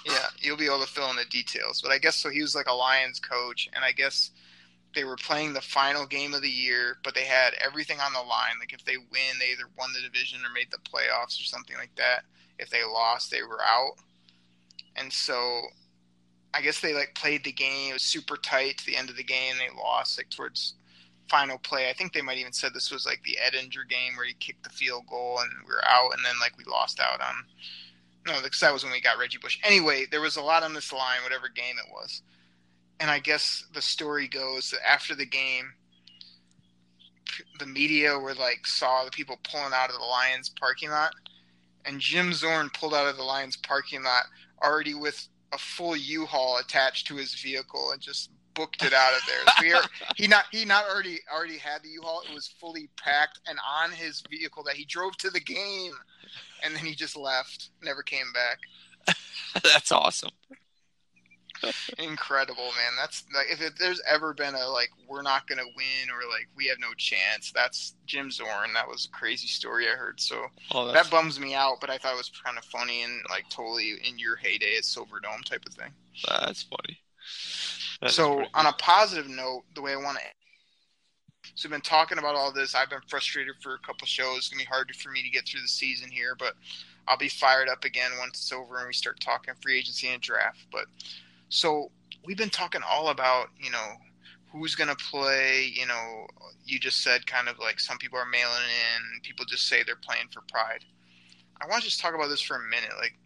Yeah, 0.06 0.26
you'll 0.38 0.56
be 0.56 0.66
able 0.66 0.80
to 0.80 0.86
fill 0.86 1.10
in 1.10 1.16
the 1.16 1.24
details. 1.24 1.82
But 1.82 1.90
I 1.90 1.98
guess 1.98 2.14
so. 2.14 2.30
He 2.30 2.40
was 2.40 2.54
like 2.54 2.68
a 2.68 2.72
Lions 2.72 3.18
coach, 3.18 3.68
and 3.74 3.84
I 3.84 3.90
guess 3.90 4.30
they 4.94 5.04
were 5.04 5.16
playing 5.16 5.52
the 5.52 5.60
final 5.60 6.06
game 6.06 6.32
of 6.32 6.42
the 6.42 6.48
year, 6.48 6.98
but 7.02 7.14
they 7.14 7.24
had 7.24 7.54
everything 7.62 7.98
on 8.00 8.12
the 8.12 8.20
line. 8.20 8.54
Like 8.60 8.72
if 8.72 8.84
they 8.84 8.96
win, 8.96 9.38
they 9.38 9.50
either 9.50 9.68
won 9.76 9.92
the 9.92 10.00
division 10.00 10.40
or 10.40 10.52
made 10.54 10.70
the 10.70 10.78
playoffs 10.78 11.40
or 11.40 11.44
something 11.44 11.76
like 11.76 11.94
that. 11.96 12.22
If 12.58 12.70
they 12.70 12.84
lost, 12.84 13.30
they 13.30 13.42
were 13.42 13.60
out. 13.66 13.96
And 14.94 15.12
so 15.12 15.62
I 16.54 16.60
guess 16.62 16.80
they 16.80 16.94
like 16.94 17.14
played 17.14 17.44
the 17.44 17.52
game. 17.52 17.90
It 17.90 17.94
was 17.94 18.02
super 18.02 18.36
tight 18.36 18.78
to 18.78 18.86
the 18.86 18.96
end 18.96 19.10
of 19.10 19.16
the 19.16 19.24
game. 19.24 19.54
They 19.58 19.74
lost 19.76 20.18
like 20.18 20.30
towards 20.30 20.74
final 21.28 21.58
play. 21.58 21.90
I 21.90 21.92
think 21.92 22.12
they 22.12 22.22
might 22.22 22.38
even 22.38 22.52
said 22.52 22.72
this 22.72 22.90
was 22.90 23.06
like 23.06 23.22
the 23.24 23.38
Edinger 23.44 23.88
game 23.88 24.16
where 24.16 24.26
he 24.26 24.34
kicked 24.34 24.62
the 24.62 24.70
field 24.70 25.06
goal 25.08 25.40
and 25.40 25.50
we 25.66 25.72
were 25.72 25.84
out, 25.86 26.12
and 26.14 26.24
then 26.24 26.34
like 26.40 26.56
we 26.56 26.64
lost 26.64 27.00
out 27.00 27.20
on. 27.20 27.34
No, 28.26 28.40
because 28.42 28.60
that 28.60 28.72
was 28.72 28.82
when 28.82 28.92
we 28.92 29.00
got 29.00 29.18
Reggie 29.18 29.38
Bush. 29.38 29.58
Anyway, 29.62 30.06
there 30.10 30.20
was 30.20 30.36
a 30.36 30.42
lot 30.42 30.62
on 30.62 30.74
this 30.74 30.92
line, 30.92 31.22
whatever 31.22 31.48
game 31.48 31.76
it 31.78 31.92
was. 31.92 32.22
And 32.98 33.10
I 33.10 33.18
guess 33.18 33.64
the 33.72 33.82
story 33.82 34.26
goes 34.26 34.70
that 34.70 34.88
after 34.88 35.14
the 35.14 35.26
game, 35.26 35.72
the 37.58 37.66
media 37.66 38.18
were 38.18 38.34
like 38.34 38.66
saw 38.66 39.04
the 39.04 39.10
people 39.10 39.38
pulling 39.42 39.72
out 39.74 39.90
of 39.90 39.96
the 39.96 40.04
Lions 40.04 40.48
parking 40.48 40.90
lot, 40.90 41.12
and 41.84 42.00
Jim 42.00 42.32
Zorn 42.32 42.70
pulled 42.70 42.94
out 42.94 43.08
of 43.08 43.16
the 43.16 43.22
Lions 43.22 43.56
parking 43.56 44.02
lot 44.02 44.24
already 44.62 44.94
with 44.94 45.28
a 45.52 45.58
full 45.58 45.96
U-Haul 45.96 46.58
attached 46.58 47.06
to 47.08 47.16
his 47.16 47.34
vehicle 47.34 47.90
and 47.92 48.00
just 48.00 48.30
booked 48.54 48.84
it 48.84 48.92
out 48.92 49.12
of 49.12 49.20
there. 49.26 49.72
So 49.72 49.86
he, 50.16 50.22
he 50.22 50.28
not 50.28 50.44
he 50.50 50.64
not 50.64 50.84
already 50.88 51.20
already 51.32 51.58
had 51.58 51.82
the 51.82 51.88
U-Haul; 51.90 52.22
it 52.28 52.34
was 52.34 52.48
fully 52.60 52.88
packed 52.96 53.40
and 53.46 53.58
on 53.82 53.92
his 53.92 54.22
vehicle 54.28 54.64
that 54.64 54.74
he 54.74 54.84
drove 54.84 55.16
to 55.18 55.30
the 55.30 55.40
game, 55.40 55.92
and 56.64 56.74
then 56.74 56.84
he 56.84 56.94
just 56.94 57.16
left, 57.16 57.70
never 57.82 58.02
came 58.02 58.32
back. 58.32 59.16
That's 59.62 59.92
awesome. 59.92 60.30
Incredible, 61.98 62.64
man. 62.64 62.92
That's 62.98 63.24
like 63.34 63.46
if 63.50 63.76
there's 63.76 64.00
ever 64.08 64.34
been 64.34 64.54
a 64.54 64.66
like 64.68 64.90
we're 65.08 65.22
not 65.22 65.46
gonna 65.46 65.62
win 65.76 66.10
or 66.10 66.28
like 66.30 66.48
we 66.56 66.66
have 66.66 66.78
no 66.80 66.92
chance. 66.96 67.52
That's 67.54 67.94
Jim 68.06 68.30
Zorn. 68.30 68.72
That 68.74 68.88
was 68.88 69.06
a 69.06 69.16
crazy 69.16 69.46
story 69.46 69.86
I 69.88 69.96
heard. 69.96 70.20
So 70.20 70.46
Oh, 70.72 70.90
that 70.92 71.10
bums 71.10 71.38
me 71.40 71.54
out, 71.54 71.76
but 71.80 71.90
I 71.90 71.98
thought 71.98 72.14
it 72.14 72.18
was 72.18 72.30
kind 72.44 72.58
of 72.58 72.64
funny 72.64 73.02
and 73.02 73.20
like 73.30 73.48
totally 73.50 73.94
in 74.08 74.18
your 74.18 74.36
heyday 74.36 74.76
at 74.76 74.84
Silverdome 74.84 75.44
type 75.44 75.64
of 75.66 75.74
thing. 75.74 75.92
that's 76.28 76.62
funny. 76.62 76.98
That 78.00 78.10
so 78.10 78.44
on 78.54 78.66
a 78.66 78.72
positive 78.74 79.28
note, 79.28 79.62
the 79.74 79.82
way 79.82 79.92
I 79.92 79.96
want 79.96 80.18
to. 80.18 80.24
So 81.54 81.68
we've 81.68 81.72
been 81.72 81.80
talking 81.80 82.18
about 82.18 82.34
all 82.34 82.52
this. 82.52 82.74
I've 82.74 82.90
been 82.90 83.00
frustrated 83.08 83.54
for 83.62 83.74
a 83.74 83.78
couple 83.78 84.06
shows. 84.06 84.38
It's 84.38 84.48
gonna 84.48 84.62
be 84.62 84.66
hard 84.66 84.94
for 84.96 85.10
me 85.10 85.22
to 85.22 85.30
get 85.30 85.46
through 85.48 85.62
the 85.62 85.68
season 85.68 86.10
here, 86.10 86.34
but 86.38 86.54
I'll 87.08 87.16
be 87.16 87.28
fired 87.28 87.68
up 87.68 87.84
again 87.84 88.10
once 88.18 88.38
it's 88.38 88.52
over 88.52 88.78
and 88.78 88.86
we 88.88 88.92
start 88.92 89.20
talking 89.20 89.54
free 89.62 89.78
agency 89.78 90.08
and 90.08 90.20
draft. 90.20 90.66
But 90.72 90.86
so 91.48 91.90
we've 92.24 92.36
been 92.36 92.50
talking 92.50 92.82
all 92.88 93.08
about 93.08 93.48
you 93.58 93.70
know 93.70 93.94
who's 94.52 94.74
gonna 94.74 94.96
play. 94.96 95.70
You 95.74 95.86
know, 95.86 96.26
you 96.64 96.78
just 96.78 97.02
said 97.02 97.26
kind 97.26 97.48
of 97.48 97.58
like 97.58 97.80
some 97.80 97.98
people 97.98 98.18
are 98.18 98.26
mailing 98.26 98.54
in. 98.54 99.20
People 99.22 99.44
just 99.44 99.68
say 99.68 99.82
they're 99.82 99.96
playing 99.96 100.28
for 100.32 100.42
pride. 100.50 100.84
I 101.60 101.66
want 101.66 101.82
to 101.82 101.88
just 101.88 102.00
talk 102.00 102.14
about 102.14 102.28
this 102.28 102.40
for 102.40 102.56
a 102.56 102.68
minute. 102.68 102.92
Like, 102.98 103.18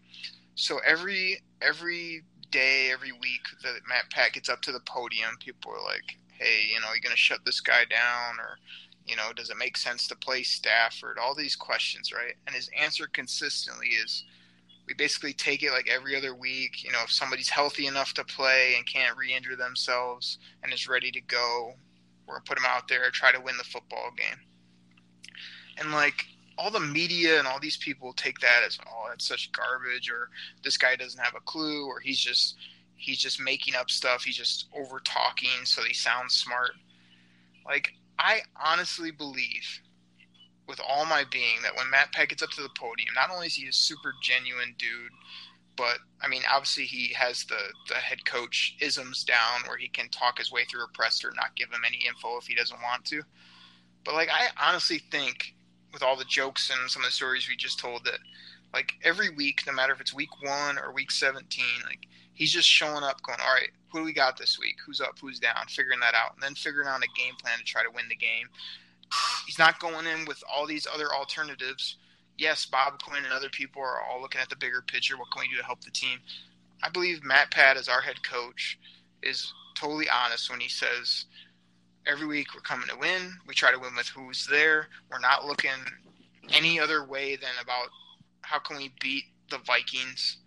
so 0.55 0.81
every 0.87 1.43
every 1.63 2.23
day, 2.51 2.91
every 2.93 3.13
week 3.13 3.43
that 3.63 3.81
Matt 3.89 4.11
Pat 4.11 4.33
gets 4.33 4.49
up 4.49 4.63
to 4.63 4.73
the 4.73 4.81
podium, 4.81 5.37
people 5.39 5.73
are 5.73 5.85
like, 5.85 6.19
"Hey, 6.33 6.69
you 6.73 6.81
know, 6.81 6.89
you're 6.93 7.01
gonna 7.01 7.17
shut 7.17 7.45
this 7.45 7.61
guy 7.61 7.85
down," 7.85 8.41
or, 8.41 8.59
you 9.07 9.17
know, 9.17 9.33
does 9.33 9.51
it 9.51 9.57
make 9.57 9.77
sense 9.77 10.07
to 10.09 10.17
play 10.17 10.43
Stafford? 10.43 11.19
All 11.19 11.35
these 11.35 11.57
questions, 11.57 12.13
right? 12.13 12.37
And 12.47 12.55
his 12.55 12.69
answer 12.77 13.07
consistently 13.07 13.89
is, 13.89 14.25
we 14.91 14.95
basically 14.95 15.33
take 15.33 15.63
it 15.63 15.71
like 15.71 15.89
every 15.89 16.17
other 16.17 16.35
week. 16.35 16.83
You 16.83 16.91
know, 16.91 16.99
if 17.05 17.13
somebody's 17.13 17.49
healthy 17.49 17.87
enough 17.87 18.13
to 18.15 18.25
play 18.25 18.75
and 18.77 18.85
can't 18.85 19.17
re-injure 19.17 19.55
themselves 19.55 20.39
and 20.65 20.73
is 20.73 20.89
ready 20.89 21.13
to 21.13 21.21
go, 21.21 21.75
we're 22.27 22.35
gonna 22.35 22.45
put 22.45 22.57
them 22.57 22.67
out 22.67 22.89
there, 22.89 23.09
try 23.11 23.31
to 23.31 23.41
win 23.41 23.57
the 23.57 23.63
football 23.63 24.11
game. 24.17 24.41
And 25.79 25.93
like 25.93 26.27
all 26.59 26.73
the 26.73 26.81
media 26.81 27.39
and 27.39 27.47
all 27.47 27.61
these 27.61 27.77
people 27.77 28.13
take 28.13 28.41
that 28.41 28.63
as 28.67 28.79
oh 28.87 29.07
that's 29.09 29.27
such 29.27 29.53
garbage 29.53 30.11
or 30.11 30.29
this 30.63 30.77
guy 30.77 30.97
doesn't 30.97 31.23
have 31.23 31.37
a 31.37 31.41
clue 31.41 31.87
or 31.87 32.01
he's 32.01 32.19
just 32.19 32.57
he's 32.97 33.17
just 33.17 33.41
making 33.41 33.75
up 33.75 33.89
stuff 33.89 34.25
he's 34.25 34.37
just 34.37 34.69
over 34.77 35.01
talking 35.01 35.65
so 35.65 35.83
he 35.83 35.95
sounds 35.95 36.35
smart 36.35 36.73
like 37.65 37.95
i 38.19 38.41
honestly 38.63 39.11
believe 39.11 39.81
with 40.71 40.81
all 40.81 41.05
my 41.05 41.25
being 41.31 41.61
that 41.63 41.77
when 41.77 41.91
matt 41.91 42.13
pat 42.13 42.29
gets 42.29 42.43
up 42.43 42.51
to 42.51 42.63
the 42.63 42.71
podium 42.71 43.13
not 43.15 43.31
only 43.31 43.47
is 43.47 43.55
he 43.55 43.69
a 43.69 43.73
super 43.73 44.15
genuine 44.23 44.75
dude 44.79 45.13
but 45.77 45.99
i 46.23 46.29
mean 46.29 46.43
obviously 46.51 46.85
he 46.85 47.13
has 47.13 47.45
the 47.45 47.59
the 47.89 47.95
head 47.95 48.25
coach 48.25 48.77
isms 48.81 49.25
down 49.25 49.61
where 49.67 49.77
he 49.77 49.89
can 49.89 50.09
talk 50.09 50.39
his 50.39 50.51
way 50.51 50.65
through 50.65 50.85
a 50.85 50.89
presser 50.95 51.33
not 51.37 51.55
give 51.57 51.69
him 51.69 51.83
any 51.87 51.99
info 52.07 52.39
if 52.39 52.47
he 52.47 52.55
doesn't 52.55 52.81
want 52.83 53.05
to 53.05 53.23
but 54.05 54.15
like 54.15 54.29
i 54.31 54.47
honestly 54.69 54.99
think 55.11 55.55
with 55.93 56.03
all 56.03 56.17
the 56.17 56.25
jokes 56.25 56.71
and 56.71 56.91
some 56.91 57.03
of 57.03 57.09
the 57.09 57.13
stories 57.13 57.49
we 57.49 57.57
just 57.57 57.79
told 57.79 58.05
that 58.05 58.21
like 58.73 58.95
every 59.03 59.31
week, 59.31 59.63
no 59.67 59.73
matter 59.73 59.93
if 59.93 60.01
it's 60.01 60.15
week 60.15 60.43
one 60.43 60.79
or 60.79 60.93
week 60.93 61.11
17, 61.11 61.65
like 61.87 62.07
he's 62.35 62.53
just 62.53 62.69
showing 62.69 63.03
up 63.03 63.23
going, 63.23 63.39
all 63.41 63.55
right, 63.55 63.71
who 63.91 64.01
do 64.01 64.05
we 64.05 64.13
got 64.13 64.39
this 64.39 64.59
week? 64.59 64.77
Who's 64.87 65.01
up? 65.01 65.19
Who's 65.21 65.41
down? 65.41 65.67
Figuring 65.69 66.01
that 66.01 66.15
out. 66.15 66.35
And 66.35 66.43
then 66.43 66.55
figuring 66.55 66.89
out 66.89 67.03
a 67.03 67.21
game 67.21 67.35
plan 67.41 67.59
to 67.59 67.65
try 67.65 67.83
to 67.83 67.91
win 67.91 68.09
the 68.09 68.17
game. 68.17 68.47
He's 69.47 69.59
not 69.59 69.81
going 69.81 70.07
in 70.07 70.25
with 70.27 70.43
all 70.51 70.67
these 70.67 70.87
other 70.93 71.13
alternatives. 71.13 71.97
Yes, 72.39 72.67
Bob 72.67 73.03
Quinn 73.03 73.25
and 73.25 73.33
other 73.33 73.49
people 73.51 73.83
are 73.83 74.01
all 74.03 74.21
looking 74.21 74.41
at 74.41 74.49
the 74.49 74.57
bigger 74.57 74.83
picture. 74.83 75.19
What 75.19 75.31
can 75.33 75.41
we 75.41 75.49
do 75.49 75.57
to 75.59 75.65
help 75.65 75.83
the 75.83 75.91
team? 75.91 76.19
I 76.83 76.89
believe 76.89 77.25
Matt 77.25 77.51
Pat, 77.51 77.77
as 77.77 77.89
our 77.89 78.01
head 78.01 78.23
coach, 78.23 78.79
is 79.23 79.53
totally 79.75 80.09
honest 80.09 80.51
when 80.51 80.61
he 80.61 80.69
says, 80.69 81.27
every 82.07 82.27
week 82.27 82.55
we're 82.55 82.61
coming 82.61 82.89
to 82.89 82.97
win. 82.97 83.35
We 83.47 83.55
try 83.55 83.73
to 83.73 83.79
win 83.79 83.95
with 83.97 84.09
who's 84.09 84.47
there. 84.47 84.89
We're 85.11 85.19
not 85.19 85.47
looking 85.47 85.71
any 86.51 86.81
other 86.81 87.05
way 87.05 87.37
than 87.37 87.51
about 87.63 87.89
how 88.43 88.59
can 88.59 88.79
we 88.79 88.93
beat 89.01 89.25
the 89.51 89.59
Vikings 89.59 90.39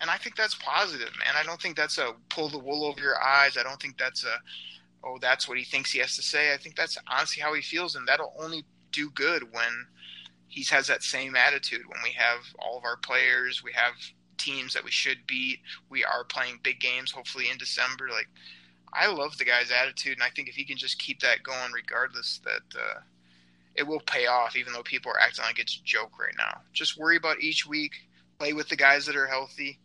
and 0.00 0.10
I 0.10 0.18
think 0.18 0.36
that's 0.36 0.54
positive, 0.56 1.10
man. 1.18 1.34
I 1.34 1.44
don't 1.44 1.60
think 1.60 1.76
that's 1.76 1.98
a 1.98 2.12
pull 2.28 2.48
the 2.48 2.58
wool 2.58 2.84
over 2.84 3.00
your 3.00 3.22
eyes. 3.22 3.56
I 3.56 3.62
don't 3.62 3.80
think 3.80 3.96
that's 3.96 4.24
a 4.24 4.36
oh 5.04 5.18
that's 5.20 5.48
what 5.48 5.58
he 5.58 5.64
thinks 5.64 5.92
he 5.92 5.98
has 6.00 6.16
to 6.16 6.22
say. 6.22 6.52
I 6.52 6.56
think 6.56 6.76
that's 6.76 6.98
honestly 7.06 7.42
how 7.42 7.54
he 7.54 7.62
feels, 7.62 7.94
and 7.94 8.06
that'll 8.06 8.34
only 8.38 8.64
do 8.92 9.10
good 9.10 9.52
when 9.52 9.86
he 10.48 10.64
has 10.64 10.86
that 10.86 11.02
same 11.02 11.36
attitude. 11.36 11.82
When 11.86 12.02
we 12.02 12.10
have 12.10 12.40
all 12.58 12.78
of 12.78 12.84
our 12.84 12.96
players, 12.96 13.62
we 13.62 13.72
have 13.72 13.94
teams 14.38 14.74
that 14.74 14.84
we 14.84 14.90
should 14.90 15.26
beat. 15.26 15.60
We 15.90 16.04
are 16.04 16.24
playing 16.24 16.60
big 16.62 16.80
games, 16.80 17.10
hopefully 17.10 17.46
in 17.50 17.58
December. 17.58 18.08
Like 18.10 18.28
I 18.92 19.06
love 19.08 19.36
the 19.36 19.44
guy's 19.44 19.70
attitude, 19.70 20.14
and 20.14 20.22
I 20.22 20.30
think 20.30 20.48
if 20.48 20.54
he 20.54 20.64
can 20.64 20.76
just 20.76 20.98
keep 20.98 21.20
that 21.20 21.42
going, 21.42 21.72
regardless, 21.72 22.40
that 22.44 22.78
uh, 22.78 23.00
it 23.74 23.86
will 23.86 24.00
pay 24.00 24.26
off. 24.26 24.56
Even 24.56 24.72
though 24.72 24.82
people 24.82 25.12
are 25.12 25.20
acting 25.20 25.44
like 25.44 25.58
it's 25.58 25.80
a 25.80 25.84
joke 25.84 26.18
right 26.18 26.34
now, 26.38 26.60
just 26.72 26.98
worry 26.98 27.16
about 27.16 27.40
each 27.40 27.66
week. 27.66 27.92
Play 28.38 28.52
with 28.52 28.68
the 28.68 28.76
guys 28.76 29.06
that 29.06 29.16
are 29.16 29.28
healthy 29.28 29.78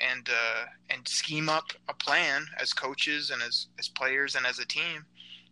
and 0.00 0.28
uh, 0.28 0.64
and 0.90 1.06
scheme 1.06 1.48
up 1.48 1.72
a 1.88 1.94
plan 1.94 2.46
as 2.60 2.72
coaches 2.72 3.30
and 3.30 3.42
as 3.42 3.68
as 3.78 3.88
players 3.88 4.34
and 4.34 4.46
as 4.46 4.58
a 4.58 4.66
team 4.66 5.04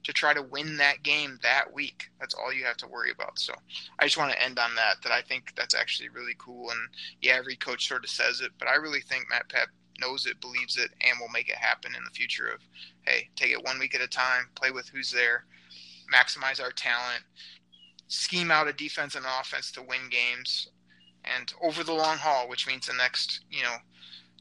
to 0.05 0.13
try 0.13 0.35
to 0.35 0.43
win 0.43 0.77
that 0.77 1.03
game 1.03 1.39
that 1.43 1.73
week. 1.73 2.11
That's 2.21 2.35
all 2.35 2.53
you 2.53 2.65
have 2.65 2.77
to 2.79 2.87
worry 2.87 3.11
about. 3.11 3.39
So 3.39 3.55
I 3.99 4.05
just 4.05 4.19
want 4.19 4.33
to 4.33 4.43
end 4.43 4.59
on 4.59 4.75
that. 4.77 4.97
That 5.03 5.13
I 5.13 5.23
think 5.23 5.55
that's 5.57 5.75
actually 5.75 6.11
really 6.11 6.37
cool. 6.39 6.71
And 6.71 6.81
yeah, 7.21 7.35
every 7.35 7.57
coach 7.57 7.89
sort 7.89 8.05
of 8.05 8.11
says 8.11 8.41
it, 8.41 8.53
but 8.59 8.69
I 8.69 8.77
really 8.77 9.01
think 9.01 9.27
Matt 9.31 9.49
Pat 9.49 9.69
knows 10.01 10.27
it, 10.27 10.41
believes 10.41 10.77
it, 10.77 10.91
and 11.01 11.19
will 11.19 11.29
make 11.29 11.49
it 11.49 11.57
happen 11.57 11.95
in 11.97 12.05
the 12.05 12.11
future. 12.11 12.49
Of 12.49 12.61
hey, 13.07 13.29
take 13.37 13.53
it 13.53 13.65
one 13.65 13.79
week 13.79 13.95
at 13.95 14.01
a 14.01 14.09
time, 14.09 14.49
play 14.55 14.71
with 14.71 14.89
who's 14.89 15.11
there, 15.11 15.45
maximize 16.13 16.63
our 16.63 16.73
talent, 16.73 17.23
scheme 18.09 18.51
out 18.51 18.69
a 18.69 18.73
defense 18.73 19.15
and 19.15 19.25
offense 19.41 19.73
to 19.73 19.83
win 19.83 20.11
games, 20.11 20.69
and 21.25 21.53
over 21.63 21.83
the 21.83 21.95
long 21.95 22.19
haul, 22.19 22.49
which 22.49 22.67
means 22.67 22.87
the 22.87 22.93
next 22.93 23.41
you 23.51 23.63
know 23.63 23.77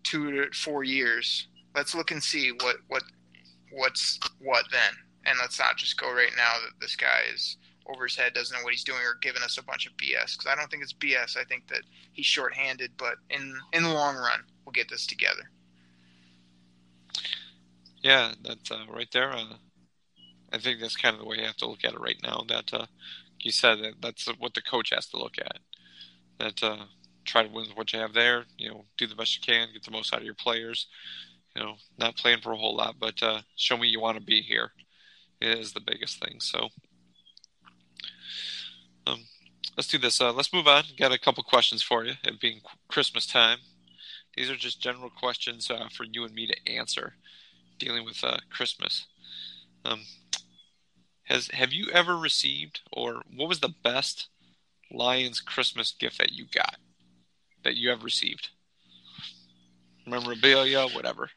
two 0.03 0.31
to 0.31 0.51
four 0.53 0.83
years, 0.83 1.47
let's 1.75 1.95
look 1.95 2.11
and 2.11 2.23
see 2.23 2.51
what 2.61 2.77
what 2.87 3.03
what's 3.71 4.19
what 4.39 4.65
then, 4.71 4.93
and 5.25 5.37
let's 5.39 5.59
not 5.59 5.77
just 5.77 5.97
go 5.97 6.13
right 6.13 6.33
now 6.37 6.53
that 6.63 6.79
this 6.79 6.95
guy 6.95 7.21
is 7.33 7.57
over 7.87 8.03
his 8.05 8.15
head, 8.15 8.33
doesn't 8.33 8.55
know 8.57 8.63
what 8.63 8.73
he's 8.73 8.83
doing, 8.83 8.99
or 8.99 9.17
giving 9.21 9.43
us 9.43 9.57
a 9.57 9.63
bunch 9.63 9.85
of 9.85 9.93
BS. 9.93 10.37
Because 10.37 10.47
I 10.47 10.55
don't 10.55 10.69
think 10.69 10.83
it's 10.83 10.93
BS. 10.93 11.37
I 11.37 11.43
think 11.43 11.67
that 11.67 11.81
he's 12.13 12.25
shorthanded, 12.25 12.91
but 12.97 13.15
in 13.29 13.57
in 13.73 13.83
the 13.83 13.93
long 13.93 14.15
run, 14.15 14.41
we'll 14.65 14.73
get 14.73 14.89
this 14.89 15.07
together. 15.07 15.49
Yeah, 18.01 18.33
that's 18.43 18.71
uh, 18.71 18.85
right 18.89 19.09
there. 19.11 19.31
Uh, 19.31 19.55
I 20.51 20.59
think 20.59 20.79
that's 20.79 20.97
kind 20.97 21.15
of 21.15 21.21
the 21.21 21.27
way 21.27 21.37
you 21.37 21.45
have 21.45 21.57
to 21.57 21.67
look 21.67 21.83
at 21.83 21.93
it 21.93 21.99
right 21.99 22.19
now. 22.21 22.43
That 22.47 22.73
uh, 22.73 22.85
you 23.39 23.51
said 23.51 23.79
that 23.79 23.93
that's 24.01 24.27
what 24.37 24.53
the 24.53 24.61
coach 24.61 24.91
has 24.93 25.07
to 25.07 25.17
look 25.17 25.35
at. 25.39 25.59
That 26.39 26.63
uh, 26.63 26.85
try 27.25 27.43
to 27.43 27.49
win 27.49 27.67
with 27.67 27.77
what 27.77 27.93
you 27.93 27.99
have 27.99 28.13
there. 28.13 28.45
You 28.57 28.69
know, 28.69 28.85
do 28.97 29.07
the 29.07 29.15
best 29.15 29.35
you 29.35 29.41
can, 29.41 29.69
get 29.73 29.83
the 29.83 29.91
most 29.91 30.13
out 30.13 30.19
of 30.19 30.25
your 30.25 30.35
players. 30.35 30.87
You 31.55 31.63
know, 31.63 31.75
not 31.97 32.17
playing 32.17 32.41
for 32.41 32.51
a 32.51 32.57
whole 32.57 32.75
lot, 32.75 32.95
but 32.99 33.21
uh, 33.21 33.41
show 33.55 33.77
me 33.77 33.87
you 33.87 33.99
want 33.99 34.17
to 34.17 34.23
be 34.23 34.41
here 34.41 34.71
is 35.39 35.73
the 35.73 35.81
biggest 35.81 36.19
thing. 36.19 36.39
So, 36.39 36.69
um, 39.05 39.25
let's 39.77 39.87
do 39.87 39.97
this. 39.97 40.19
Uh, 40.19 40.33
let's 40.33 40.53
move 40.53 40.67
on. 40.67 40.83
Got 40.97 41.11
a 41.11 41.19
couple 41.19 41.43
questions 41.43 41.81
for 41.81 42.05
you. 42.05 42.13
It 42.23 42.39
being 42.39 42.61
Christmas 42.87 43.27
time, 43.27 43.59
these 44.35 44.49
are 44.49 44.55
just 44.55 44.81
general 44.81 45.09
questions 45.09 45.69
uh, 45.69 45.89
for 45.95 46.05
you 46.05 46.23
and 46.23 46.33
me 46.33 46.47
to 46.47 46.71
answer, 46.71 47.15
dealing 47.77 48.05
with 48.05 48.23
uh, 48.23 48.37
Christmas. 48.49 49.05
Um, 49.85 50.01
has 51.25 51.47
have 51.49 51.71
you 51.71 51.89
ever 51.91 52.17
received, 52.17 52.81
or 52.91 53.21
what 53.35 53.49
was 53.49 53.59
the 53.59 53.73
best 53.83 54.27
Lions 54.91 55.39
Christmas 55.39 55.91
gift 55.91 56.17
that 56.19 56.33
you 56.33 56.45
got? 56.53 56.77
That 57.63 57.75
you 57.75 57.89
have 57.89 58.03
received? 58.03 58.49
Memorabilia, 60.05 60.87
whatever. 60.87 61.29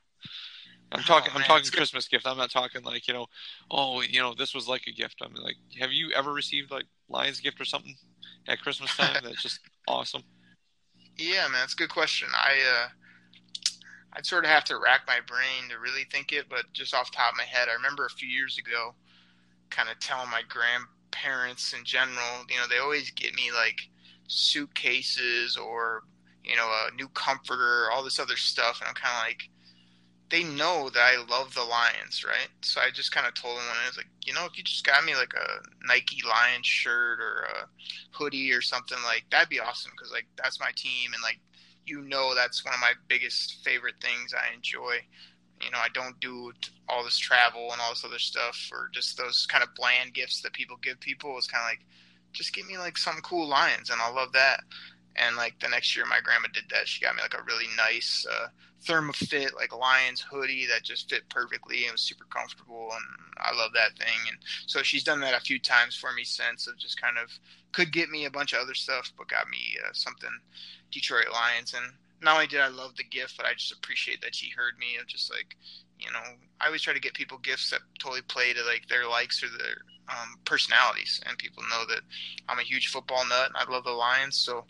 I'm 0.93 1.03
talking. 1.03 1.33
Oh, 1.35 1.39
I'm 1.39 1.45
talking 1.45 1.71
Christmas 1.71 2.07
gift. 2.07 2.27
I'm 2.27 2.37
not 2.37 2.51
talking 2.51 2.83
like 2.85 3.09
you 3.09 3.15
know, 3.15 3.27
oh, 3.71 4.03
you 4.03 4.21
know, 4.21 4.35
this 4.35 4.55
was 4.55 4.69
like 4.69 4.87
a 4.87 4.93
gift. 4.93 5.17
I 5.23 5.29
mean, 5.29 5.43
like, 5.43 5.57
have 5.81 5.93
you 5.93 6.11
ever 6.13 6.33
received 6.33 6.71
like 6.71 6.87
Lions 7.09 7.41
gift 7.41 7.61
or 7.61 7.65
something 7.65 7.97
at 8.47 8.61
Christmas 8.61 8.97
time 8.97 9.21
that's 9.25 9.43
just 9.43 9.61
awesome? 9.89 10.23
Yeah, 11.17 11.43
man, 11.43 11.61
that's 11.61 11.75
a 11.75 11.77
good 11.77 11.91
question. 11.91 12.29
I 12.35 12.85
uh, 12.85 12.89
I'd 14.13 14.27
sort 14.27 14.45
of 14.45 14.51
have 14.51 14.65
to 14.65 14.79
rack 14.79 15.03
my 15.07 15.19
brain 15.27 15.71
to 15.71 15.79
really 15.79 16.05
think 16.11 16.33
it, 16.33 16.47
but 16.49 16.73
just 16.73 16.95
off 16.95 17.11
top 17.11 17.33
of 17.33 17.37
my 17.37 17.45
head, 17.45 17.69
I 17.69 17.75
remember 17.75 18.07
a 18.07 18.11
few 18.11 18.29
years 18.29 18.59
ago, 18.59 18.95
kind 19.71 19.89
of 19.89 19.99
telling 19.99 20.31
my 20.31 20.43
grandparents 20.49 21.73
in 21.73 21.85
general, 21.85 22.45
you 22.49 22.57
know, 22.57 22.67
they 22.71 22.79
always 22.79 23.11
get 23.11 23.35
me 23.35 23.51
like 23.53 23.89
suitcases 24.29 25.57
or 25.57 26.05
you 26.47 26.57
know, 26.57 26.71
a 26.89 26.95
new 26.95 27.09
comforter, 27.09 27.91
all 27.93 28.05
this 28.05 28.19
other 28.19 28.37
stuff, 28.37 28.81
and 28.81 28.89
I'm 28.89 28.95
kind 28.95 29.15
of 29.15 29.29
like, 29.29 29.49
they 30.29 30.43
know 30.43 30.91
that 30.91 31.01
I 31.01 31.25
love 31.31 31.55
the 31.55 31.63
Lions, 31.63 32.25
right? 32.27 32.49
So 32.63 32.81
I 32.81 32.91
just 32.91 33.13
kind 33.13 33.27
of 33.27 33.35
told 33.35 33.59
them 33.59 33.65
when 33.67 33.77
I 33.85 33.89
was 33.89 33.97
like, 33.97 34.09
you 34.25 34.35
know, 34.35 34.45
if 34.45 34.59
you 34.59 34.65
just 34.65 34.85
got 34.85 35.05
me 35.05 35.15
like 35.15 35.33
a 35.35 35.87
Nike 35.87 36.21
Lions 36.27 36.67
shirt 36.67 37.21
or 37.21 37.47
a 37.55 37.69
hoodie 38.11 38.53
or 38.53 38.61
something 38.61 38.99
like 39.05 39.25
that'd 39.31 39.49
be 39.49 39.61
awesome 39.61 39.93
because 39.97 40.11
like 40.11 40.27
that's 40.37 40.59
my 40.59 40.71
team 40.75 41.13
and 41.13 41.23
like 41.23 41.39
you 41.85 42.03
know 42.03 42.35
that's 42.35 42.65
one 42.65 42.75
of 42.75 42.81
my 42.81 42.93
biggest 43.09 43.65
favorite 43.65 43.95
things 44.03 44.35
I 44.35 44.55
enjoy. 44.55 44.97
You 45.63 45.71
know, 45.71 45.79
I 45.79 45.89
don't 45.95 46.19
do 46.21 46.53
all 46.89 47.05
this 47.05 47.17
travel 47.17 47.71
and 47.73 47.81
all 47.81 47.91
this 47.91 48.05
other 48.05 48.19
stuff 48.19 48.69
or 48.73 48.91
just 48.93 49.17
those 49.17 49.47
kind 49.47 49.63
of 49.63 49.75
bland 49.75 50.13
gifts 50.13 50.43
that 50.43 50.53
people 50.53 50.77
give 50.83 51.01
people. 51.01 51.37
It's 51.39 51.47
kind 51.47 51.63
of 51.63 51.71
like, 51.71 51.87
just 52.33 52.53
give 52.53 52.67
me 52.67 52.77
like 52.77 52.99
some 52.99 53.17
cool 53.23 53.49
Lions 53.49 53.89
and 53.91 54.01
I'll 54.03 54.15
love 54.15 54.33
that. 54.33 54.61
And 55.17 55.37
like 55.37 55.59
the 55.59 55.69
next 55.69 55.97
year, 55.97 56.05
my 56.07 56.21
grandma 56.23 56.49
did 56.53 56.65
that. 56.71 56.89
She 56.89 57.05
got 57.05 57.17
me 57.17 57.23
like 57.23 57.35
a 57.35 57.43
really 57.45 57.67
nice 57.77 58.27
uh, 58.31 58.49
ThermaFit 58.85 59.55
like 59.55 59.77
Lions 59.77 60.21
hoodie 60.21 60.67
that 60.67 60.83
just 60.83 61.09
fit 61.09 61.29
perfectly 61.29 61.85
and 61.85 61.93
was 61.93 62.03
super 62.03 62.27
comfortable, 62.27 62.91
and 62.93 63.05
I 63.39 63.57
love 63.57 63.73
that 63.75 63.99
thing. 63.99 64.29
And 64.29 64.39
so 64.67 64.83
she's 64.83 65.05
done 65.05 65.21
that 65.21 65.35
a 65.35 65.41
few 65.41 65.59
times 65.59 65.97
for 65.97 66.13
me 66.13 66.25
since. 66.25 66.67
Of 66.67 66.79
just 66.79 67.01
kind 67.01 67.17
of 67.19 67.31
could 67.73 67.93
get 67.93 68.11
me 68.11 68.27
a 68.27 68.31
bunch 68.31 68.53
of 68.53 68.61
other 68.61 68.75
stuff, 68.75 69.13
but 69.17 69.29
got 69.29 69.49
me 69.49 69.77
uh, 69.85 69.93
something 69.93 70.31
Detroit 70.91 71.27
Lions. 71.33 71.75
And 71.75 71.93
not 72.21 72.35
only 72.35 72.47
did 72.47 72.61
I 72.61 72.69
love 72.69 72.97
the 72.97 73.05
gift, 73.05 73.37
but 73.37 73.47
I 73.47 73.55
just 73.55 73.73
appreciate 73.73 74.21
that 74.23 74.35
she 74.35 74.51
heard 74.51 74.79
me. 74.79 74.97
Of 75.01 75.07
just 75.07 75.33
like 75.33 75.57
you 75.99 76.11
know, 76.13 76.21
I 76.61 76.67
always 76.67 76.83
try 76.83 76.93
to 76.93 77.01
get 77.01 77.15
people 77.15 77.39
gifts 77.39 77.71
that 77.71 77.81
totally 77.99 78.23
play 78.23 78.53
to 78.53 78.63
like 78.65 78.87
their 78.89 79.09
likes 79.09 79.43
or 79.43 79.49
their 79.49 79.77
um, 80.09 80.37
personalities, 80.45 81.21
and 81.27 81.39
people 81.39 81.63
know 81.71 81.85
that 81.89 82.03
I'm 82.49 82.59
a 82.59 82.63
huge 82.63 82.89
football 82.89 83.27
nut 83.27 83.49
and 83.49 83.57
I 83.57 83.71
love 83.71 83.85
the 83.85 83.91
Lions. 83.91 84.37
So 84.37 84.65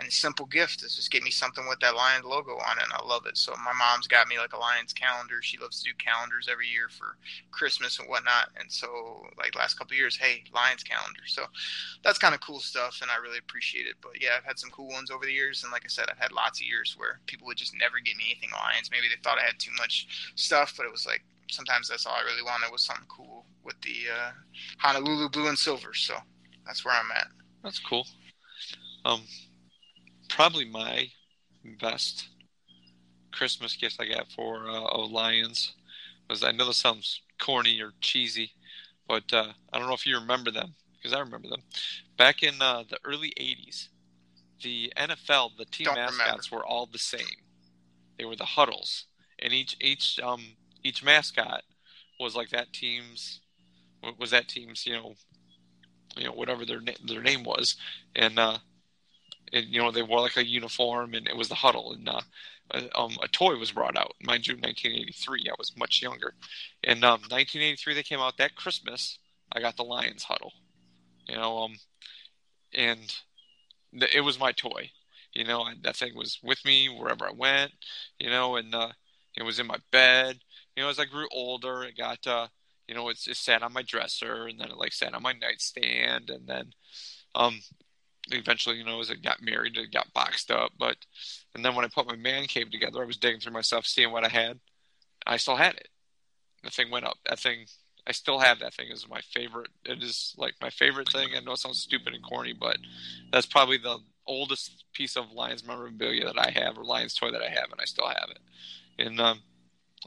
and 0.00 0.12
simple 0.12 0.46
gift 0.46 0.82
is 0.82 0.96
just 0.96 1.10
get 1.10 1.22
me 1.22 1.30
something 1.30 1.68
with 1.68 1.78
that 1.80 1.94
Lions 1.94 2.24
logo 2.24 2.52
on 2.52 2.78
it, 2.78 2.84
and 2.84 2.92
I 2.92 3.04
love 3.06 3.26
it. 3.26 3.36
So 3.36 3.52
my 3.64 3.72
mom's 3.72 4.06
got 4.06 4.28
me 4.28 4.38
like 4.38 4.54
a 4.54 4.58
Lions 4.58 4.92
calendar. 4.92 5.42
She 5.42 5.58
loves 5.58 5.82
to 5.82 5.90
do 5.90 5.96
calendars 5.98 6.48
every 6.50 6.66
year 6.66 6.88
for 6.88 7.16
Christmas 7.50 7.98
and 7.98 8.08
whatnot. 8.08 8.48
And 8.58 8.70
so 8.70 9.26
like 9.36 9.54
last 9.54 9.78
couple 9.78 9.96
years, 9.96 10.16
hey, 10.16 10.44
Lions 10.54 10.82
calendar. 10.82 11.20
So 11.26 11.44
that's 12.02 12.18
kind 12.18 12.34
of 12.34 12.40
cool 12.40 12.60
stuff, 12.60 12.98
and 13.02 13.10
I 13.10 13.16
really 13.16 13.38
appreciate 13.38 13.86
it. 13.86 13.96
But 14.00 14.20
yeah, 14.20 14.30
I've 14.36 14.44
had 14.44 14.58
some 14.58 14.70
cool 14.70 14.88
ones 14.88 15.10
over 15.10 15.24
the 15.24 15.32
years, 15.32 15.62
and 15.62 15.72
like 15.72 15.84
I 15.84 15.88
said, 15.88 16.06
I've 16.10 16.18
had 16.18 16.32
lots 16.32 16.60
of 16.60 16.66
years 16.66 16.94
where 16.96 17.20
people 17.26 17.46
would 17.46 17.58
just 17.58 17.74
never 17.78 18.00
get 18.00 18.16
me 18.16 18.24
anything 18.30 18.50
Lions. 18.52 18.90
Maybe 18.90 19.06
they 19.08 19.20
thought 19.22 19.38
I 19.38 19.44
had 19.44 19.58
too 19.58 19.72
much 19.76 20.32
stuff, 20.34 20.74
but 20.76 20.86
it 20.86 20.92
was 20.92 21.06
like 21.06 21.22
sometimes 21.50 21.88
that's 21.88 22.06
all 22.06 22.14
I 22.14 22.22
really 22.22 22.42
wanted 22.42 22.72
was 22.72 22.82
something 22.82 23.06
cool 23.08 23.44
with 23.64 23.80
the 23.82 24.08
uh, 24.10 24.30
Honolulu 24.78 25.28
blue 25.28 25.48
and 25.48 25.58
silver. 25.58 25.94
So 25.94 26.14
that's 26.66 26.84
where 26.84 26.94
I'm 26.94 27.10
at. 27.10 27.28
That's 27.62 27.78
cool. 27.78 28.06
Um, 29.04 29.22
probably 30.30 30.64
my 30.64 31.08
best 31.80 32.28
Christmas 33.32 33.76
gift 33.76 33.96
I 34.00 34.06
got 34.06 34.30
for 34.32 34.68
uh, 34.68 35.06
Lions 35.06 35.74
was 36.28 36.42
I 36.44 36.52
know 36.52 36.66
this 36.66 36.78
sounds 36.78 37.20
corny 37.40 37.80
or 37.80 37.92
cheesy, 38.00 38.52
but 39.08 39.32
uh, 39.32 39.52
I 39.72 39.78
don't 39.78 39.88
know 39.88 39.94
if 39.94 40.06
you 40.06 40.16
remember 40.16 40.50
them 40.50 40.74
because 40.96 41.12
I 41.12 41.20
remember 41.20 41.48
them 41.48 41.62
back 42.16 42.42
in 42.42 42.60
uh, 42.62 42.84
the 42.88 42.98
early 43.04 43.32
'80s. 43.38 43.88
The 44.62 44.92
NFL, 44.96 45.56
the 45.56 45.64
team 45.64 45.86
don't 45.86 45.96
mascots 45.96 46.50
remember. 46.50 46.56
were 46.56 46.66
all 46.66 46.86
the 46.86 46.98
same. 46.98 47.38
They 48.18 48.24
were 48.24 48.36
the 48.36 48.44
huddles, 48.44 49.06
and 49.38 49.52
each 49.52 49.76
each 49.80 50.20
um 50.22 50.42
each 50.84 51.02
mascot 51.02 51.62
was 52.18 52.36
like 52.36 52.50
that 52.50 52.72
team's 52.72 53.40
was 54.18 54.30
that 54.30 54.48
team's 54.48 54.86
you 54.86 54.94
know 54.94 55.14
you 56.16 56.24
know 56.24 56.32
whatever 56.32 56.64
their 56.64 56.80
their 57.04 57.22
name 57.22 57.42
was, 57.42 57.76
and 58.14 58.38
uh, 58.38 58.58
and 59.52 59.66
you 59.66 59.80
know 59.80 59.90
they 59.90 60.02
wore 60.02 60.20
like 60.20 60.36
a 60.36 60.46
uniform, 60.46 61.14
and 61.14 61.28
it 61.28 61.36
was 61.36 61.48
the 61.48 61.54
huddle, 61.54 61.92
and 61.92 62.08
uh, 62.08 62.20
um, 62.94 63.16
a 63.22 63.28
toy 63.28 63.56
was 63.56 63.72
brought 63.72 63.96
out. 63.96 64.14
Mind 64.22 64.46
you, 64.46 64.54
1983, 64.54 65.46
I 65.48 65.54
was 65.58 65.76
much 65.76 66.02
younger. 66.02 66.34
In 66.82 67.02
um, 67.04 67.20
1983, 67.28 67.94
they 67.94 68.02
came 68.02 68.20
out 68.20 68.36
that 68.38 68.54
Christmas. 68.54 69.18
I 69.52 69.60
got 69.60 69.76
the 69.76 69.82
Lions 69.82 70.24
huddle, 70.24 70.52
you 71.28 71.34
know, 71.34 71.58
um, 71.58 71.74
and 72.72 73.00
th- 73.98 74.14
it 74.14 74.20
was 74.20 74.38
my 74.38 74.52
toy. 74.52 74.90
You 75.32 75.44
know, 75.44 75.64
and 75.64 75.80
that 75.84 75.96
thing 75.96 76.16
was 76.16 76.40
with 76.42 76.64
me 76.64 76.88
wherever 76.88 77.24
I 77.24 77.32
went. 77.32 77.70
You 78.18 78.30
know, 78.30 78.56
and 78.56 78.74
uh, 78.74 78.90
it 79.36 79.44
was 79.44 79.58
in 79.58 79.66
my 79.66 79.78
bed. 79.92 80.40
You 80.76 80.82
know, 80.82 80.88
as 80.88 80.98
I 80.98 81.04
grew 81.04 81.28
older, 81.32 81.82
it 81.82 81.96
got, 81.96 82.26
uh, 82.26 82.48
you 82.88 82.94
know, 82.94 83.08
it's, 83.08 83.28
it 83.28 83.36
sat 83.36 83.62
on 83.62 83.72
my 83.72 83.82
dresser, 83.82 84.46
and 84.46 84.58
then 84.58 84.70
it 84.70 84.76
like 84.76 84.92
sat 84.92 85.14
on 85.14 85.22
my 85.22 85.32
nightstand, 85.32 86.30
and 86.30 86.46
then, 86.46 86.72
um, 87.34 87.60
eventually, 88.30 88.76
you 88.76 88.84
know, 88.84 89.00
as 89.00 89.10
I 89.10 89.14
got 89.14 89.42
married, 89.42 89.76
it 89.76 89.92
got 89.92 90.12
boxed 90.12 90.50
up. 90.50 90.72
But 90.78 90.96
and 91.54 91.64
then 91.64 91.74
when 91.74 91.84
I 91.84 91.88
put 91.88 92.06
my 92.06 92.16
man 92.16 92.44
cave 92.44 92.70
together, 92.70 93.02
I 93.02 93.06
was 93.06 93.16
digging 93.16 93.40
through 93.40 93.52
my 93.52 93.60
stuff, 93.60 93.86
seeing 93.86 94.12
what 94.12 94.24
I 94.24 94.28
had. 94.28 94.60
I 95.26 95.36
still 95.36 95.56
had 95.56 95.74
it. 95.74 95.88
The 96.62 96.70
thing 96.70 96.90
went 96.90 97.06
up. 97.06 97.16
That 97.26 97.38
thing, 97.38 97.66
I 98.06 98.12
still 98.12 98.38
have 98.38 98.58
that 98.60 98.74
thing. 98.74 98.88
Is 98.90 99.08
my 99.08 99.20
favorite. 99.20 99.70
It 99.84 100.02
is 100.02 100.34
like 100.36 100.54
my 100.60 100.70
favorite 100.70 101.10
thing. 101.10 101.30
I 101.36 101.40
know 101.40 101.52
it 101.52 101.58
sounds 101.58 101.80
stupid 101.80 102.14
and 102.14 102.22
corny, 102.22 102.54
but 102.58 102.78
that's 103.32 103.46
probably 103.46 103.78
the 103.78 103.98
oldest 104.26 104.84
piece 104.92 105.16
of 105.16 105.32
Lions 105.32 105.66
memorabilia 105.66 106.24
that 106.24 106.38
I 106.38 106.50
have, 106.50 106.78
or 106.78 106.84
Lions 106.84 107.14
toy 107.14 107.30
that 107.30 107.42
I 107.42 107.48
have, 107.48 107.70
and 107.72 107.80
I 107.80 107.84
still 107.84 108.08
have 108.08 108.30
it. 108.30 108.38
And 108.98 109.20
um, 109.20 109.40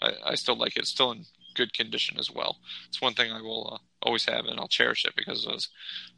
I, 0.02 0.14
I 0.28 0.36
still 0.36 0.58
like 0.58 0.76
it. 0.78 0.82
It's 0.82 0.90
still 0.90 1.12
in 1.12 1.26
good 1.56 1.74
condition 1.74 2.18
as 2.20 2.32
well. 2.32 2.58
It's 2.88 3.02
one 3.02 3.14
thing 3.14 3.32
I 3.32 3.42
will 3.42 3.74
uh, 3.74 3.78
always 4.04 4.26
have, 4.26 4.46
and 4.46 4.60
I'll 4.60 4.68
cherish 4.68 5.06
it 5.06 5.16
because 5.16 5.46
it 5.46 5.52
was 5.52 5.70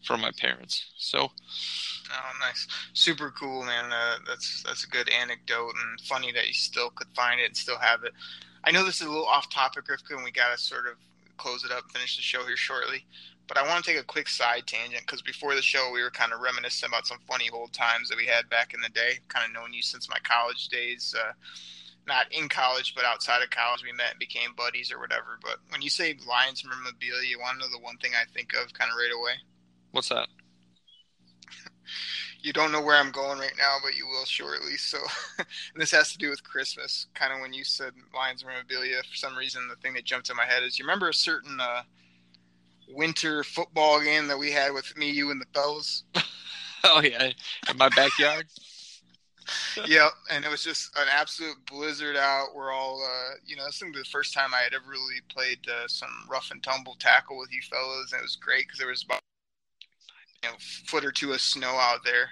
from 0.04 0.22
my 0.22 0.32
parents. 0.38 0.86
So, 0.98 1.32
Oh, 2.12 2.32
nice, 2.40 2.68
super 2.94 3.32
cool, 3.32 3.64
man. 3.64 3.92
Uh, 3.92 4.18
that's 4.28 4.64
that's 4.64 4.84
a 4.84 4.88
good 4.88 5.10
anecdote 5.10 5.74
and 5.76 6.02
funny 6.02 6.32
that 6.34 6.48
you 6.48 6.54
still 6.54 6.90
could 6.90 7.08
find 7.16 7.40
it 7.40 7.46
and 7.46 7.58
still 7.58 7.80
have 7.80 8.04
it. 8.04 8.14
I 8.64 8.72
know 8.72 8.86
this 8.86 9.02
is 9.02 9.08
a 9.08 9.10
little 9.10 9.26
off 9.26 9.50
topic, 9.50 9.86
Grifka, 9.86 10.16
and 10.16 10.24
we 10.24 10.32
got 10.32 10.56
to 10.56 10.62
sort 10.62 10.88
of 10.88 10.94
close 11.38 11.64
it 11.64 11.72
up, 11.72 11.84
and 11.84 11.92
finish 11.92 12.16
the 12.16 12.22
show 12.22 12.46
here 12.46 12.58
shortly. 12.58 13.06
But 13.48 13.58
I 13.58 13.68
want 13.68 13.84
to 13.84 13.92
take 13.92 14.00
a 14.00 14.06
quick 14.06 14.28
side 14.28 14.66
tangent 14.66 15.04
because 15.06 15.22
before 15.22 15.54
the 15.56 15.62
show, 15.62 15.92
we 15.94 16.02
were 16.02 16.10
kind 16.10 16.34
of 16.34 16.40
reminiscing 16.42 16.90
about 16.90 17.06
some 17.06 17.20
funny 17.28 17.50
old 17.52 17.74
times 17.74 18.10
that 18.10 18.18
we 18.18 18.26
had 18.26 18.50
back 18.50 18.74
in 18.74 18.82
the 18.82 18.90
day. 18.90 19.20
Kind 19.28 19.46
of 19.46 19.54
known 19.54 19.74
you 19.74 19.82
since 19.84 20.10
my 20.10 20.18
college 20.24 20.68
days. 20.70 21.14
Uh, 21.18 21.34
not 22.08 22.32
in 22.32 22.50
college, 22.50 22.94
but 22.96 23.06
outside 23.06 23.42
of 23.42 23.50
college, 23.50 23.84
we 23.84 23.92
met 23.92 24.12
and 24.12 24.20
became 24.20 24.54
buddies 24.56 24.92
or 24.92 25.00
whatever. 25.00 25.40
But 25.42 25.58
when 25.70 25.82
you 25.82 25.90
say 25.90 26.18
Lions 26.28 26.64
memorabilia, 26.64 27.28
you 27.28 27.40
want 27.40 27.60
to 27.60 27.66
know 27.66 27.72
the 27.72 27.84
one 27.84 27.98
thing 27.98 28.12
I 28.16 28.26
think 28.34 28.54
of 28.54 28.74
kind 28.74 28.92
of 28.92 28.98
right 28.98 29.16
away? 29.16 29.34
what's 29.92 30.10
that? 30.10 30.28
you 32.42 32.52
don't 32.52 32.72
know 32.72 32.82
where 32.82 32.98
I'm 32.98 33.12
going 33.12 33.40
right 33.40 33.54
now, 33.58 33.78
but 33.82 33.96
you 33.96 34.06
will 34.08 34.26
shortly. 34.26 34.76
So, 34.78 34.98
this 35.76 35.92
has 35.92 36.12
to 36.12 36.18
do 36.18 36.30
with 36.30 36.44
Christmas. 36.44 37.08
Kind 37.16 37.34
of 37.34 37.40
when 37.40 37.54
you 37.54 37.64
said 37.64 37.94
Lions 38.14 38.44
memorabilia, 38.46 39.02
for 39.10 39.16
some 39.16 39.36
reason, 39.36 39.68
the 39.68 39.76
thing 39.78 39.94
that 39.94 40.04
jumped 40.04 40.30
in 40.30 40.36
my 40.36 40.46
head 40.46 40.64
is 40.64 40.78
you 40.78 40.86
remember 40.86 41.10
a 41.10 41.14
certain 41.14 41.60
uh, 41.60 41.84
winter 42.90 43.44
football 43.44 44.02
game 44.02 44.28
that 44.28 44.38
we 44.38 44.52
had 44.52 44.74
with 44.74 44.96
me, 44.98 45.10
you, 45.10 45.32
and 45.32 45.42
the 45.42 45.48
fellas. 45.54 46.04
Oh 46.88 47.02
yeah, 47.02 47.32
in 47.68 47.78
my 47.78 47.90
backyard. 47.90 48.46
yep, 49.86 50.12
and 50.32 50.44
it 50.46 50.52
was 50.52 50.64
just 50.64 50.96
an 50.98 51.08
absolute 51.12 51.58
blizzard 51.70 52.16
out. 52.16 52.56
We're 52.56 52.72
all, 52.72 53.04
uh, 53.04 53.36
you 53.46 53.56
know, 53.56 53.66
this 53.66 53.82
is 53.82 53.94
the 53.94 54.04
first 54.06 54.34
time 54.34 54.54
I 54.54 54.62
had 54.62 54.74
ever 54.74 54.90
really 54.90 55.22
played 55.30 55.60
uh, 55.70 55.88
some 55.88 56.10
rough 56.30 56.50
and 56.52 56.62
tumble 56.64 56.96
tackle 57.00 57.38
with 57.38 57.52
you 57.52 57.62
fellas, 57.70 58.12
and 58.12 58.20
it 58.20 58.24
was 58.24 58.36
great 58.36 58.66
because 58.66 58.80
there 58.80 58.88
was 58.90 59.04
about 59.04 59.20
you 60.44 60.50
know 60.50 60.56
foot 60.88 61.06
or 61.06 61.12
two 61.12 61.34
of 61.34 61.42
snow 61.42 61.76
out 61.76 62.04
there. 62.04 62.30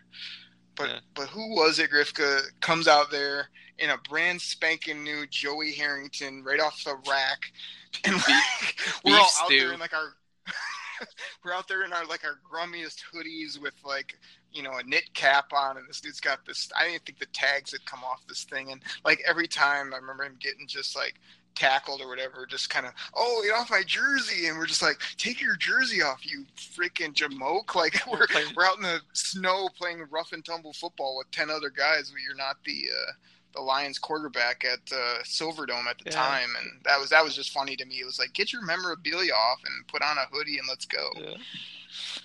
But 0.76 0.90
Yeah. 0.90 1.00
but 1.14 1.28
who 1.30 1.56
was 1.56 1.80
it? 1.80 1.92
Grifka 1.92 2.42
comes 2.62 2.88
out 2.88 3.12
there 3.12 3.50
in 3.78 3.92
a 3.92 3.98
brand 4.10 4.42
spanking 4.42 5.04
new 5.04 5.28
Joey 5.28 5.74
Harrington 5.74 6.44
right 6.44 6.60
off 6.60 6.84
the 6.84 6.96
rack, 7.08 7.52
and 8.06 8.16
like, 8.16 8.76
we're 9.04 9.14
all 9.18 9.24
beef 9.24 9.42
out 9.42 9.46
stew. 9.48 9.60
there 9.60 9.74
in 9.74 9.80
like 9.80 9.94
our. 9.94 10.16
we're 11.44 11.54
out 11.54 11.68
there 11.68 11.84
in 11.84 11.94
our 11.94 12.06
like 12.06 12.24
our 12.24 12.40
grummiest 12.50 13.02
hoodies 13.14 13.62
with 13.62 13.74
like 13.84 14.18
you 14.54 14.64
know 14.64 14.78
a 14.78 14.84
knit 14.84 15.14
cap 15.14 15.52
on 15.54 15.78
and 15.78 15.88
this 15.88 16.00
dude's 16.02 16.20
got 16.20 16.46
this 16.46 16.70
i 16.80 16.88
didn't 16.88 17.04
think 17.06 17.20
the 17.20 17.26
tags 17.28 17.72
had 17.72 17.86
come 17.86 18.04
off 18.04 18.22
this 18.28 18.44
thing 18.44 18.72
and 18.72 18.82
like 19.06 19.22
every 19.28 19.48
time 19.48 19.94
i 19.94 19.98
remember 19.98 20.24
him 20.24 20.36
getting 20.40 20.68
just 20.68 20.96
like 20.96 21.16
tackled 21.56 22.02
or 22.02 22.08
whatever 22.08 22.48
just 22.48 22.70
kind 22.72 22.86
of 22.86 22.94
oh 23.16 23.42
get 23.46 23.54
off 23.54 23.70
my 23.70 23.84
jersey 23.86 24.48
and 24.48 24.58
we're 24.58 24.66
just 24.66 24.82
like 24.82 25.00
take 25.18 25.40
your 25.40 25.56
jersey 25.56 26.02
off 26.02 26.26
you 26.26 26.46
freaking 26.58 27.14
jamoke 27.14 27.76
like 27.76 28.02
we're, 28.12 28.26
we're 28.56 28.66
out 28.66 28.78
in 28.78 28.84
the 28.84 29.00
snow 29.14 29.70
playing 29.78 30.04
rough 30.10 30.32
and 30.32 30.44
tumble 30.44 30.74
football 30.74 31.16
with 31.18 31.30
10 31.32 31.50
other 31.52 31.70
guys 31.70 32.10
but 32.12 32.22
you're 32.22 32.36
not 32.36 32.56
the 32.66 32.86
uh 32.92 33.12
the 33.56 33.62
Lions 33.62 34.00
quarterback 34.00 34.66
at 34.66 34.80
uh, 34.92 35.22
Silverdome 35.22 35.86
at 35.86 36.00
the 36.00 36.06
Yeah. 36.06 36.14
time, 36.16 36.50
and 36.60 36.82
that 36.86 37.00
was 37.00 37.12
that 37.12 37.24
was 37.24 37.36
just 37.36 37.52
funny 37.52 37.76
to 37.76 37.86
me. 37.86 37.98
It 38.00 38.04
was 38.06 38.18
like 38.18 38.34
get 38.34 38.52
your 38.52 38.64
memorabilia 38.64 39.32
off 39.34 39.60
and 39.64 39.86
put 39.86 40.02
on 40.02 40.18
a 40.18 40.26
hoodie 40.36 40.58
and 40.58 40.68
let's 40.68 40.88
go. 40.88 41.08
Yeah. 41.16 41.36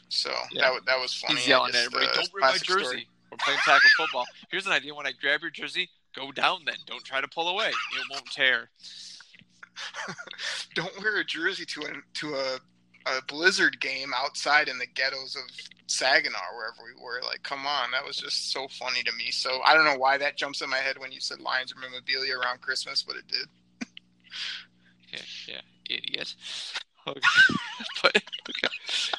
So 0.08 0.30
Yeah. 0.52 0.72
that 0.72 0.86
that 0.86 1.00
was 1.00 1.14
funny. 1.14 1.36
He's 1.36 1.48
yelling 1.48 1.74
at 1.74 1.86
everybody, 1.86 2.06
uh, 2.06 2.14
"Don't 2.14 2.32
wear 2.32 2.42
my 2.42 2.58
jersey." 2.58 2.84
story. 2.84 3.08
We're 3.30 3.36
playing 3.38 3.60
tackle 3.60 3.90
football. 3.96 4.26
Here's 4.50 4.66
an 4.66 4.72
idea: 4.72 4.94
when 4.94 5.06
I 5.06 5.12
grab 5.12 5.42
your 5.42 5.50
jersey, 5.50 5.90
go 6.14 6.32
down. 6.32 6.64
Then 6.64 6.76
don't 6.86 7.04
try 7.04 7.20
to 7.20 7.28
pull 7.28 7.48
away; 7.48 7.68
it 7.68 8.06
won't 8.10 8.30
tear. 8.30 8.70
Don't 10.74 11.00
wear 11.00 11.18
a 11.18 11.24
jersey 11.24 11.64
to 11.66 11.82
a 11.82 11.92
to 12.14 12.34
a, 12.34 12.60
a 13.06 13.22
blizzard 13.28 13.80
game 13.80 14.12
outside 14.14 14.68
in 14.68 14.78
the 14.78 14.86
ghettos 14.86 15.36
of 15.36 15.42
Saginaw, 15.86 16.38
wherever 16.54 16.82
we 16.84 17.00
were. 17.02 17.20
Like, 17.24 17.42
come 17.42 17.66
on, 17.66 17.90
that 17.92 18.04
was 18.04 18.16
just 18.16 18.52
so 18.52 18.68
funny 18.68 19.02
to 19.02 19.12
me. 19.12 19.30
So 19.30 19.60
I 19.64 19.74
don't 19.74 19.84
know 19.84 19.96
why 19.96 20.18
that 20.18 20.36
jumps 20.36 20.60
in 20.62 20.70
my 20.70 20.78
head 20.78 20.98
when 20.98 21.12
you 21.12 21.20
said 21.20 21.40
Lions 21.40 21.74
memorabilia 21.80 22.38
around 22.38 22.60
Christmas, 22.60 23.02
but 23.02 23.16
it 23.16 23.28
did. 23.28 23.48
Yeah, 25.12 25.20
yeah, 25.46 25.60
idiot. 25.88 26.34
Okay. 27.06 27.20
but 28.02 28.16
okay. 28.16 28.74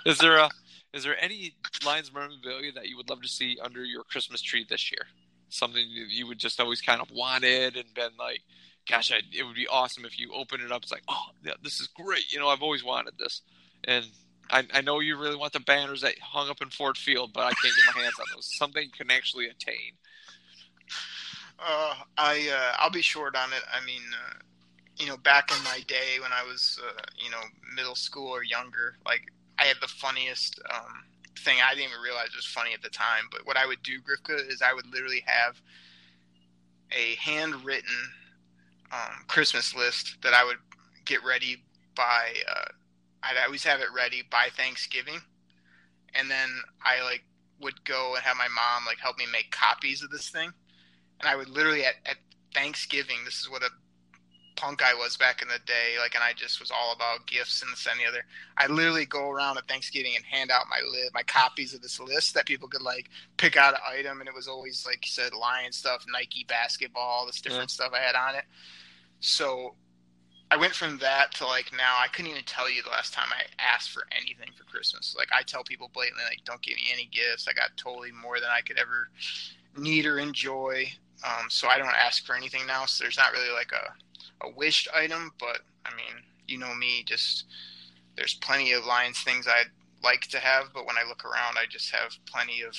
is 0.06 0.18
there 0.20 0.38
a 0.38 0.50
is 0.94 1.04
there 1.04 1.16
any 1.22 1.56
Lions 1.86 2.12
memorabilia 2.12 2.72
that 2.74 2.88
you 2.88 2.98
would 2.98 3.10
love 3.10 3.22
to 3.22 3.28
see 3.28 3.58
under 3.64 3.84
your 3.84 4.04
Christmas 4.04 4.42
tree 4.42 4.66
this 4.68 4.92
year? 4.92 5.06
Something 5.50 5.86
you 5.88 6.28
would 6.28 6.40
just 6.40 6.60
always 6.60 6.82
kind 6.82 7.02
of 7.02 7.12
wanted 7.12 7.76
and 7.76 7.94
been 7.94 8.12
like, 8.18 8.42
gosh, 8.88 9.12
I, 9.12 9.22
it 9.32 9.44
would 9.44 9.56
be 9.56 9.68
awesome 9.68 10.06
if 10.06 10.20
you 10.20 10.32
open 10.34 10.62
it 10.62 10.72
up. 10.72 10.84
It's 10.84 10.92
like, 10.92 11.04
oh, 11.08 11.28
yeah, 11.44 11.54
this 11.64 11.80
is 11.80 11.88
great. 11.88 12.32
You 12.32 12.40
know, 12.40 12.50
I've 12.50 12.64
always 12.64 12.84
wanted 12.84 13.14
this. 13.18 13.42
And 13.84 14.06
I, 14.50 14.66
I 14.74 14.82
know 14.82 15.00
you 15.00 15.18
really 15.18 15.36
want 15.36 15.54
the 15.54 15.60
banners 15.60 16.02
that 16.02 16.18
hung 16.20 16.50
up 16.50 16.62
in 16.62 16.70
Ford 16.70 16.98
Field, 16.98 17.32
but 17.34 17.42
I 17.42 17.52
can't 17.52 17.76
get 17.76 17.96
my 17.96 18.02
hands 18.02 18.16
on 18.20 18.26
those. 18.34 18.50
Something 18.58 18.84
you 18.84 18.92
can 18.92 19.12
actually 19.12 19.46
attain. 19.46 19.94
Uh, 21.60 21.94
I 22.18 22.50
uh, 22.52 22.76
I'll 22.80 22.90
be 22.90 23.02
short 23.02 23.36
on 23.36 23.52
it. 23.54 23.62
I 23.72 23.86
mean, 23.86 24.02
uh, 24.14 24.40
you 25.00 25.08
know, 25.08 25.18
back 25.18 25.52
in 25.52 25.64
my 25.64 25.82
day 25.88 26.20
when 26.22 26.32
I 26.32 26.44
was, 26.44 26.80
uh, 26.86 27.02
you 27.18 27.32
know, 27.32 27.42
middle 27.76 27.96
school 27.96 28.28
or 28.28 28.44
younger, 28.44 28.96
like 29.06 29.22
I 29.58 29.66
had 29.66 29.78
the 29.82 29.88
funniest 29.88 30.60
um, 30.74 31.04
thing. 31.40 31.58
I 31.64 31.74
didn't 31.74 31.90
even 31.92 32.02
realize 32.02 32.36
was 32.36 32.46
funny 32.46 32.74
at 32.74 32.82
the 32.82 32.90
time. 32.90 33.26
But 33.32 33.46
what 33.46 33.58
I 33.58 33.66
would 33.66 33.82
do, 33.84 34.00
Grifka, 34.02 34.50
is 34.50 34.62
I 34.62 34.74
would 34.74 34.86
literally 34.88 35.24
have 35.26 35.62
a 36.92 37.16
handwritten 37.16 37.96
um, 38.92 39.26
Christmas 39.28 39.76
list 39.76 40.18
that 40.24 40.34
I 40.34 40.44
would 40.44 40.58
get 41.06 41.24
ready 41.24 41.64
by. 41.96 42.34
Uh, 42.50 42.70
I'd 43.24 43.38
always 43.46 43.64
have 43.64 43.82
it 43.82 43.88
ready 43.96 44.24
by 44.30 44.48
Thanksgiving, 44.56 45.20
and 46.16 46.30
then 46.32 46.50
I 46.84 47.04
like 47.04 47.24
would 47.62 47.84
go 47.84 48.16
and 48.16 48.24
have 48.24 48.38
my 48.38 48.48
mom 48.48 48.86
like 48.86 49.00
help 49.00 49.18
me 49.18 49.26
make 49.32 49.52
copies 49.52 50.02
of 50.02 50.10
this 50.10 50.30
thing 50.30 50.52
and 51.20 51.30
I 51.30 51.36
would 51.36 51.50
literally 51.50 51.86
at, 51.86 51.96
at 52.06 52.18
Thanksgiving. 52.54 53.18
This 53.26 53.40
is 53.40 53.50
what 53.50 53.64
a 53.64 53.70
punk 54.60 54.84
I 54.84 54.94
was 54.94 55.16
back 55.16 55.42
in 55.42 55.48
the 55.48 55.60
day. 55.66 55.96
Like, 56.00 56.16
and 56.16 56.24
I 56.24 56.34
just 56.34 56.60
was 56.60 56.70
all 56.70 56.94
about 56.94 57.26
gifts 57.26 57.62
and 57.62 57.72
this 57.72 57.88
and 57.90 58.00
the 58.00 58.06
other. 58.06 58.26
I 58.58 58.68
literally 58.68 59.06
go 59.06 59.30
around 59.30 59.58
at 59.58 59.68
Thanksgiving 59.68 60.14
and 60.16 60.26
hand 60.26 60.52
out 60.52 60.66
my 60.70 60.82
li- 60.92 61.10
my 61.14 61.24
copies 61.24 61.74
of 61.74 61.82
this 61.82 62.00
list 62.00 62.34
that 62.34 62.46
people 62.46 62.68
could 62.68 62.82
like 62.82 63.10
pick 63.38 63.56
out 63.56 63.74
an 63.74 63.80
item, 63.88 64.20
and 64.20 64.28
it 64.28 64.36
was 64.36 64.48
always 64.48 64.86
like 64.86 65.06
you 65.06 65.12
said, 65.12 65.34
Lion 65.34 65.72
stuff, 65.72 66.06
Nike 66.12 66.44
basketball, 66.44 67.26
this 67.26 67.42
different 67.42 67.72
stuff 67.72 67.92
I 67.94 68.00
had 68.00 68.16
on 68.16 68.36
it. 68.36 68.46
So. 69.20 69.76
I 70.52 70.58
went 70.58 70.74
from 70.74 70.98
that 70.98 71.32
to 71.36 71.46
like 71.46 71.72
now. 71.78 71.98
I 72.04 72.08
couldn't 72.08 72.32
even 72.32 72.44
tell 72.44 72.72
you 72.72 72.82
the 72.82 72.90
last 72.90 73.14
time 73.14 73.28
I 73.30 73.44
asked 73.64 73.92
for 73.92 74.08
anything 74.12 74.50
for 74.58 74.64
Christmas. 74.64 75.14
Like 75.16 75.28
I 75.32 75.44
tell 75.44 75.64
people 75.64 75.92
blatantly, 75.94 76.24
like, 76.28 76.44
don't 76.44 76.60
give 76.64 76.76
me 76.76 76.86
any 76.92 77.06
gifts. 77.06 77.48
I 77.48 77.54
got 77.54 77.78
totally 77.78 78.12
more 78.12 78.40
than 78.40 78.50
I 78.50 78.62
could 78.62 78.80
ever 78.80 79.12
need 79.78 80.08
or 80.08 80.18
enjoy. 80.18 80.92
Um, 81.24 81.50
so 81.50 81.68
I 81.68 81.78
don't 81.78 81.88
ask 81.88 82.26
for 82.26 82.36
anything 82.36 82.66
now. 82.66 82.86
So 82.86 83.04
there's 83.04 83.18
not 83.18 83.32
really 83.32 83.54
like 83.54 83.72
a, 83.72 84.48
a 84.48 84.52
wished 84.52 84.88
item, 84.94 85.32
but 85.40 85.60
I 85.86 85.90
mean, 85.96 86.24
you 86.48 86.58
know 86.58 86.74
me, 86.74 87.04
just 87.06 87.46
there's 88.16 88.36
plenty 88.36 88.74
of 88.74 88.86
Lions 88.86 89.20
things 89.22 89.48
I'd 89.48 89.72
like 90.04 90.22
to 90.28 90.40
have, 90.40 90.68
but 90.74 90.86
when 90.86 90.98
I 90.98 91.08
look 91.08 91.26
around, 91.26 91.58
I 91.58 91.66
just 91.70 91.94
have 91.94 92.12
plenty 92.26 92.62
of 92.62 92.76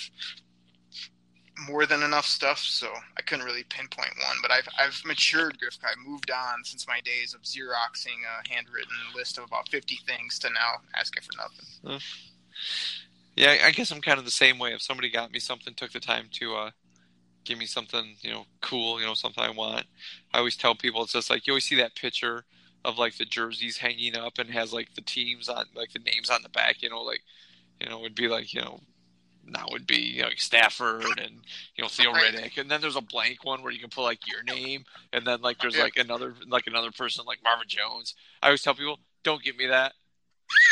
more 1.67 1.85
than 1.85 2.03
enough 2.03 2.27
stuff. 2.27 2.59
So 2.59 2.89
I 3.19 3.23
couldn't 3.23 3.45
really 3.45 3.65
pinpoint 3.65 4.15
one, 4.27 4.37
but 4.43 4.51
I've 4.51 4.69
I've 4.79 5.01
matured, 5.05 5.59
Griff. 5.59 5.79
I've 5.85 5.99
moved 6.07 6.31
on 6.31 6.65
since 6.65 6.87
my 6.87 7.01
days 7.01 7.35
of 7.35 7.43
xeroxing 7.43 8.21
a 8.25 8.49
handwritten 8.53 8.97
list 9.15 9.39
of 9.39 9.45
about 9.45 9.69
50 9.69 9.99
things 10.07 10.39
to 10.41 10.51
now 10.51 10.81
asking 10.95 11.23
for 11.23 11.37
nothing. 11.37 12.01
Yeah, 13.37 13.57
I 13.65 13.71
guess 13.71 13.91
I'm 13.91 14.01
kind 14.01 14.19
of 14.19 14.25
the 14.25 14.31
same 14.31 14.59
way. 14.59 14.73
If 14.73 14.83
somebody 14.83 15.11
got 15.11 15.33
me 15.33 15.39
something, 15.39 15.75
took 15.75 15.93
the 15.93 16.01
time 16.01 16.29
to 16.33 16.55
uh, 16.57 16.71
give 17.45 17.59
me 17.59 17.67
something, 17.67 18.17
you 18.21 18.31
know, 18.31 18.45
cool, 18.61 19.01
you 19.01 19.07
know, 19.07 19.15
something 19.15 19.43
I 19.43 19.51
want, 19.51 19.87
I 20.33 20.39
always 20.39 20.57
tell 20.57 20.75
people 20.75 21.03
it's 21.03 21.13
just 21.13 21.31
like 21.31 21.47
you 21.47 21.53
always 21.53 21.65
see 21.65 21.77
that 21.77 21.97
picture 21.97 22.45
of 22.85 22.99
like 22.99 23.17
the 23.17 23.25
jerseys 23.25 23.79
hanging 23.79 24.17
up 24.17 24.39
and 24.39 24.51
has 24.51 24.73
like 24.73 24.95
the 24.95 25.01
teams 25.01 25.49
on, 25.49 25.67
like 25.75 25.93
the 25.93 25.99
names 26.01 26.31
on 26.31 26.43
the 26.43 26.49
back, 26.49 26.83
you 26.83 26.91
know, 26.91 27.03
like, 27.03 27.23
you 27.81 27.89
know, 27.89 27.99
it 27.99 28.03
would 28.03 28.15
be 28.15 28.29
like, 28.29 28.53
you 28.53 28.61
know, 28.61 28.81
now 29.51 29.67
would 29.71 29.87
be 29.87 29.97
you 29.97 30.23
know, 30.23 30.29
like 30.29 30.41
Stafford 30.41 31.19
and 31.19 31.41
you 31.75 31.83
know 31.83 31.89
Theo. 31.89 32.13
Riddick, 32.13 32.59
and 32.59 32.71
then 32.71 32.81
there's 32.81 32.97
a 32.97 33.01
blank 33.01 33.45
one 33.45 33.63
where 33.63 33.73
you 33.73 33.81
can 33.81 33.91
put 33.91 34.03
like 34.03 34.27
your 34.27 34.43
name, 34.43 34.85
and 35.13 35.27
then 35.27 35.41
like 35.41 35.59
there's 35.59 35.79
like 35.79 35.97
another 35.97 36.35
like 36.49 36.67
another 36.67 36.91
person 36.91 37.25
like 37.27 37.41
Marvin 37.43 37.67
Jones. 37.67 38.15
I 38.43 38.47
always 38.47 38.63
tell 38.63 38.75
people, 38.75 38.99
don't 39.23 39.43
give 39.43 39.57
me 39.57 39.67
that. 39.67 39.95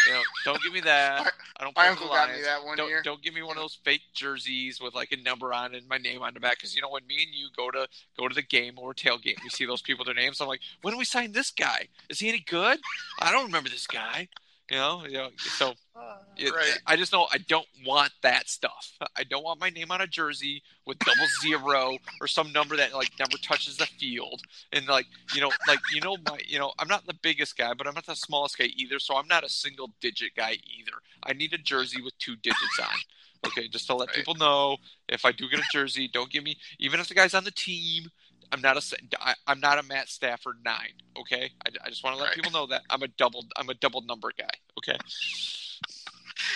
You 0.07 0.15
know, 0.15 0.23
don't 0.45 0.63
give 0.63 0.73
me 0.73 0.81
that. 0.81 1.25
My- 1.25 1.31
I 1.61 1.65
don't. 1.65 1.77
My 1.77 1.89
uncle 1.89 2.09
got 2.09 2.31
me 2.31 2.41
that 2.43 2.65
one 2.65 2.77
don't, 2.77 2.89
year. 2.89 3.03
don't 3.03 3.21
give 3.21 3.35
me 3.35 3.43
one 3.43 3.57
of 3.57 3.63
those 3.63 3.79
fake 3.83 4.03
jerseys 4.15 4.81
with 4.81 4.95
like 4.95 5.11
a 5.11 5.17
number 5.17 5.53
on 5.53 5.75
it 5.75 5.79
and 5.79 5.89
my 5.89 5.99
name 5.99 6.23
on 6.23 6.35
the 6.35 6.41
back. 6.41 6.57
Because 6.59 6.75
you 6.77 6.83
know 6.83 6.91
when 6.91 7.07
me 7.07 7.17
and 7.25 7.35
you 7.35 7.49
go 7.57 7.71
to 7.71 7.89
go 8.17 8.29
to 8.29 8.35
the 8.35 8.43
game 8.43 8.75
or 8.79 8.95
tailgate, 8.95 9.43
we 9.43 9.49
see 9.51 9.67
those 9.67 9.83
people 9.83 10.05
their 10.05 10.15
names. 10.15 10.41
I'm 10.41 10.47
like, 10.47 10.61
when 10.83 10.95
do 10.95 10.99
we 10.99 11.05
sign 11.05 11.33
this 11.33 11.51
guy? 11.51 11.89
Is 12.09 12.21
he 12.21 12.29
any 12.29 12.39
good? 12.39 12.79
I 13.21 13.33
don't 13.33 13.47
remember 13.47 13.69
this 13.71 13.87
guy. 13.87 14.29
You 14.71 14.77
know, 14.77 15.05
you 15.07 15.13
know. 15.19 15.29
So 15.37 15.75
it, 16.37 16.53
right. 16.55 16.79
I 16.87 16.97
just 16.97 17.13
know 17.13 17.27
I 17.31 17.39
don't 17.39 17.67
want 17.87 18.13
that 18.23 18.49
stuff. 18.49 18.93
I 19.17 19.25
don't 19.25 19.45
want 19.45 19.61
my 19.61 19.71
name 19.71 19.91
on 19.91 20.01
a 20.01 20.07
jersey 20.07 20.63
with 20.87 20.99
double 21.01 21.27
zero 21.43 21.99
or 22.21 22.27
some 22.27 22.53
number 22.53 22.77
that 22.77 22.95
like 22.95 23.11
never 23.19 23.37
touches 23.43 23.77
the 23.77 23.87
field. 23.87 24.43
And 24.73 24.87
like 24.87 25.07
you 25.35 25.41
know, 25.41 25.51
like 25.67 25.81
you 25.95 26.01
know, 26.01 26.17
my 26.27 26.39
you 26.47 26.59
know, 26.59 26.73
I'm 26.79 26.89
not 26.89 27.07
the 27.07 27.15
biggest 27.15 27.57
guy, 27.57 27.75
but 27.75 27.87
I'm 27.87 27.95
not 27.95 28.07
the 28.07 28.15
smallest 28.17 28.59
guy 28.59 28.69
either. 28.77 28.99
So 28.99 29.17
I'm 29.17 29.29
not 29.29 29.45
a 29.45 29.49
single 29.49 29.91
digit 30.01 30.35
guy 30.37 30.53
either. 30.79 30.99
I 31.25 31.33
need 31.33 31.53
a 31.53 31.59
jersey 31.59 32.03
with 32.03 32.17
two 32.19 32.37
digits 32.37 32.79
on. 32.81 32.99
Okay, 33.47 33.69
just 33.69 33.87
to 33.87 33.95
let 33.95 34.09
Right. 34.09 34.17
people 34.17 34.35
know 34.35 34.79
if 35.09 35.25
I 35.25 35.33
do 35.33 35.49
get 35.49 35.61
a 35.61 35.65
jersey, 35.73 36.09
don't 36.09 36.31
give 36.31 36.43
me 36.45 36.57
even 36.79 37.01
if 37.01 37.09
the 37.09 37.15
guy's 37.15 37.35
on 37.35 37.45
the 37.45 37.51
team. 37.53 38.11
I'm 38.53 38.61
not 38.61 38.77
a 38.77 38.97
I, 39.21 39.35
I'm 39.47 39.61
not 39.61 39.79
a 39.79 39.83
Matt 39.83 40.09
Stafford 40.09 40.59
nine. 40.65 40.93
Okay, 41.19 41.51
I, 41.67 41.71
I 41.85 41.89
just 41.91 42.03
want 42.03 42.17
to 42.17 42.23
let 42.23 42.29
Right. 42.29 42.35
people 42.37 42.51
know 42.51 42.67
that 42.67 42.83
I'm 42.91 43.03
a 43.03 43.09
double 43.09 43.47
I'm 43.57 43.69
a 43.69 43.75
double 43.75 44.03
number 44.03 44.33
guy. 44.37 44.51
Okay. 44.79 44.97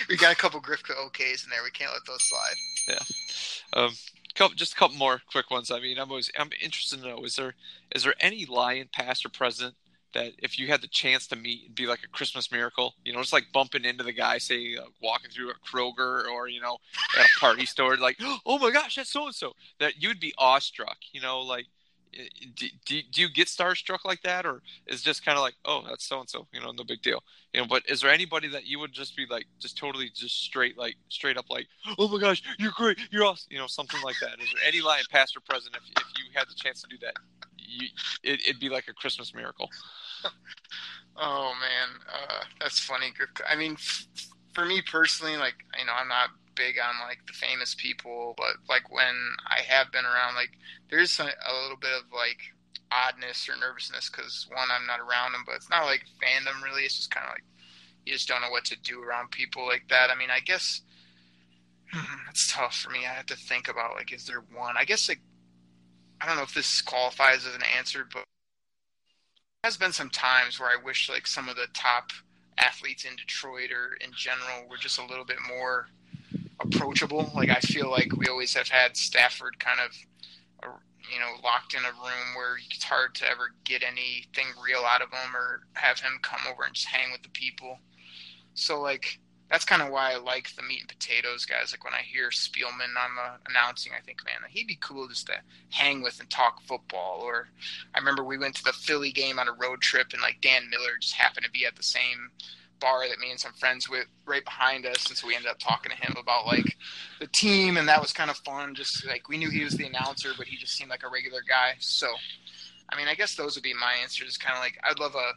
We 0.09 0.17
got 0.17 0.33
a 0.33 0.37
couple 0.37 0.61
Grifka 0.61 0.95
OKs 0.95 1.45
in 1.45 1.51
there. 1.51 1.63
We 1.65 1.71
can't 1.71 1.93
let 1.93 2.05
those 2.07 2.23
slide. 2.23 2.55
Yeah. 2.89 3.81
Um, 3.83 3.93
couple, 4.35 4.55
just 4.55 4.73
a 4.75 4.77
couple 4.77 4.97
more 4.97 5.21
quick 5.31 5.51
ones. 5.51 5.71
I 5.71 5.81
mean, 5.81 5.99
I'm 5.99 6.09
always 6.09 6.31
I'm 6.39 6.51
interested 6.63 7.03
to 7.03 7.09
know 7.09 7.25
is 7.25 7.37
there 7.37 7.55
is 7.95 8.05
there 8.05 8.15
any 8.21 8.47
lion 8.47 8.89
past 8.93 9.25
or 9.27 9.29
present 9.29 9.75
that 10.15 10.33
if 10.39 10.59
you 10.59 10.69
had 10.69 10.83
the 10.83 10.89
chance 10.89 11.27
to 11.29 11.37
meet, 11.37 11.63
it'd 11.65 11.75
be 11.75 11.87
like 11.87 12.05
a 12.05 12.09
Christmas 12.09 12.53
miracle? 12.53 12.95
You 13.05 13.13
know, 13.13 13.21
just 13.21 13.33
like 13.33 13.47
bumping 13.53 13.85
into 13.85 14.05
the 14.05 14.13
guy, 14.13 14.39
say 14.39 14.77
uh, 14.77 14.85
walking 15.03 15.31
through 15.31 15.51
a 15.51 15.55
Kroger 15.55 16.27
or 16.29 16.49
you 16.49 16.61
know 16.61 16.79
at 17.19 17.27
a 17.27 17.41
party 17.41 17.67
store, 17.67 17.97
like 17.97 18.19
oh 18.47 18.59
my 18.59 18.71
gosh, 18.71 18.97
that's 18.97 19.11
so 19.11 19.27
and 19.27 19.35
so. 19.35 19.53
That 19.81 20.03
you'd 20.03 20.21
be 20.21 20.33
awestruck. 20.39 20.99
You 21.13 21.21
know, 21.21 21.41
like. 21.41 21.67
I- 22.15 22.29
Do, 22.55 22.67
do, 22.85 23.01
do 23.11 23.21
you 23.23 23.29
get 23.31 23.49
starstruck 23.49 24.05
like 24.05 24.23
that, 24.23 24.47
or 24.47 24.63
is 24.87 25.03
just 25.03 25.25
kind 25.25 25.37
of 25.39 25.43
like, 25.43 25.55
oh, 25.65 25.83
that's 25.89 26.05
so 26.07 26.21
and 26.21 26.29
so, 26.29 26.47
you 26.53 26.61
know, 26.61 26.71
no 26.73 26.85
big 26.85 27.03
deal, 27.03 27.23
you 27.53 27.61
know? 27.61 27.67
But 27.67 27.83
is 27.89 28.01
there 28.01 28.11
anybody 28.11 28.49
that 28.49 28.67
you 28.67 28.79
would 28.81 28.93
just 28.93 29.17
be 29.17 29.27
like, 29.27 29.47
just 29.61 29.77
totally, 29.79 30.11
just 30.15 30.43
straight, 30.43 30.77
like 30.79 30.97
straight 31.09 31.37
up, 31.37 31.51
like, 31.51 31.67
oh 31.99 32.09
my 32.09 32.19
gosh, 32.21 32.43
you're 32.59 32.73
great, 32.73 32.99
you're 33.11 33.25
awesome, 33.25 33.49
you 33.51 33.59
know, 33.59 33.67
something 33.67 34.01
like 34.03 34.17
that. 34.21 34.41
Is 34.43 34.53
there 34.53 34.63
any 34.67 34.81
lion, 34.81 35.05
past 35.11 35.37
or 35.37 35.41
present, 35.41 35.77
if, 35.77 35.83
if 35.97 36.07
you 36.19 36.25
had 36.35 36.49
the 36.49 36.55
chance 36.55 36.83
to 36.83 36.89
do 36.89 36.99
that, 37.03 37.15
you, 37.59 37.89
it, 38.23 38.41
it'd 38.47 38.61
be 38.61 38.69
like 38.69 38.89
a 38.89 38.93
Christmas 38.95 39.35
miracle. 39.35 39.69
Oh 41.17 41.53
man, 41.61 42.01
uh, 42.13 42.45
that's 42.61 42.79
funny. 42.81 43.13
I 43.49 43.55
mean, 43.57 43.73
f- 43.75 44.07
for 44.55 44.65
me 44.65 44.81
personally, 44.81 45.37
like 45.37 45.55
you 45.79 45.85
know, 45.85 45.93
I'm 45.95 46.09
not 46.09 46.31
big 46.55 46.77
on 46.79 46.95
like 47.07 47.19
the 47.27 47.33
famous 47.33 47.75
people, 47.75 48.35
but 48.37 48.57
like 48.69 48.91
when 48.91 49.15
I 49.47 49.61
have 49.63 49.93
been 49.93 50.05
around, 50.05 50.35
like 50.35 50.51
there's 50.91 51.19
a, 51.21 51.25
a 51.25 51.53
little 51.63 51.77
bit 51.77 51.93
of 51.93 52.13
like 52.13 52.39
oddness 52.91 53.49
or 53.49 53.57
nervousness 53.57 54.11
because 54.11 54.47
one, 54.53 54.69
I'm 54.71 54.87
not 54.87 55.01
around 55.01 55.33
them, 55.33 55.45
but 55.47 55.57
it's 55.57 55.71
not 55.71 55.85
like 55.85 56.05
fandom 56.23 56.63
really. 56.63 56.83
It's 56.83 56.97
just 56.97 57.11
kind 57.11 57.27
of 57.27 57.33
like 57.33 57.45
you 58.05 58.13
just 58.13 58.29
don't 58.29 58.43
know 58.43 58.51
what 58.51 58.65
to 58.67 58.81
do 58.81 59.03
around 59.03 59.31
people 59.31 59.67
like 59.67 59.85
that. 59.89 60.11
I 60.11 60.19
mean, 60.19 60.31
I 60.31 60.41
guess 60.41 60.83
hmm, 61.93 62.29
it's 62.31 62.53
tough 62.53 62.75
for 62.75 62.91
me. 62.91 63.01
I 63.01 63.13
have 63.13 63.27
to 63.27 63.37
think 63.37 63.69
about 63.69 63.95
like, 63.95 64.13
is 64.13 64.27
there 64.27 64.45
one? 64.55 64.77
I 64.79 64.85
guess 64.85 65.09
like 65.09 65.21
I 66.21 66.27
don't 66.27 66.37
know 66.37 66.43
if 66.43 66.55
this 66.55 66.81
qualifies 66.81 67.47
as 67.47 67.55
an 67.55 67.65
answer, 67.77 68.07
but 68.13 68.25
there 69.63 69.69
has 69.69 69.77
been 69.77 69.93
some 69.93 70.11
times 70.11 70.59
where 70.59 70.69
I 70.69 70.83
wish 70.83 71.09
like 71.09 71.27
some 71.27 71.49
of 71.49 71.57
the 71.57 71.67
top 71.75 72.11
athletes 72.59 73.05
in 73.05 73.17
Detroit 73.17 73.71
or 73.71 73.95
in 74.01 74.13
general 74.15 74.69
were 74.69 74.77
just 74.77 74.99
a 74.99 75.07
little 75.07 75.25
bit 75.25 75.39
more 75.47 75.89
approachable. 76.75 77.31
Like 77.35 77.51
I 77.51 77.61
feel 77.61 77.91
like 77.91 78.17
we 78.17 78.27
always 78.27 78.55
have 78.55 78.69
had 78.69 78.97
Stafford 78.97 79.59
kind 79.59 79.81
of, 79.81 79.97
uh, 80.63 80.77
you 81.13 81.19
know, 81.19 81.33
locked 81.43 81.75
in 81.75 81.85
a 81.85 81.93
room 81.93 82.35
where 82.37 82.57
it's 82.71 82.85
hard 82.85 83.15
to 83.17 83.29
ever 83.29 83.53
get 83.65 83.83
anything 83.83 84.47
real 84.65 84.85
out 84.87 85.03
of 85.03 85.11
him 85.11 85.35
or 85.35 85.63
have 85.75 86.01
him 86.01 86.19
come 86.23 86.41
over 86.51 86.65
and 86.65 86.75
just 86.75 86.89
hang 86.89 87.13
with 87.13 87.23
the 87.23 87.29
people. 87.31 87.79
So 88.55 88.81
like 88.81 89.19
that's 89.53 89.67
kind 89.67 89.83
of 89.83 89.91
why 89.91 90.13
I 90.13 90.17
like 90.17 90.57
the 90.57 90.63
meat 90.63 90.81
and 90.81 90.89
potatoes 90.89 91.45
guys. 91.45 91.73
Like 91.73 91.85
when 91.85 91.93
I 91.93 92.01
hear 92.01 92.31
Spielman 92.31 92.97
on 92.97 93.15
the 93.17 93.51
announcing, 93.51 93.93
I 93.95 94.01
think, 94.01 94.25
man, 94.25 94.49
he'd 94.49 94.67
be 94.67 94.79
cool 94.81 95.07
just 95.09 95.27
to 95.27 95.35
hang 95.69 96.01
with 96.01 96.19
and 96.21 96.31
talk 96.31 96.63
football. 96.63 97.21
Or 97.21 97.49
I 97.95 97.99
remember 97.99 98.25
we 98.25 98.39
went 98.39 98.55
to 98.57 98.65
the 98.65 98.73
Philly 98.73 99.13
game 99.13 99.39
on 99.39 99.49
a 99.49 99.53
road 99.53 99.83
trip, 99.83 100.15
and 100.15 100.23
like 100.23 100.41
Dan 100.41 100.71
Miller 100.71 100.97
just 100.99 101.17
happened 101.17 101.45
to 101.45 101.51
be 101.51 101.67
at 101.67 101.77
the 101.77 101.83
same 101.83 102.31
bar 102.83 103.09
that 103.09 103.19
me 103.21 103.31
and 103.31 103.41
some 103.41 103.53
friends 103.55 103.89
with 103.89 104.07
right 104.27 104.45
behind 104.45 104.85
us, 104.85 105.07
and 105.09 105.17
so 105.17 105.27
we 105.27 105.37
ended 105.37 105.51
up 105.51 105.59
talking 105.59 105.91
to 105.91 105.97
him 105.97 106.17
about 106.21 106.47
like 106.47 106.77
the 107.21 107.29
team, 107.29 107.77
and 107.79 107.89
that 107.89 108.03
was 108.03 108.13
kind 108.13 108.31
of 108.31 108.37
fun. 108.39 108.75
Just 108.75 109.07
like 109.07 109.29
we 109.29 109.39
knew 109.39 109.49
he 109.49 109.65
was 109.65 109.77
the 109.77 109.87
announcer, 109.87 110.33
but 110.37 110.47
he 110.49 110.57
just 110.57 110.75
seemed 110.75 110.91
like 110.91 111.05
a 111.05 111.09
regular 111.09 111.41
guy. 111.49 111.77
So, 111.79 112.09
I 112.91 112.97
mean, 112.97 113.09
I 113.09 113.15
guess 113.15 113.37
those 113.37 113.55
would 113.55 113.63
be 113.63 113.73
my 113.73 113.95
answers. 114.03 114.37
Kind 114.37 114.57
of 114.57 114.63
like 114.63 114.77
I'd 114.85 114.99
love 114.99 115.15
a 115.15 115.33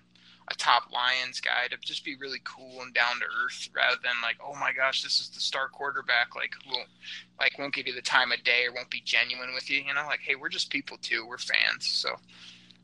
a 0.48 0.56
top 0.56 0.92
Lions 0.92 1.40
guy 1.42 1.68
to 1.70 1.78
just 1.78 2.06
be 2.06 2.16
really 2.18 2.42
cool 2.44 2.82
and 2.82 2.94
down 2.94 3.20
to 3.20 3.26
earth, 3.26 3.70
rather 3.76 3.98
than 4.04 4.14
like, 4.22 4.38
oh 4.46 4.54
my 4.56 4.72
gosh, 4.74 5.02
this 5.02 5.20
is 5.20 5.30
the 5.30 5.40
star 5.40 5.70
quarterback, 5.70 6.36
like 6.36 6.54
who 6.64 6.76
won't, 6.76 6.90
like 7.40 7.58
won't 7.58 7.74
give 7.74 7.88
you 7.88 7.94
the 7.94 8.02
time 8.02 8.32
of 8.32 8.44
day 8.44 8.66
or 8.68 8.74
won't 8.74 8.90
be 8.92 9.02
genuine 9.06 9.54
with 9.56 9.70
you. 9.70 9.82
You 9.82 9.94
know, 9.94 10.06
like 10.08 10.20
hey, 10.20 10.36
we're 10.36 10.50
just 10.50 10.70
people 10.70 10.98
too, 11.02 11.26
we're 11.28 11.38
fans. 11.38 11.86
So, 11.88 12.10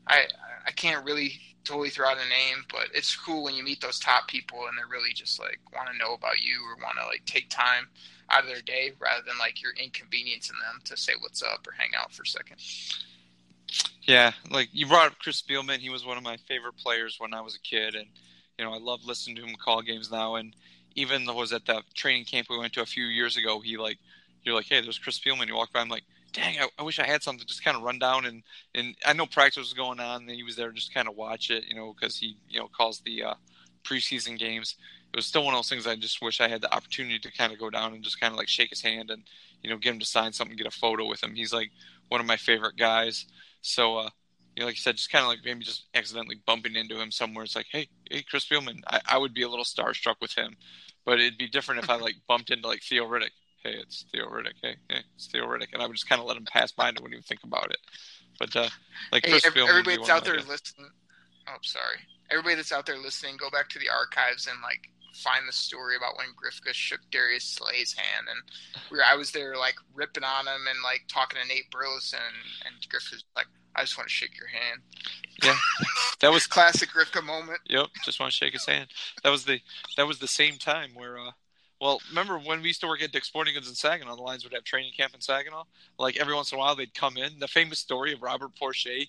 I 0.08 0.24
I 0.66 0.70
can't 0.72 1.04
really 1.04 1.40
totally 1.64 1.90
throw 1.90 2.08
out 2.08 2.16
a 2.16 2.28
name, 2.28 2.64
but 2.70 2.88
it's 2.94 3.14
cool 3.14 3.44
when 3.44 3.54
you 3.54 3.62
meet 3.62 3.80
those 3.80 3.98
top 3.98 4.28
people 4.28 4.66
and 4.68 4.76
they're 4.76 4.86
really 4.86 5.12
just 5.12 5.38
like 5.38 5.60
want 5.74 5.88
to 5.90 5.98
know 5.98 6.14
about 6.14 6.40
you 6.40 6.60
or 6.66 6.76
want 6.82 6.98
to 6.98 7.06
like 7.06 7.24
take 7.24 7.48
time 7.48 7.88
out 8.30 8.42
of 8.42 8.48
their 8.48 8.62
day 8.62 8.92
rather 8.98 9.22
than 9.26 9.38
like 9.38 9.62
you're 9.62 9.74
inconveniencing 9.74 10.56
them 10.60 10.80
to 10.84 10.96
say 10.96 11.12
what's 11.20 11.42
up 11.42 11.66
or 11.66 11.72
hang 11.72 11.90
out 11.98 12.12
for 12.12 12.22
a 12.22 12.26
second. 12.26 12.56
Yeah, 14.02 14.32
like 14.50 14.68
you 14.72 14.86
brought 14.86 15.06
up 15.06 15.18
Chris 15.18 15.40
Spielman. 15.40 15.78
He 15.78 15.90
was 15.90 16.04
one 16.04 16.16
of 16.16 16.22
my 16.22 16.36
favorite 16.36 16.76
players 16.76 17.16
when 17.18 17.32
I 17.32 17.40
was 17.40 17.54
a 17.54 17.60
kid, 17.60 17.94
and 17.94 18.06
you 18.58 18.64
know 18.64 18.72
I 18.72 18.78
love 18.78 19.04
listening 19.04 19.36
to 19.36 19.42
him 19.44 19.54
call 19.54 19.80
games 19.82 20.10
now. 20.10 20.34
And 20.34 20.54
even 20.94 21.24
though 21.24 21.34
I 21.34 21.40
was 21.40 21.52
at 21.52 21.66
that 21.66 21.84
training 21.94 22.24
camp 22.24 22.48
we 22.50 22.58
went 22.58 22.72
to 22.74 22.82
a 22.82 22.86
few 22.86 23.04
years 23.04 23.36
ago, 23.36 23.60
he 23.60 23.76
like 23.76 23.98
you're 24.42 24.54
like, 24.54 24.66
hey, 24.66 24.80
there's 24.80 24.98
Chris 24.98 25.18
Spielman. 25.18 25.46
You 25.46 25.54
walk 25.54 25.72
by, 25.72 25.80
I'm 25.80 25.88
like, 25.88 26.04
dang, 26.32 26.58
I, 26.58 26.68
I 26.78 26.82
wish 26.82 26.98
I 26.98 27.06
had 27.06 27.22
something 27.22 27.46
just 27.46 27.64
kind 27.64 27.76
of 27.76 27.82
run 27.82 27.98
down 27.98 28.26
and 28.26 28.42
and 28.74 28.94
I 29.04 29.12
know 29.12 29.26
practice 29.26 29.58
was 29.58 29.72
going 29.74 30.00
on, 30.00 30.22
and 30.22 30.30
he 30.30 30.42
was 30.42 30.56
there 30.56 30.72
just 30.72 30.94
kind 30.94 31.08
of 31.08 31.16
watch 31.16 31.50
it, 31.50 31.64
you 31.68 31.74
know, 31.74 31.94
because 31.94 32.16
he 32.16 32.36
you 32.48 32.58
know 32.58 32.68
calls 32.68 33.00
the 33.00 33.22
uh, 33.22 33.34
preseason 33.84 34.38
games. 34.38 34.76
It 35.12 35.16
was 35.16 35.26
still 35.26 35.44
one 35.44 35.54
of 35.54 35.58
those 35.58 35.68
things 35.68 35.86
I 35.86 35.96
just 35.96 36.22
wish 36.22 36.40
I 36.40 36.48
had 36.48 36.62
the 36.62 36.74
opportunity 36.74 37.18
to 37.18 37.32
kind 37.32 37.52
of 37.52 37.58
go 37.58 37.68
down 37.68 37.92
and 37.92 38.02
just 38.02 38.18
kind 38.18 38.32
of 38.32 38.38
like 38.38 38.48
shake 38.48 38.70
his 38.70 38.80
hand 38.80 39.10
and 39.10 39.22
you 39.62 39.70
know 39.70 39.76
get 39.76 39.92
him 39.92 39.98
to 40.00 40.06
sign 40.06 40.32
something, 40.32 40.56
get 40.56 40.66
a 40.66 40.70
photo 40.70 41.06
with 41.06 41.22
him. 41.22 41.34
He's 41.34 41.52
like 41.52 41.70
one 42.08 42.20
of 42.20 42.26
my 42.26 42.36
favorite 42.36 42.76
guys. 42.76 43.26
So, 43.60 43.98
uh, 43.98 44.10
you 44.56 44.60
know, 44.60 44.66
like 44.66 44.76
you 44.76 44.80
said, 44.80 44.96
just 44.96 45.10
kind 45.10 45.22
of 45.22 45.28
like 45.28 45.40
maybe 45.44 45.64
just 45.64 45.86
accidentally 45.94 46.36
bumping 46.46 46.76
into 46.76 47.00
him 47.00 47.10
somewhere. 47.10 47.44
It's 47.44 47.56
like, 47.56 47.66
hey, 47.70 47.88
hey, 48.10 48.22
Chris 48.22 48.46
Spielman. 48.46 48.80
I, 48.86 49.00
I 49.06 49.18
would 49.18 49.32
be 49.32 49.42
a 49.42 49.48
little 49.48 49.64
starstruck 49.64 50.16
with 50.20 50.34
him, 50.34 50.56
but 51.04 51.20
it'd 51.20 51.38
be 51.38 51.48
different 51.48 51.82
if 51.82 51.90
I 51.90 51.96
like 51.96 52.16
bumped 52.28 52.50
into 52.50 52.68
like 52.68 52.82
Theo 52.82 53.06
Riddick. 53.06 53.30
Hey, 53.62 53.74
it's 53.80 54.04
Theo 54.12 54.26
Riddick. 54.26 54.54
Hey, 54.62 54.76
hey, 54.88 55.00
it's 55.14 55.26
Theo 55.26 55.46
Riddick, 55.46 55.72
and 55.72 55.82
I 55.82 55.86
would 55.86 55.94
just 55.94 56.08
kind 56.08 56.20
of 56.20 56.26
let 56.26 56.36
him 56.36 56.44
pass 56.44 56.72
by 56.72 56.88
and 56.88 56.98
I 56.98 57.00
wouldn't 57.02 57.14
even 57.14 57.22
think 57.22 57.44
about 57.44 57.70
it. 57.70 57.78
But 58.38 58.54
uh, 58.56 58.68
like 59.12 59.24
Hey, 59.24 59.32
Chris 59.32 59.46
ev- 59.46 59.52
Spielman, 59.54 59.62
would 59.62 59.70
everybody 59.70 59.96
that's 59.98 60.10
out 60.10 60.24
there 60.24 60.36
guys. 60.36 60.48
listening. 60.48 60.90
Oh, 61.48 61.56
sorry. 61.62 61.98
Everybody 62.30 62.56
that's 62.56 62.72
out 62.72 62.86
there 62.86 62.98
listening, 62.98 63.36
go 63.36 63.50
back 63.50 63.68
to 63.70 63.78
the 63.78 63.88
archives 63.88 64.46
and 64.46 64.56
like 64.62 64.88
find 65.14 65.46
the 65.46 65.52
story 65.52 65.96
about 65.96 66.16
when 66.16 66.28
Grifka 66.28 66.72
shook 66.72 67.00
Darius 67.10 67.44
Slay's 67.44 67.92
hand, 67.92 68.26
and 68.30 68.40
we 68.90 68.96
were, 68.96 69.04
I 69.04 69.14
was 69.14 69.30
there 69.32 69.56
like 69.56 69.74
ripping 69.94 70.24
on 70.24 70.46
him 70.46 70.66
and 70.68 70.78
like 70.82 71.02
talking 71.08 71.38
to 71.40 71.46
Nate 71.46 71.70
Burleson, 71.70 72.18
and 72.64 72.74
Grifka's 72.88 73.22
like, 73.36 73.46
"I 73.76 73.82
just 73.82 73.96
want 73.98 74.08
to 74.08 74.14
shake 74.14 74.36
your 74.38 74.48
hand." 74.48 74.80
Yeah, 75.42 75.56
that 76.20 76.32
was 76.32 76.46
Classic 76.48 76.88
Grifka 76.88 77.22
moment. 77.22 77.60
Yep, 77.68 77.88
just 78.04 78.18
want 78.18 78.32
to 78.32 78.36
shake 78.36 78.54
his 78.54 78.64
hand. 78.66 78.88
That 79.22 79.30
was 79.30 79.44
the 79.44 79.60
that 79.98 80.06
was 80.06 80.18
the 80.18 80.28
same 80.28 80.56
time 80.56 80.92
where 80.94 81.18
uh 81.18 81.32
well, 81.82 82.00
remember 82.10 82.38
when 82.38 82.62
we 82.62 82.68
used 82.68 82.80
to 82.82 82.86
work 82.86 83.02
at 83.02 83.10
Dick's 83.10 83.26
Sporting 83.26 83.54
Goods 83.54 83.68
in 83.68 83.74
Saginaw, 83.74 84.14
the 84.14 84.22
lines 84.22 84.44
would 84.44 84.52
have 84.52 84.62
training 84.62 84.92
camp 84.96 85.14
in 85.14 85.20
Saginaw? 85.20 85.64
Like 85.98 86.16
every 86.16 86.32
once 86.32 86.52
in 86.52 86.56
a 86.56 86.60
while 86.60 86.76
they'd 86.76 86.94
come 86.94 87.16
in. 87.16 87.40
The 87.40 87.48
famous 87.48 87.80
story 87.80 88.12
of 88.12 88.22
Robert 88.22 88.54
Porcher 88.54 89.00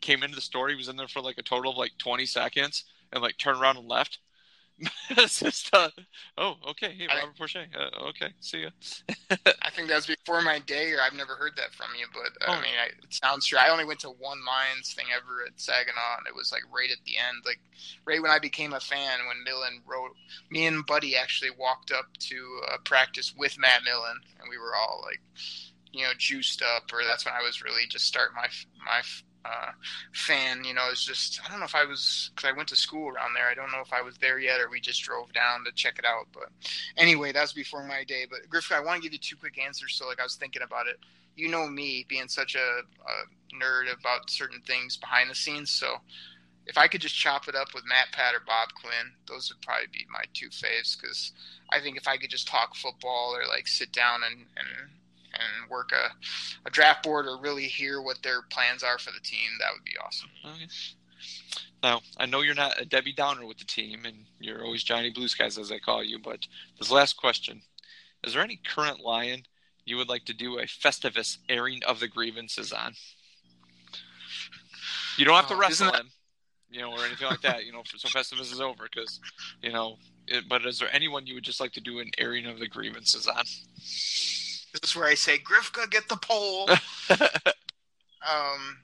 came 0.00 0.24
into 0.24 0.34
the 0.34 0.42
store, 0.42 0.68
he 0.68 0.74
was 0.74 0.88
in 0.88 0.96
there 0.96 1.06
for 1.06 1.20
like 1.20 1.38
a 1.38 1.42
total 1.42 1.70
of 1.70 1.78
like 1.78 1.92
twenty 1.98 2.26
seconds 2.26 2.82
and 3.12 3.22
like 3.22 3.38
turned 3.38 3.60
around 3.60 3.76
and 3.76 3.86
left. 3.86 4.18
it's 5.10 5.40
just 5.40 5.74
uh, 5.74 5.90
oh, 6.38 6.54
okay, 6.70 6.94
hey 6.96 7.06
I- 7.10 7.18
Robert 7.20 7.36
Porcher. 7.36 7.66
Uh, 7.78 8.08
okay, 8.08 8.28
see 8.40 8.62
ya. 8.62 8.70
I 9.62 9.70
think 9.70 9.88
that 9.88 9.96
was 9.96 10.06
before 10.06 10.40
my 10.42 10.58
day, 10.60 10.92
or 10.92 11.00
I've 11.02 11.12
never 11.12 11.34
heard 11.36 11.52
that 11.56 11.72
from 11.74 11.88
you. 11.98 12.06
But 12.12 12.32
Oh. 12.48 12.52
I 12.52 12.56
mean, 12.62 12.74
I, 12.82 12.86
it 12.86 13.12
sounds 13.12 13.46
true. 13.46 13.58
I 13.58 13.68
only 13.70 13.84
went 13.84 14.00
to 14.00 14.08
one 14.08 14.38
Lions 14.46 14.94
thing 14.94 15.06
ever 15.14 15.44
at 15.46 15.60
Saginaw, 15.60 16.18
and 16.18 16.26
it 16.26 16.34
was 16.34 16.50
like 16.52 16.62
right 16.74 16.90
at 16.90 17.04
the 17.04 17.16
end, 17.18 17.42
like 17.44 17.60
right 18.06 18.22
when 18.22 18.30
I 18.30 18.38
became 18.38 18.72
a 18.72 18.80
fan. 18.80 19.20
When 19.28 19.44
Millen 19.44 19.82
wrote, 19.86 20.12
me 20.50 20.66
and 20.66 20.86
Buddy 20.86 21.16
actually 21.16 21.50
walked 21.50 21.92
up 21.92 22.06
to 22.30 22.60
uh, 22.72 22.76
practice 22.84 23.34
with 23.36 23.58
Matt 23.58 23.82
Millen, 23.84 24.18
and 24.40 24.48
we 24.48 24.56
were 24.58 24.74
all 24.74 25.02
like, 25.04 25.20
you 25.92 26.04
know, 26.04 26.12
juiced 26.16 26.62
up. 26.62 26.84
Or 26.92 27.00
that's 27.06 27.24
when 27.26 27.34
I 27.34 27.42
was 27.42 27.62
really 27.62 27.86
just 27.88 28.06
starting 28.06 28.36
my 28.36 28.48
my 28.84 29.02
uh, 29.44 29.72
fan. 30.12 30.64
You 30.64 30.74
know, 30.74 30.84
it's 30.90 31.04
just 31.04 31.40
I 31.44 31.50
don't 31.50 31.60
know 31.60 31.66
if 31.66 31.74
I 31.74 31.84
was 31.84 32.30
because 32.34 32.48
I 32.48 32.56
went 32.56 32.68
to 32.70 32.76
school 32.76 33.08
around 33.08 33.34
there. 33.34 33.48
I 33.48 33.54
don't 33.54 33.72
know 33.72 33.80
if 33.80 33.92
I 33.92 34.02
was 34.02 34.16
there 34.18 34.38
yet 34.38 34.60
or 34.60 34.70
we 34.70 34.80
just 34.80 35.02
drove 35.02 35.32
down 35.32 35.64
to 35.64 35.72
check 35.72 35.98
it 35.98 36.04
out. 36.04 36.26
But 36.32 36.50
anyway, 36.96 37.32
that 37.32 37.42
was 37.42 37.52
before 37.52 37.84
my 37.84 38.04
day. 38.04 38.26
But 38.28 38.48
Griff, 38.48 38.70
I 38.72 38.80
want 38.80 38.96
to 38.96 39.02
give 39.02 39.12
you 39.12 39.18
two 39.18 39.36
quick 39.36 39.58
answers. 39.58 39.94
So 39.94 40.06
like 40.06 40.20
I 40.20 40.24
was 40.24 40.36
thinking 40.36 40.62
about 40.62 40.86
it. 40.86 40.98
You 41.36 41.48
know 41.48 41.66
me 41.68 42.04
being 42.08 42.28
such 42.28 42.54
a, 42.54 42.58
a 42.58 43.54
nerd 43.54 43.92
about 43.98 44.30
certain 44.30 44.60
things 44.66 44.96
behind 44.96 45.30
the 45.30 45.34
scenes. 45.34 45.70
So 45.70 45.96
if 46.66 46.76
I 46.76 46.86
could 46.86 47.00
just 47.00 47.16
chop 47.16 47.48
it 47.48 47.54
up 47.54 47.68
with 47.74 47.86
Matt 47.86 48.12
Pat 48.12 48.34
or 48.34 48.42
Bob 48.46 48.68
Quinn, 48.80 49.12
those 49.26 49.50
would 49.50 49.62
probably 49.62 49.88
be 49.92 50.06
my 50.12 50.24
two 50.34 50.50
faves 50.50 51.00
because 51.00 51.32
I 51.72 51.80
think 51.80 51.96
if 51.96 52.06
I 52.06 52.16
could 52.16 52.30
just 52.30 52.46
talk 52.48 52.74
football 52.76 53.34
or 53.34 53.46
like 53.48 53.66
sit 53.66 53.92
down 53.92 54.20
and, 54.24 54.46
and 54.56 54.90
and 55.40 55.70
work 55.70 55.90
a, 55.92 56.10
a 56.66 56.70
draft 56.70 57.02
board 57.02 57.26
or 57.26 57.38
really 57.40 57.64
hear 57.64 58.02
what 58.02 58.22
their 58.22 58.42
plans 58.42 58.82
are 58.82 58.98
for 58.98 59.10
the 59.10 59.20
team, 59.20 59.48
that 59.60 59.72
would 59.74 59.84
be 59.84 59.96
awesome. 60.04 60.28
Okay. 60.44 60.68
Now, 61.82 62.02
I 62.18 62.26
know 62.26 62.42
you're 62.42 62.54
not 62.54 62.80
a 62.80 62.84
Debbie 62.84 63.12
Downer 63.14 63.46
with 63.46 63.58
the 63.58 63.64
team, 63.64 64.04
and 64.04 64.26
you're 64.38 64.62
always 64.64 64.82
Johnny 64.84 65.10
Blue 65.10 65.28
Skies, 65.28 65.56
as 65.58 65.72
I 65.72 65.78
call 65.78 66.04
you, 66.04 66.18
but 66.18 66.40
this 66.78 66.90
last 66.90 67.16
question 67.16 67.62
Is 68.22 68.34
there 68.34 68.42
any 68.42 68.56
current 68.66 69.00
Lion 69.00 69.44
you 69.86 69.96
would 69.96 70.08
like 70.08 70.24
to 70.26 70.34
do 70.34 70.58
a 70.58 70.64
Festivus 70.64 71.38
airing 71.48 71.80
of 71.86 71.98
the 72.00 72.08
grievances 72.08 72.72
on? 72.72 72.92
You 75.16 75.24
don't 75.24 75.36
have 75.36 75.48
to 75.48 75.54
Oh, 75.54 75.58
wrestle 75.58 75.90
that- 75.90 76.00
him, 76.00 76.10
you 76.70 76.80
know, 76.80 76.92
or 76.92 77.04
anything 77.04 77.28
like 77.28 77.40
that, 77.42 77.64
you 77.64 77.72
know, 77.72 77.82
so 77.84 78.08
Festivus 78.08 78.52
is 78.52 78.60
over, 78.60 78.84
because, 78.84 79.20
you 79.62 79.72
know, 79.72 79.96
it, 80.26 80.48
but 80.48 80.64
is 80.66 80.78
there 80.78 80.94
anyone 80.94 81.26
you 81.26 81.34
would 81.34 81.44
just 81.44 81.60
like 81.60 81.72
to 81.72 81.80
do 81.80 81.98
an 81.98 82.10
airing 82.18 82.46
of 82.46 82.58
the 82.58 82.68
grievances 82.68 83.26
on? 83.26 83.44
This 84.72 84.90
is 84.90 84.96
where 84.96 85.06
I 85.08 85.14
say, 85.14 85.38
Grifka, 85.38 85.90
get 85.90 86.08
the 86.08 86.16
pole. 86.16 86.68
um, 87.10 88.78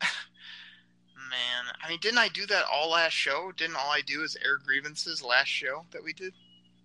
man, 0.00 1.64
I 1.82 1.88
mean, 1.88 1.98
didn't 2.00 2.18
I 2.18 2.28
do 2.28 2.46
that 2.46 2.64
all 2.72 2.90
last 2.90 3.12
show? 3.12 3.52
Didn't 3.56 3.76
all 3.76 3.90
I 3.90 4.02
do 4.06 4.22
is 4.22 4.36
air 4.44 4.58
grievances 4.64 5.22
last 5.22 5.48
show 5.48 5.84
that 5.90 6.02
we 6.02 6.12
did 6.12 6.32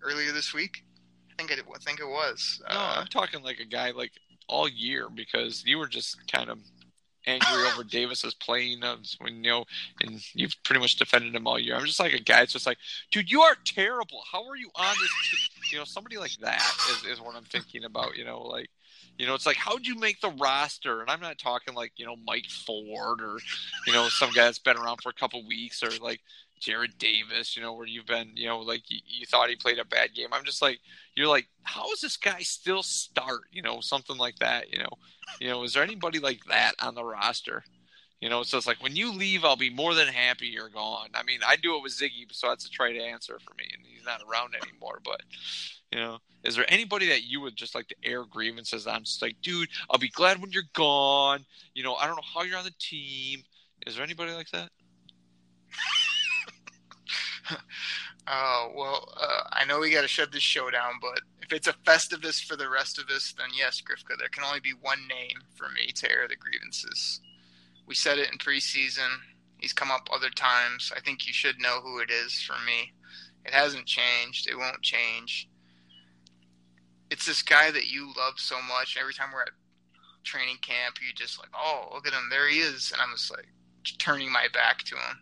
earlier 0.01 0.32
this 0.32 0.53
week? 0.53 0.84
I 1.32 1.36
think 1.38 1.51
it, 1.51 1.60
I 1.74 1.78
think 1.80 1.99
it 1.99 2.08
was. 2.08 2.62
No, 2.70 2.76
Uh, 2.76 2.93
I'm 2.97 3.08
talking 3.08 3.43
like 3.43 3.60
a 3.60 3.66
guy 3.66 3.91
like 3.91 4.12
all 4.47 4.68
year 4.68 5.10
because 5.10 5.64
you 5.66 5.78
were 5.78 5.88
just 5.88 6.18
kind 6.32 6.49
of 6.49 6.60
angry 7.28 7.66
over 7.72 7.84
Davis's 7.84 8.34
playing 8.34 8.84
of 8.84 9.00
when 9.20 9.44
you 9.44 9.52
know, 9.52 9.66
and 10.02 10.20
you've 10.34 10.56
pretty 10.64 10.80
much 10.80 10.96
defended 10.96 11.36
him 11.36 11.46
all 11.46 11.60
year. 11.60 11.76
I'm 11.76 11.86
just 11.86 12.00
like 12.00 12.14
a 12.14 12.20
guy. 12.20 12.42
It's 12.42 12.54
just 12.54 12.66
like, 12.66 12.78
dude, 13.12 13.30
you 13.30 13.42
are 13.42 13.56
terrible. 13.66 14.24
How 14.32 14.48
are 14.48 14.56
you 14.56 14.70
on 14.76 14.96
this? 15.00 15.12
You 15.70 15.78
know, 15.80 15.84
somebody 15.84 16.18
like 16.18 16.32
that 16.40 16.64
is 16.92 17.12
is 17.12 17.20
what 17.20 17.36
I'm 17.36 17.44
thinking 17.44 17.84
about. 17.84 18.16
You 18.16 18.24
know, 18.24 18.42
like. 18.42 18.70
You 19.20 19.26
know, 19.26 19.34
it's 19.34 19.48
like, 19.48 19.58
how'd 19.58 19.88
you 19.88 19.96
make 19.96 20.22
the 20.22 20.30
roster? 20.30 21.02
And 21.02 21.10
I'm 21.10 21.20
not 21.20 21.40
talking 21.40 21.74
like, 21.74 21.92
you 21.98 22.06
know, 22.06 22.16
Mike 22.28 22.46
Ford 22.46 23.20
or, 23.20 23.40
you 23.88 23.94
know, 23.94 24.10
some 24.10 24.30
guy 24.30 24.44
that's 24.44 24.60
been 24.60 24.78
around 24.78 25.02
for 25.02 25.10
a 25.10 25.14
couple 25.14 25.44
weeks 25.48 25.82
or 25.82 25.90
like 26.04 26.22
Jarrad 26.62 26.97
Davis, 26.97 27.55
you 27.55 27.62
know, 27.62 27.74
where 27.74 27.86
you've 27.86 28.05
been, 28.05 28.32
you 28.36 28.47
know, 28.47 28.60
like 28.60 28.89
you, 28.89 28.99
you 29.05 29.26
thought 29.26 29.49
he 29.49 29.55
played 29.55 29.80
a 29.80 29.86
bad 29.86 30.14
game. 30.14 30.30
I'm 30.32 30.45
just 30.45 30.62
like, 30.62 30.80
you're 31.16 31.28
like, 31.28 31.47
how 31.64 31.91
is 31.91 32.01
this 32.01 32.18
guy 32.18 32.39
still 32.39 32.84
start? 32.84 33.41
You 33.51 33.62
know, 33.62 33.80
something 33.82 34.18
like 34.18 34.38
that. 34.39 34.72
You 34.72 34.80
know, 34.80 34.89
you 35.39 35.49
know, 35.49 35.64
is 35.64 35.74
there 35.74 35.84
anybody 35.84 36.20
like 36.20 36.43
that 36.45 36.74
on 36.80 36.95
the 36.95 37.03
roster? 37.03 37.64
You 38.20 38.30
know, 38.30 38.41
so 38.41 38.58
it's 38.58 38.66
like 38.66 38.82
when 38.82 38.95
you 38.95 39.14
leave, 39.14 39.45
I'll 39.45 39.55
be 39.55 39.70
more 39.70 39.93
than 39.93 40.08
happy 40.08 40.47
you're 40.47 40.70
gone. 40.70 41.10
I 41.14 41.22
mean, 41.22 41.41
I 41.45 41.55
do 41.55 41.76
it 41.76 41.84
with 41.84 41.93
Ziggy, 41.93 42.26
so 42.32 42.47
that's 42.47 42.66
a 42.66 42.70
trite 42.70 42.95
answer 42.95 43.38
for 43.39 43.53
me, 43.60 43.70
and 43.72 43.86
he's 43.86 44.05
not 44.05 44.22
around 44.28 44.55
anymore. 44.55 44.99
But 45.05 45.22
you 45.91 45.99
know, 45.99 46.18
is 46.43 46.55
there 46.55 46.66
anybody 46.68 47.08
that 47.10 47.24
you 47.24 47.41
would 47.41 47.55
just 47.55 47.76
like 47.76 47.88
to 47.89 47.95
air 48.03 48.26
grievances 48.26 48.88
I'm 48.88 49.03
Just 49.03 49.22
like, 49.22 49.36
dude, 49.43 49.70
I'll 49.89 49.99
be 49.99 50.10
glad 50.10 50.41
when 50.41 50.51
you're 50.51 50.64
gone. 50.74 51.45
You 51.76 51.84
know, 51.84 51.93
I 51.93 52.08
don't 52.08 52.16
know 52.16 52.24
how 52.34 52.41
you're 52.41 52.58
on 52.58 52.66
the 52.66 52.74
team. 52.80 53.43
Is 53.86 53.95
there 53.95 54.03
anybody 54.03 54.32
like 54.32 54.49
that? 54.49 54.72
Oh 58.28 58.72
well, 58.76 59.14
uh, 59.20 59.43
I 59.54 59.66
know 59.66 59.80
we 59.80 59.91
got 59.91 60.02
to 60.02 60.08
shut 60.08 60.32
this 60.32 60.43
show 60.43 60.70
down, 60.70 60.93
but 61.02 61.22
if 61.41 61.54
it's 61.54 61.68
a 61.68 61.74
Festivus 61.74 62.43
for 62.43 62.56
the 62.56 62.70
rest 62.70 63.00
of 63.00 63.10
us, 63.10 63.34
then 63.38 63.48
yes, 63.58 63.82
Grifka, 63.82 64.18
there 64.18 64.30
can 64.30 64.43
only 64.43 64.60
be 64.60 64.74
one 64.82 65.08
name 65.08 65.39
for 65.56 65.70
me 65.70 65.91
to 65.95 66.12
air 66.12 66.28
the 66.28 66.36
grievances. 66.36 67.22
We 67.86 67.95
said 67.95 68.18
it 68.18 68.30
in 68.32 68.38
preseason. 68.38 69.10
He's 69.58 69.74
come 69.74 69.91
up 69.91 70.10
other 70.14 70.30
times. 70.30 70.91
I 70.95 71.00
think 71.00 71.26
you 71.26 71.34
should 71.34 71.60
know 71.60 71.80
who 71.82 72.00
it 72.00 72.12
is 72.12 72.41
for 72.41 72.56
me. 72.66 72.93
It 73.45 73.54
hasn't 73.54 73.86
changed. 73.86 74.48
It 74.50 74.58
won't 74.58 74.82
change. 74.82 75.50
It's 77.10 77.26
this 77.26 77.41
guy 77.41 77.72
that 77.72 77.89
you 77.89 78.12
love 78.18 78.34
so 78.38 78.58
much. 78.62 78.98
Every 79.00 79.14
time 79.14 79.30
we're 79.34 79.43
at 79.43 79.50
training 80.28 80.58
camp, 80.62 80.98
you're 81.02 81.14
just 81.16 81.39
like, 81.39 81.50
oh, 81.56 81.89
look 81.93 82.06
at 82.06 82.14
him, 82.14 82.28
there 82.30 82.50
he 82.50 82.60
is, 82.60 82.91
and 82.91 83.02
I'm 83.02 83.16
just 83.16 83.32
like 83.32 83.48
turning 83.98 84.32
my 84.32 84.48
back 84.54 84.80
to 84.80 84.95
him. 84.95 85.20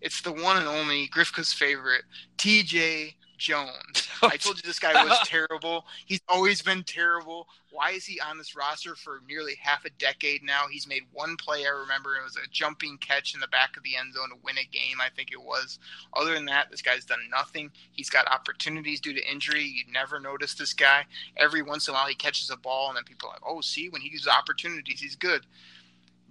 It's 0.00 0.20
the 0.20 0.32
one 0.32 0.56
and 0.56 0.66
only 0.66 1.08
Grifka's 1.08 1.52
favorite, 1.52 2.04
TJ 2.38 3.14
Jones. 3.38 4.08
I 4.22 4.36
told 4.36 4.56
you 4.56 4.62
this 4.62 4.78
guy 4.78 5.04
was 5.04 5.18
terrible. 5.24 5.84
He's 6.06 6.20
always 6.28 6.62
been 6.62 6.82
terrible. 6.82 7.48
Why 7.70 7.90
is 7.90 8.06
he 8.06 8.18
on 8.20 8.38
this 8.38 8.56
roster 8.56 8.94
for 8.94 9.20
nearly 9.28 9.54
half 9.60 9.84
a 9.84 9.90
decade 9.90 10.42
now? 10.42 10.62
He's 10.70 10.86
made 10.86 11.02
one 11.12 11.36
play 11.36 11.66
I 11.66 11.68
remember. 11.68 12.16
It 12.16 12.24
was 12.24 12.36
a 12.36 12.48
jumping 12.50 12.96
catch 12.98 13.34
in 13.34 13.40
the 13.40 13.48
back 13.48 13.76
of 13.76 13.82
the 13.82 13.96
end 13.96 14.14
zone 14.14 14.30
to 14.30 14.36
win 14.42 14.56
a 14.56 14.64
game, 14.64 15.00
I 15.00 15.08
think 15.14 15.32
it 15.32 15.42
was. 15.42 15.78
Other 16.14 16.34
than 16.34 16.46
that, 16.46 16.70
this 16.70 16.82
guy's 16.82 17.04
done 17.04 17.18
nothing. 17.30 17.70
He's 17.92 18.10
got 18.10 18.26
opportunities 18.28 19.00
due 19.00 19.12
to 19.12 19.30
injury. 19.30 19.64
You 19.64 19.84
never 19.92 20.18
notice 20.18 20.54
this 20.54 20.72
guy. 20.72 21.04
Every 21.36 21.62
once 21.62 21.88
in 21.88 21.94
a 21.94 21.96
while, 21.96 22.06
he 22.06 22.14
catches 22.14 22.50
a 22.50 22.56
ball, 22.56 22.88
and 22.88 22.96
then 22.96 23.04
people 23.04 23.28
are 23.28 23.32
like, 23.32 23.42
oh, 23.46 23.60
see, 23.60 23.88
when 23.90 24.00
he 24.00 24.10
uses 24.10 24.28
opportunities, 24.28 25.00
he's 25.00 25.16
good 25.16 25.46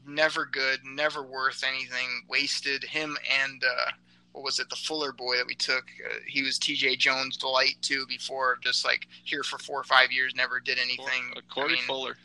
never 0.08 0.46
good, 0.46 0.80
never 0.86 1.24
worth 1.24 1.64
anything, 1.68 2.24
wasted. 2.28 2.84
Him 2.84 3.18
and 3.44 3.64
uh, 3.64 3.92
what 4.32 4.44
was 4.44 4.60
it, 4.60 4.70
the 4.70 4.76
Fuller 4.76 5.12
boy 5.14 5.38
that 5.38 5.48
we 5.48 5.56
took? 5.56 5.86
Uh, 6.06 6.16
he 6.28 6.44
was 6.44 6.60
T.J. 6.60 6.98
Jones' 6.98 7.38
delight 7.38 7.78
too. 7.82 8.06
Before 8.08 8.58
just 8.62 8.84
like 8.84 9.08
here 9.24 9.44
for 9.44 9.58
four 9.60 9.80
or 9.80 9.84
five 9.84 10.12
years, 10.12 10.34
never 10.36 10.60
did 10.60 10.78
anything. 10.78 11.34
Uh, 11.36 11.42
Corey 11.50 11.70
I 11.70 11.74
mean, 11.74 11.84
Fuller. 11.84 12.18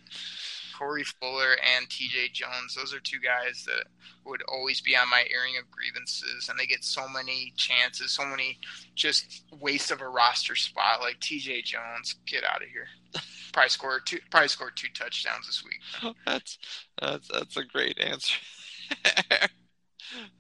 Corey 0.81 1.05
Fuller 1.05 1.57
and 1.77 1.91
T.J. 1.91 2.31
Jones. 2.33 2.75
Those 2.75 2.95
are 2.95 3.01
two 3.01 3.21
guys 3.21 3.67
that 3.67 3.85
would 4.25 4.41
always 4.49 4.81
be 4.81 4.97
on 4.97 5.11
my 5.11 5.25
airing 5.31 5.59
of 5.59 5.71
grievances, 5.71 6.49
and 6.49 6.59
they 6.59 6.65
get 6.65 6.83
so 6.83 7.07
many 7.07 7.53
chances, 7.55 8.13
so 8.13 8.25
many 8.25 8.59
just 8.95 9.45
waste 9.61 9.91
of 9.91 10.01
a 10.01 10.09
roster 10.09 10.57
spot. 10.57 11.03
Like 11.03 11.21
T.J. 11.21 11.63
Jones, 11.63 12.15
get 12.27 12.45
out 12.45 12.63
of 12.63 12.69
here. 12.69 12.87
Probably 13.53 13.69
scored 13.69 14.07
two. 14.07 14.21
Probably 14.31 14.49
scored 14.49 14.75
two 14.75 14.89
touchdowns 14.95 15.47
this 15.47 15.63
week. 15.63 16.15
that's 16.27 16.57
that's 16.99 17.29
that's 17.29 17.57
a 17.59 17.65
great 17.65 18.01
answer. 18.01 18.39
that 19.29 19.51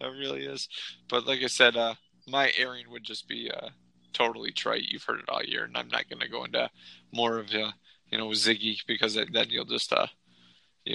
really 0.01 0.47
is. 0.47 0.69
But 1.11 1.27
like 1.27 1.43
I 1.43 1.49
said, 1.49 1.77
uh, 1.77 1.97
my 2.27 2.51
airing 2.57 2.91
would 2.91 3.05
just 3.05 3.29
be 3.29 3.51
uh, 3.51 3.69
totally 4.15 4.53
trite. 4.53 4.89
You've 4.89 5.05
heard 5.05 5.19
it 5.21 5.29
all 5.29 5.43
year, 5.43 5.65
and 5.65 5.77
I'm 5.77 5.89
not 5.89 6.09
going 6.09 6.21
to 6.21 6.31
go 6.31 6.45
into 6.45 6.71
more 7.13 7.39
of 7.39 7.51
uh, 7.51 7.73
you 8.11 8.17
know 8.17 8.29
Ziggy 8.29 8.79
because 8.87 9.17
then 9.17 9.47
you'll 9.51 9.67
just 9.67 9.93
uh, 9.93 10.07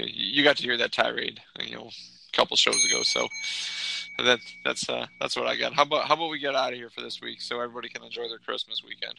you 0.04 0.44
got 0.44 0.58
to 0.58 0.64
hear 0.64 0.78
that 0.78 0.92
tirade 0.92 1.40
you 1.60 1.76
know 1.76 1.90
a 1.90 2.36
couple 2.36 2.58
shows 2.58 2.84
ago. 2.86 3.04
So 3.04 3.28
that 4.18 4.40
that's 4.64 4.88
uh, 4.90 5.08
that's 5.20 5.36
what 5.36 5.48
I 5.48 5.56
got. 5.56 5.74
How 5.74 5.84
about 5.84 6.08
how 6.08 6.14
about 6.16 6.30
we 6.30 6.40
get 6.40 6.56
out 6.56 6.74
of 6.74 6.80
here 6.80 6.90
for 6.90 7.02
this 7.02 7.22
week 7.22 7.42
so 7.42 7.60
everybody 7.60 7.90
can 7.90 8.04
enjoy 8.04 8.28
their 8.28 8.40
Christmas 8.40 8.82
weekend. 8.84 9.16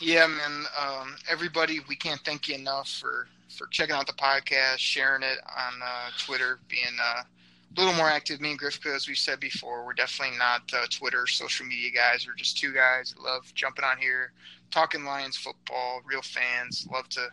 Yeah, 0.00 0.26
man. 0.26 0.64
Um, 0.78 1.16
everybody, 1.28 1.80
we 1.88 1.96
can't 1.96 2.20
thank 2.20 2.48
you 2.48 2.54
enough 2.54 2.88
for 2.88 3.28
for 3.48 3.66
checking 3.68 3.94
out 3.94 4.06
the 4.06 4.12
podcast, 4.12 4.78
sharing 4.78 5.22
it 5.22 5.38
on 5.44 5.72
uh, 5.82 6.10
Twitter, 6.18 6.58
being 6.68 6.82
uh, 7.02 7.22
a 7.22 7.80
little 7.80 7.94
more 7.94 8.08
active. 8.08 8.40
Me 8.40 8.50
and 8.50 8.60
Grifka, 8.60 8.94
as 8.94 9.08
we've 9.08 9.16
said 9.16 9.40
before, 9.40 9.86
we're 9.86 9.94
definitely 9.94 10.36
not 10.36 10.62
uh, 10.74 10.86
Twitter 10.90 11.26
social 11.26 11.64
media 11.64 11.90
guys. 11.90 12.26
We're 12.26 12.34
just 12.34 12.58
two 12.58 12.74
guys 12.74 13.14
that 13.14 13.22
love 13.22 13.50
jumping 13.54 13.84
on 13.84 13.96
here, 13.96 14.32
talking 14.70 15.04
Lions 15.04 15.36
football, 15.36 16.02
real 16.04 16.22
fans. 16.22 16.86
Love 16.92 17.08
to 17.10 17.28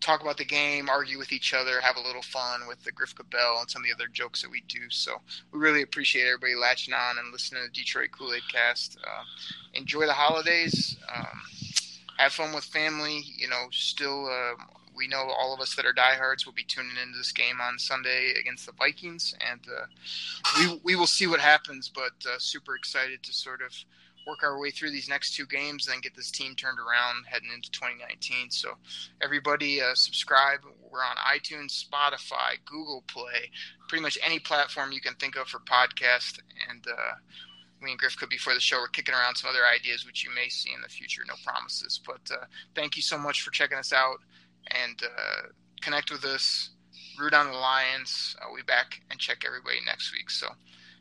talk 0.00 0.20
about 0.20 0.36
the 0.36 0.44
game, 0.44 0.88
argue 0.88 1.18
with 1.18 1.32
each 1.32 1.54
other, 1.54 1.80
have 1.80 1.96
a 1.96 2.06
little 2.06 2.22
fun 2.22 2.66
with 2.68 2.82
the 2.84 2.92
Grifka 2.92 3.28
Bell 3.30 3.58
and 3.60 3.70
some 3.70 3.82
of 3.82 3.86
the 3.86 3.94
other 3.94 4.10
jokes 4.12 4.42
that 4.42 4.50
we 4.50 4.62
do. 4.68 4.90
So 4.90 5.16
we 5.52 5.58
really 5.58 5.82
appreciate 5.82 6.26
everybody 6.26 6.54
latching 6.54 6.94
on 6.94 7.18
and 7.18 7.32
listening 7.32 7.62
to 7.62 7.68
the 7.68 7.72
Detroit 7.72 8.10
Kool 8.12 8.34
Aid 8.34 8.42
Cast. 8.50 8.98
Uh, 9.02 9.24
enjoy 9.74 10.06
the 10.06 10.12
holidays. 10.12 10.96
Um, 11.14 11.42
have 12.18 12.32
fun 12.32 12.54
with 12.54 12.64
family. 12.64 13.22
You 13.36 13.48
know, 13.48 13.66
still, 13.70 14.26
uh, 14.26 14.62
we 14.96 15.08
know 15.08 15.30
all 15.38 15.52
of 15.54 15.60
us 15.60 15.74
that 15.74 15.84
are 15.84 15.92
diehards 15.92 16.46
will 16.46 16.52
be 16.52 16.64
tuning 16.64 16.96
into 17.02 17.18
this 17.18 17.32
game 17.32 17.60
on 17.60 17.78
Sunday 17.78 18.34
against 18.40 18.66
the 18.66 18.72
Vikings, 18.72 19.34
and 19.50 19.60
uh, 19.68 19.86
we 20.58 20.80
we 20.82 20.96
will 20.96 21.06
see 21.06 21.26
what 21.26 21.40
happens. 21.40 21.90
But 21.94 22.12
uh, 22.26 22.38
super 22.38 22.74
excited 22.74 23.22
to 23.24 23.32
sort 23.32 23.60
of 23.60 23.72
work 24.26 24.42
our 24.42 24.58
way 24.58 24.70
through 24.70 24.90
these 24.90 25.08
next 25.08 25.34
two 25.34 25.46
games, 25.46 25.86
and 25.86 25.94
then 25.94 26.00
get 26.00 26.14
this 26.16 26.30
team 26.30 26.54
turned 26.54 26.78
around 26.78 27.24
heading 27.26 27.50
into 27.54 27.70
2019. 27.70 28.50
So, 28.50 28.72
everybody, 29.20 29.80
uh, 29.80 29.94
subscribe. 29.94 30.60
We're 30.90 31.04
on 31.04 31.16
iTunes, 31.16 31.84
Spotify, 31.84 32.56
Google 32.64 33.04
Play, 33.06 33.50
pretty 33.88 34.02
much 34.02 34.18
any 34.24 34.38
platform 34.38 34.92
you 34.92 35.00
can 35.00 35.14
think 35.14 35.36
of 35.36 35.48
for 35.48 35.60
podcast, 35.60 36.40
and 36.68 36.84
uh, 36.86 37.14
me 37.80 37.92
and 37.92 37.98
Griff 38.00 38.16
could 38.16 38.28
before 38.28 38.54
the 38.54 38.60
show. 38.60 38.78
We're 38.78 38.88
kicking 38.88 39.14
around 39.14 39.36
some 39.36 39.50
other 39.50 39.66
ideas, 39.74 40.06
which 40.06 40.24
you 40.24 40.34
may 40.34 40.48
see 40.48 40.72
in 40.74 40.82
the 40.82 40.88
future. 40.88 41.22
No 41.26 41.34
promises, 41.44 42.00
but 42.04 42.20
uh, 42.30 42.46
thank 42.74 42.96
you 42.96 43.02
so 43.02 43.18
much 43.18 43.42
for 43.42 43.50
checking 43.50 43.78
us 43.78 43.92
out 43.92 44.18
and 44.68 45.00
uh, 45.02 45.48
connect 45.80 46.10
with 46.10 46.24
us. 46.24 46.70
root 47.18 47.34
on 47.34 47.46
the 47.46 47.56
Lions. 47.56 48.36
I'll 48.42 48.56
be 48.56 48.62
back 48.62 49.02
and 49.10 49.20
check 49.20 49.44
everybody 49.46 49.78
next 49.84 50.12
week. 50.12 50.30
So 50.30 50.48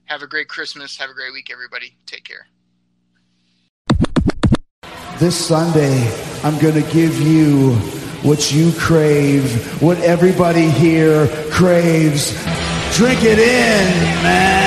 have 0.06 0.22
a 0.22 0.28
great 0.28 0.48
Christmas. 0.48 0.98
Have 0.98 1.10
a 1.10 1.14
great 1.14 1.34
week, 1.34 1.50
everybody. 1.52 1.98
Take 2.06 2.24
care. 2.26 2.48
This 5.18 5.48
Sunday, 5.48 6.12
I'm 6.44 6.60
going 6.60 6.74
to 6.74 6.92
give 6.92 7.22
you 7.22 7.72
what 8.22 8.52
you 8.52 8.74
crave, 8.74 9.82
what 9.82 9.98
everybody 10.00 10.70
here 10.70 11.28
craves. 11.52 12.32
Drink 12.98 13.24
it 13.24 13.40
in, 13.40 14.24
man. 14.24 14.65